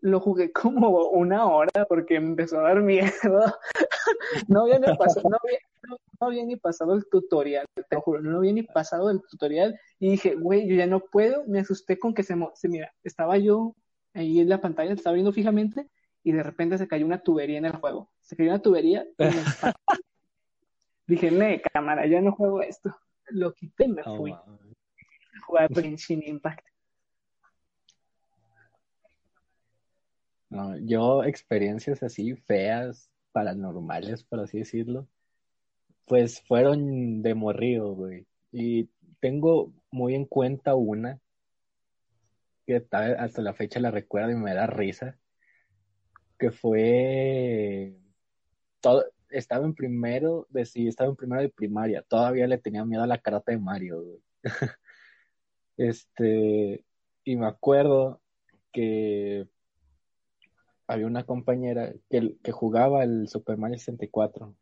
lo 0.00 0.20
jugué 0.20 0.52
como 0.52 1.08
una 1.08 1.46
hora 1.46 1.84
porque 1.88 2.16
empezó 2.16 2.60
a 2.60 2.62
dar 2.64 2.80
miedo. 2.82 3.10
No 4.48 4.62
había 4.62 4.78
ni 4.78 4.86
pasado, 4.96 5.28
no 5.28 5.36
había, 5.42 5.58
no- 5.82 5.96
no 6.20 6.26
había 6.26 6.44
ni 6.44 6.56
pasado 6.56 6.94
el 6.94 7.06
tutorial, 7.08 7.64
te 7.74 7.94
lo 7.96 8.00
juro, 8.02 8.20
no 8.20 8.38
había 8.38 8.52
ni 8.52 8.62
pasado 8.62 9.10
el 9.10 9.20
tutorial 9.22 9.78
y 9.98 10.10
dije, 10.10 10.34
güey, 10.34 10.66
yo 10.68 10.74
ya 10.76 10.86
no 10.86 11.00
puedo, 11.00 11.44
me 11.46 11.60
asusté 11.60 11.98
con 11.98 12.12
que 12.14 12.22
se, 12.22 12.34
se 12.54 12.68
mira, 12.68 12.92
estaba 13.04 13.38
yo 13.38 13.74
ahí 14.14 14.40
en 14.40 14.48
la 14.48 14.60
pantalla, 14.60 14.92
estaba 14.92 15.14
viendo 15.14 15.32
fijamente 15.32 15.88
y 16.22 16.32
de 16.32 16.42
repente 16.42 16.76
se 16.78 16.88
cayó 16.88 17.06
una 17.06 17.20
tubería 17.22 17.58
en 17.58 17.64
el 17.66 17.76
juego. 17.76 18.10
Se 18.20 18.36
cayó 18.36 18.50
una 18.50 18.60
tubería 18.62 19.06
y 19.18 19.22
me. 19.24 19.30
Dije, 21.06 21.30
ne, 21.30 21.60
cámara, 21.72 22.06
ya 22.06 22.20
no 22.20 22.32
juego 22.32 22.60
esto. 22.62 22.94
Lo 23.28 23.52
quité 23.54 23.84
y 23.84 23.88
me 23.88 24.02
No 24.02 24.16
fui. 24.16 24.34
Jugar 25.48 25.72
Genshin 25.74 26.22
Impact. 26.22 26.66
No, 30.50 30.78
yo 30.78 31.24
experiencias 31.24 32.02
así 32.02 32.34
feas, 32.36 33.10
paranormales, 33.32 34.24
por 34.24 34.40
así 34.40 34.58
decirlo, 34.58 35.08
pues 36.06 36.42
fueron 36.42 37.22
de 37.22 37.34
morrío, 37.34 37.92
güey. 37.94 38.26
Y 38.52 38.90
tengo 39.20 39.72
muy 39.90 40.14
en 40.14 40.24
cuenta 40.26 40.74
una 40.74 41.20
que 42.66 42.80
ta- 42.80 43.22
hasta 43.22 43.40
la 43.42 43.54
fecha 43.54 43.80
la 43.80 43.90
recuerdo 43.90 44.30
y 44.30 44.36
me 44.36 44.54
da 44.54 44.66
risa, 44.66 45.18
que 46.38 46.50
fue 46.50 47.94
todo, 48.80 49.04
estaba 49.30 49.64
en 49.64 49.74
primero 49.74 50.46
de 50.50 50.64
sí, 50.66 50.88
estaba 50.88 51.10
en 51.10 51.16
primero 51.16 51.42
de 51.42 51.48
primaria, 51.50 52.02
todavía 52.02 52.46
le 52.46 52.58
tenía 52.58 52.84
miedo 52.84 53.02
a 53.02 53.06
la 53.06 53.18
carota 53.18 53.52
de 53.52 53.58
Mario, 53.58 54.02
güey. 54.02 54.22
Este, 55.78 56.84
y 57.24 57.36
me 57.36 57.46
acuerdo 57.46 58.20
que 58.72 59.48
había 60.88 61.06
una 61.06 61.24
compañera 61.24 61.94
que, 62.10 62.36
que 62.42 62.52
jugaba 62.52 63.04
el 63.04 63.28
Super 63.28 63.56
Mario 63.56 63.78
64 63.78 64.54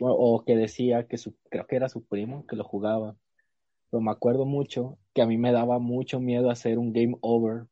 o, 0.00 0.10
o 0.10 0.44
que 0.44 0.56
decía 0.56 1.06
que 1.06 1.16
su, 1.16 1.36
creo 1.48 1.66
que 1.66 1.76
era 1.76 1.88
su 1.88 2.04
primo 2.04 2.44
que 2.46 2.56
lo 2.56 2.64
jugaba. 2.64 3.16
Pero 3.90 4.00
me 4.00 4.10
acuerdo 4.10 4.46
mucho 4.46 4.98
que 5.14 5.22
a 5.22 5.26
mí 5.26 5.38
me 5.38 5.52
daba 5.52 5.78
mucho 5.78 6.18
miedo 6.18 6.50
hacer 6.50 6.78
un 6.78 6.92
game 6.92 7.16
over 7.20 7.66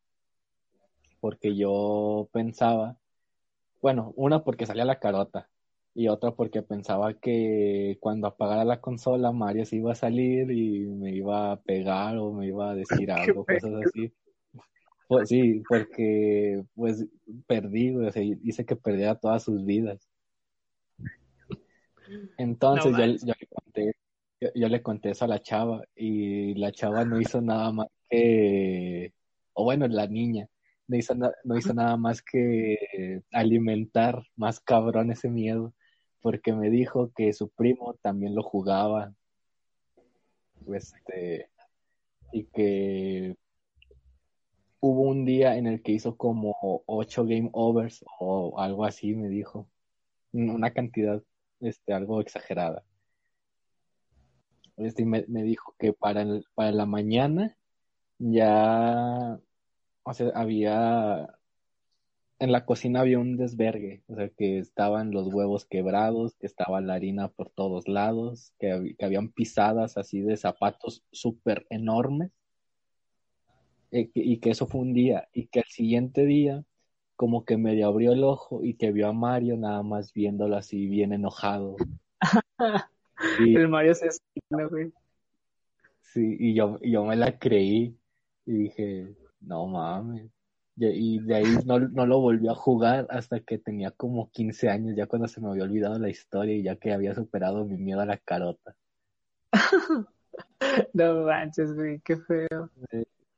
porque 1.21 1.57
yo 1.57 2.29
pensaba, 2.33 2.99
bueno, 3.83 4.13
una 4.17 4.45
porque 4.45 4.67
salía 4.67 4.85
la 4.85 5.01
carota 5.01 5.49
y 5.95 6.09
otra 6.09 6.33
porque 6.33 6.63
pensaba 6.63 7.15
que 7.15 7.97
cuando 8.01 8.27
apagara 8.27 8.65
la 8.65 8.81
consola 8.81 9.31
Mario 9.31 9.65
se 9.65 9.77
iba 9.77 9.93
a 9.93 9.95
salir 9.95 10.51
y 10.51 10.87
me 10.87 11.15
iba 11.15 11.53
a 11.53 11.61
pegar 11.61 12.19
o 12.19 12.33
me 12.33 12.49
iba 12.49 12.71
a 12.71 12.75
decir 12.75 13.11
algo, 13.13 13.45
cosas 13.45 13.73
así. 13.87 14.13
Pues 15.07 15.29
sí, 15.29 15.63
porque 15.69 16.65
pues 16.75 17.07
perdí, 17.47 17.95
o 17.95 18.11
sea, 18.11 18.23
hice 18.23 18.65
que 18.65 18.75
perdiera 18.75 19.15
todas 19.15 19.45
sus 19.45 19.65
vidas. 19.65 20.09
Entonces 22.39 22.93
No 22.93 22.99
yo, 22.99 23.35
le 23.39 23.47
conté, 23.47 23.93
yo, 24.41 24.49
yo 24.55 24.69
le 24.69 24.83
conté 24.83 25.11
eso 25.11 25.27
a 25.27 25.29
la 25.29 25.41
chava 25.43 25.85
y 25.95 26.55
la 26.55 26.73
chava 26.73 27.05
no 27.05 27.21
hizo 27.21 27.41
nada 27.41 27.71
más 27.71 27.87
que, 28.11 29.13
o 29.53 29.65
bueno, 29.65 29.87
la 29.87 30.09
niña, 30.09 30.49
no 30.89 30.97
hizo, 30.97 31.15
no 31.15 31.57
hizo 31.57 31.73
nada 31.73 31.97
más 31.97 32.21
que 32.21 33.23
alimentar 33.31 34.23
más 34.37 34.59
cabrón 34.59 35.13
ese 35.13 35.31
miedo, 35.31 35.73
porque 36.25 36.55
me 36.55 36.71
dijo 36.71 37.13
que 37.15 37.35
su 37.35 37.51
primo 37.51 37.97
también 38.01 38.35
lo 38.35 38.43
jugaba, 38.43 39.13
este, 40.73 41.51
y 42.33 42.45
que 42.45 43.37
hubo 44.81 45.03
un 45.03 45.27
día 45.27 45.59
en 45.59 45.67
el 45.67 45.83
que 45.83 45.93
hizo 45.93 46.17
como 46.17 46.83
ocho 46.87 47.27
game 47.27 47.51
overs 47.53 48.03
o 48.19 48.59
algo 48.59 48.87
así, 48.87 49.15
me 49.15 49.29
dijo. 49.29 49.69
Una 50.33 50.71
cantidad, 50.71 51.23
este, 51.61 51.93
algo 51.93 52.23
exagerada. 52.23 52.83
Este, 54.79 55.05
me, 55.05 55.25
dijo 55.29 55.75
que 55.79 55.93
para, 55.93 56.25
para 56.55 56.73
la 56.73 56.87
mañana 56.87 57.55
ya, 58.17 59.39
o 60.05 60.15
sea, 60.15 60.33
había, 60.35 61.39
en 62.39 62.53
la 62.53 62.65
cocina 62.65 63.01
había 63.01 63.19
un 63.19 63.37
desvergue, 63.37 64.03
o 64.09 64.17
sea, 64.17 64.29
que 64.29 64.59
estaban 64.59 65.11
los 65.13 65.33
huevos 65.33 65.67
quebrados, 65.67 66.35
que 66.37 66.47
estaba 66.47 66.81
la 66.81 66.95
harina 66.95 67.29
por 67.29 67.51
todos 67.51 67.89
lados, 67.89 68.53
que, 68.59 68.73
hab- 68.73 68.97
que 68.97 69.05
habían 69.05 69.31
pisadas 69.31 69.97
así 69.97 70.21
de 70.21 70.37
zapatos 70.37 71.03
súper 71.13 71.67
enormes 71.71 72.31
eh, 73.91 74.11
que- 74.11 74.21
y 74.21 74.39
que 74.39 74.51
eso 74.51 74.67
fue 74.67 74.81
un 74.81 74.93
día, 74.93 75.29
y 75.33 75.47
que 75.47 75.61
el 75.61 75.67
siguiente 75.67 76.25
día 76.27 76.65
como 77.17 77.45
que 77.45 77.57
medio 77.57 77.87
abrió 77.87 78.13
el 78.13 78.25
ojo 78.25 78.65
y 78.65 78.75
que 78.75 78.91
vio 78.91 79.09
a 79.09 79.13
Mario 79.13 79.57
nada 79.57 79.83
más 79.85 80.13
viéndolo 80.13 80.57
así 80.57 80.87
bien 80.87 81.13
enojado. 81.13 81.77
Y, 83.39 83.55
El 83.57 83.69
Mario 83.69 83.95
se 83.95 84.09
esquina, 84.09 84.67
güey. 84.69 84.93
sí, 86.03 86.37
y 86.39 86.55
yo, 86.55 86.79
y 86.83 86.91
yo 86.93 87.05
me 87.05 87.17
la 87.17 87.39
creí 87.39 87.97
y 88.47 88.53
dije, 88.53 89.15
no 89.41 89.67
mames. 89.67 90.31
Y, 90.77 91.21
de 91.21 91.35
ahí 91.37 91.59
no, 91.65 91.79
no 91.79 92.07
lo 92.07 92.21
volví 92.21 92.49
a 92.49 92.55
jugar 92.55 93.07
hasta 93.11 93.41
que 93.41 93.59
tenía 93.59 93.93
como 93.93 94.31
15 94.31 94.69
años, 94.69 94.97
ya 94.97 95.07
cuando 95.07 95.29
se 95.29 95.41
me 95.41 95.49
había 95.49 95.65
olvidado 95.65 95.99
la 95.99 96.11
historia 96.11 96.57
y 96.57 96.63
ya 96.63 96.77
que 96.77 96.93
había 96.93 97.15
superado 97.15 97.65
mi 97.65 97.77
miedo 97.77 98.01
a 98.01 98.07
la 98.07 98.19
carota. 98.19 98.75
No 100.93 101.25
manches, 101.25 101.73
güey, 101.73 102.01
qué 102.01 102.17
feo. 102.17 102.71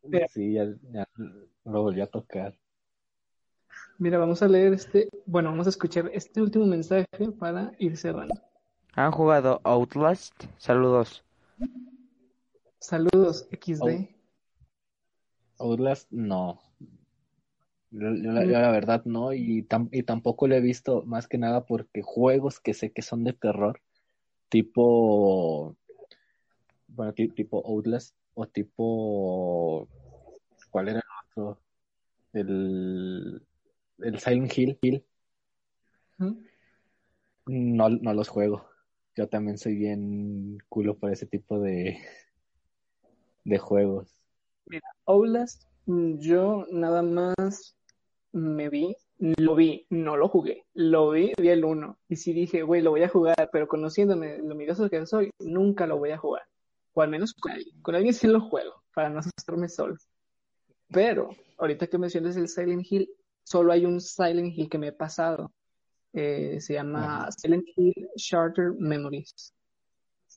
Mira. 0.03 0.29
Sí, 0.29 0.55
ya, 0.55 0.67
ya 0.91 1.07
lo 1.65 1.83
volví 1.83 2.01
a 2.01 2.07
tocar. 2.07 2.57
Mira, 3.99 4.19
vamos 4.19 4.43
a 4.43 4.49
leer 4.49 4.73
este, 4.75 5.09
bueno, 5.27 5.51
vamos 5.51 5.67
a 5.67 5.71
escuchar 5.71 6.11
este 6.13 6.41
último 6.41 6.67
mensaje 6.67 7.07
para 7.39 7.73
ir 7.79 7.97
cerrando. 7.97 8.35
¿Han 8.95 9.11
jugado 9.11 9.61
Outlast? 9.65 10.45
Saludos. 10.59 11.25
Saludos, 12.79 13.49
XD. 13.51 14.09
Outlast, 15.59 16.11
no. 16.11 16.61
Yo, 17.91 18.15
yo 18.15 18.33
la, 18.33 18.45
yo 18.45 18.53
la 18.53 18.71
verdad 18.71 19.05
no, 19.05 19.33
y, 19.33 19.63
tam- 19.63 19.89
y 19.93 20.03
tampoco 20.03 20.49
lo 20.49 20.55
he 20.57 20.61
visto 20.61 21.03
más 21.05 21.29
que 21.29 21.39
nada 21.39 21.65
porque 21.67 22.03
juegos 22.03 22.61
que 22.61 22.75
sé 22.75 22.93
que 22.93 23.03
son 23.03 23.25
de 23.25 23.33
terror, 23.33 23.81
tipo, 24.49 25.77
bueno, 26.89 27.13
ti- 27.15 27.29
tipo 27.29 27.63
Outlast 27.67 28.15
o 28.35 28.47
tipo, 28.47 29.89
¿cuál 30.71 30.89
era 30.89 30.99
el 30.99 31.05
otro? 31.31 31.61
El, 32.33 33.47
el 33.99 34.19
Silent 34.19 34.53
Hill. 34.59 34.79
No, 37.47 37.89
no 37.89 38.13
los 38.13 38.29
juego. 38.29 38.69
Yo 39.15 39.29
también 39.29 39.57
soy 39.59 39.77
bien 39.77 40.59
culo 40.69 40.99
por 40.99 41.11
ese 41.13 41.27
tipo 41.27 41.61
de, 41.61 41.99
de 43.45 43.59
juegos. 43.59 44.19
Outlast, 45.07 45.63
mm, 45.87 46.19
yo 46.19 46.67
nada 46.73 47.03
más 47.03 47.76
me 48.37 48.69
vi, 48.69 48.95
lo 49.19 49.55
vi, 49.55 49.87
no 49.89 50.17
lo 50.17 50.29
jugué, 50.29 50.67
lo 50.75 51.11
vi, 51.11 51.33
vi 51.39 51.49
el 51.49 51.65
uno, 51.65 51.99
y 52.07 52.17
sí 52.17 52.35
dije, 52.35 52.63
güey, 52.63 52.83
lo 52.83 52.91
voy 52.91 53.03
a 53.03 53.09
jugar, 53.09 53.49
pero 53.51 53.67
conociéndome 53.67 54.39
lo 54.39 54.55
miedoso 54.55 54.91
que 54.91 55.07
soy, 55.07 55.31
nunca 55.39 55.87
lo 55.87 55.97
voy 55.97 56.11
a 56.11 56.19
jugar, 56.19 56.43
o 56.93 57.01
al 57.01 57.09
menos 57.09 57.33
con 57.33 57.53
alguien, 57.53 57.81
con 57.81 57.95
alguien 57.95 58.13
sí 58.13 58.27
lo 58.27 58.43
juego, 58.43 58.83
para 58.95 59.09
no 59.09 59.21
asustarme 59.21 59.71
solo. 59.71 59.97
Pero, 60.89 61.31
ahorita 61.57 61.87
que 61.87 61.97
mencionas 61.97 62.37
el 62.37 62.49
Silent 62.49 62.87
Hill, 62.89 63.09
solo 63.43 63.73
hay 63.73 63.87
un 63.87 64.03
Silent 64.03 64.53
Hill 64.55 64.69
que 64.69 64.79
me 64.79 64.89
he 64.89 64.93
pasado, 64.93 65.51
eh, 66.13 66.61
se 66.61 66.75
llama. 66.75 67.31
Silent 67.33 67.65
Hill 67.75 68.09
Charter 68.17 68.75
Memories. 68.79 69.55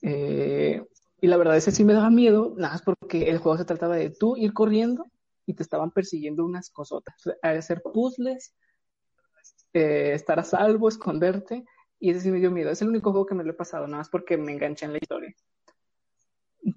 Eh, 0.02 0.82
y 1.20 1.26
la 1.26 1.36
verdad, 1.36 1.56
ese 1.56 1.70
sí 1.70 1.84
me 1.84 1.92
daba 1.92 2.08
miedo, 2.08 2.54
nada 2.56 2.74
más 2.74 2.82
porque 2.82 3.28
el 3.28 3.38
juego 3.38 3.58
se 3.58 3.66
trataba 3.66 3.96
de 3.96 4.08
tú 4.08 4.38
ir 4.38 4.54
corriendo 4.54 5.06
y 5.50 5.54
te 5.54 5.64
estaban 5.64 5.90
persiguiendo 5.90 6.44
unas 6.44 6.70
cosotas, 6.70 7.26
o 7.26 7.32
hacer 7.42 7.82
puzzles, 7.82 8.54
eh, 9.72 10.12
estar 10.14 10.38
a 10.38 10.44
salvo, 10.44 10.88
esconderte, 10.88 11.64
y 11.98 12.10
ese 12.10 12.20
sí 12.20 12.30
me 12.30 12.38
dio 12.38 12.52
miedo. 12.52 12.70
Es 12.70 12.80
el 12.82 12.88
único 12.88 13.10
juego 13.10 13.26
que 13.26 13.34
me 13.34 13.42
lo 13.42 13.50
he 13.50 13.54
pasado, 13.54 13.86
nada 13.86 13.98
más 13.98 14.08
porque 14.08 14.36
me 14.36 14.52
enganché 14.52 14.86
en 14.86 14.92
la 14.92 14.98
historia. 14.98 15.34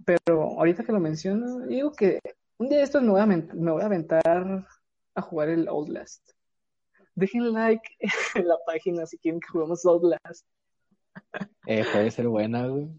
Pero 0.06 0.42
ahorita 0.58 0.84
que 0.84 0.92
lo 0.92 1.00
menciono, 1.00 1.68
digo 1.68 1.92
que 1.92 2.20
un 2.58 2.70
día 2.70 2.80
de 2.80 2.84
estos 2.84 3.04
me 3.04 3.12
voy 3.12 3.22
a, 3.22 3.26
me 3.28 3.72
voy 3.72 3.82
a 3.82 3.86
aventar 3.86 4.66
a 5.14 5.22
jugar 5.22 5.50
el 5.50 5.68
Outlast. 5.68 6.32
Dejen 7.14 7.54
like 7.54 7.84
en 8.36 8.48
la 8.48 8.58
página 8.66 9.06
si 9.06 9.20
quieren 9.20 9.40
que 9.40 9.50
juguemos 9.50 9.86
Outlast. 9.86 10.48
Eh, 11.68 11.86
puede 11.94 12.10
ser 12.10 12.28
buena, 12.28 12.68
güey. 12.68 12.90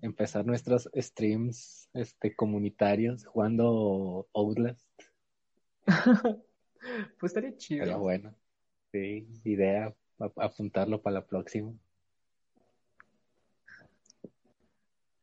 Empezar 0.00 0.46
nuestros 0.46 0.88
streams 0.94 1.88
este, 1.92 2.34
comunitarios 2.36 3.24
jugando 3.26 4.28
Outlast. 4.34 4.88
Pues 7.18 7.30
estaría 7.30 7.56
chido. 7.56 7.84
Pero 7.84 7.98
bueno, 7.98 8.34
sí, 8.92 9.26
idea, 9.44 9.92
a- 10.20 10.32
apuntarlo 10.44 11.02
para 11.02 11.14
la 11.14 11.26
próxima. 11.26 11.72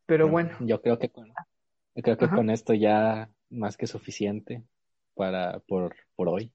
Pero 0.06 0.28
bueno, 0.30 0.52
Yo 0.60 0.82
creo 0.82 1.00
que 1.00 1.10
con, 1.10 1.28
yo 1.30 2.04
creo 2.04 2.18
que 2.18 2.26
Ajá. 2.26 2.36
con 2.36 2.50
esto 2.50 2.74
ya 2.74 3.30
más 3.50 3.78
que 3.78 3.88
suficiente 3.88 4.64
para 5.16 5.60
por, 5.62 5.96
por 6.16 6.28
hoy. 6.30 6.52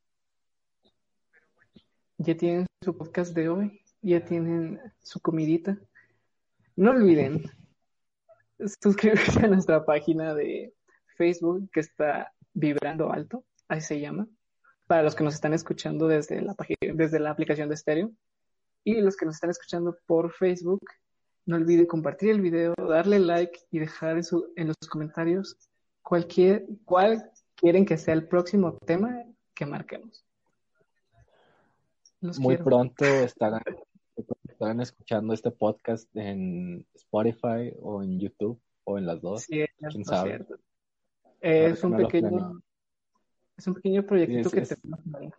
ya 2.18 2.36
tienen 2.36 2.66
su 2.84 2.96
podcast 2.96 3.34
de 3.34 3.48
hoy, 3.48 3.80
ya 4.02 4.22
tienen 4.24 4.80
su 5.00 5.20
comidita. 5.20 5.78
No 6.76 6.90
olviden 6.90 7.42
suscribirse 8.82 9.44
a 9.44 9.48
nuestra 9.48 9.84
página 9.84 10.34
de 10.34 10.74
Facebook 11.16 11.68
que 11.72 11.80
está 11.80 12.32
vibrando 12.52 13.12
alto, 13.12 13.44
ahí 13.68 13.80
se 13.80 14.00
llama, 14.00 14.26
para 14.86 15.02
los 15.02 15.14
que 15.14 15.24
nos 15.24 15.34
están 15.34 15.52
escuchando 15.54 16.08
desde 16.08 16.40
la 16.42 16.54
página, 16.54 16.76
desde 16.94 17.20
la 17.20 17.30
aplicación 17.30 17.68
de 17.68 17.74
estéreo. 17.74 18.12
Y 18.84 19.00
los 19.00 19.16
que 19.16 19.26
nos 19.26 19.34
están 19.36 19.50
escuchando 19.50 19.96
por 20.06 20.32
Facebook, 20.32 20.80
no 21.46 21.56
olviden 21.56 21.86
compartir 21.86 22.30
el 22.30 22.40
video, 22.40 22.74
darle 22.76 23.18
like 23.18 23.60
y 23.70 23.78
dejar 23.78 24.16
en, 24.16 24.24
su- 24.24 24.52
en 24.56 24.68
los 24.68 24.76
comentarios 24.88 25.56
cualquier, 26.02 26.64
cuál 26.84 27.30
quieren 27.56 27.84
que 27.84 27.98
sea 27.98 28.14
el 28.14 28.26
próximo 28.26 28.76
tema 28.86 29.22
que 29.54 29.66
marquemos. 29.66 30.24
Los 32.20 32.38
Muy 32.38 32.54
quiero. 32.56 32.64
pronto 32.64 33.04
estarán, 33.04 33.62
estarán 34.60 34.82
escuchando 34.82 35.32
este 35.32 35.50
podcast 35.50 36.06
en 36.14 36.86
Spotify 36.94 37.72
o 37.80 38.02
en 38.02 38.20
YouTube 38.20 38.60
o 38.84 38.98
en 38.98 39.06
las 39.06 39.22
dos. 39.22 39.44
Sí, 39.44 39.62
es 39.62 39.70
quién 39.88 40.04
sabe. 40.04 40.28
cierto. 40.28 40.56
Es 41.40 41.82
un 41.82 41.96
pequeño, 41.96 42.60
es 43.56 43.66
un 43.66 43.72
pequeño 43.74 44.04
proyectito 44.04 44.50
Sí, 44.50 44.56
que 44.56 44.62
es- 44.64 44.72
es- 44.72 44.80
tenemos 44.82 45.00
ahí. 45.14 45.30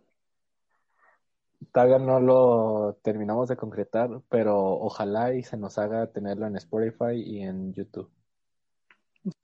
Todavía 1.72 2.00
no 2.00 2.18
lo 2.18 2.98
terminamos 3.02 3.48
de 3.48 3.56
concretar, 3.56 4.10
pero 4.28 4.58
ojalá 4.60 5.32
y 5.34 5.44
se 5.44 5.56
nos 5.56 5.78
haga 5.78 6.08
tenerlo 6.08 6.48
en 6.48 6.56
Spotify 6.56 7.14
y 7.14 7.42
en 7.42 7.72
YouTube. 7.74 8.10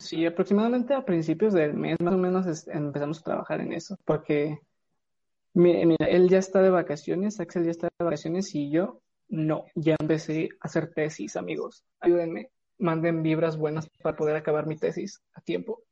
Sí, 0.00 0.26
aproximadamente 0.26 0.92
a 0.92 1.04
principios 1.04 1.52
del 1.54 1.74
mes 1.74 1.96
más 2.00 2.14
o 2.14 2.18
menos 2.18 2.46
es- 2.48 2.66
empezamos 2.66 3.20
a 3.20 3.22
trabajar 3.22 3.60
en 3.60 3.72
eso, 3.72 3.96
porque 4.04 4.58
mi- 5.54 5.86
mira, 5.86 6.06
él 6.08 6.28
ya 6.28 6.38
está 6.38 6.60
de 6.62 6.70
vacaciones, 6.70 7.38
Axel 7.38 7.64
ya 7.64 7.70
está 7.70 7.86
de 7.96 8.04
vacaciones 8.04 8.52
y 8.56 8.70
yo 8.72 9.00
no, 9.28 9.66
ya 9.74 9.96
empecé 9.98 10.48
a 10.60 10.66
hacer 10.66 10.92
tesis, 10.92 11.36
amigos. 11.36 11.84
Ayúdenme, 12.00 12.50
manden 12.78 13.22
vibras 13.22 13.56
buenas 13.56 13.88
para 14.02 14.16
poder 14.16 14.36
acabar 14.36 14.66
mi 14.66 14.76
tesis 14.76 15.22
a 15.34 15.40
tiempo. 15.40 15.82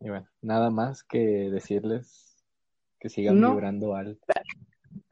Y 0.00 0.10
bueno, 0.10 0.28
nada 0.42 0.70
más 0.70 1.02
que 1.02 1.50
decirles 1.50 2.44
que 3.00 3.08
sigan 3.08 3.40
No. 3.40 3.52
vibrando 3.52 3.94
alto. 3.94 4.20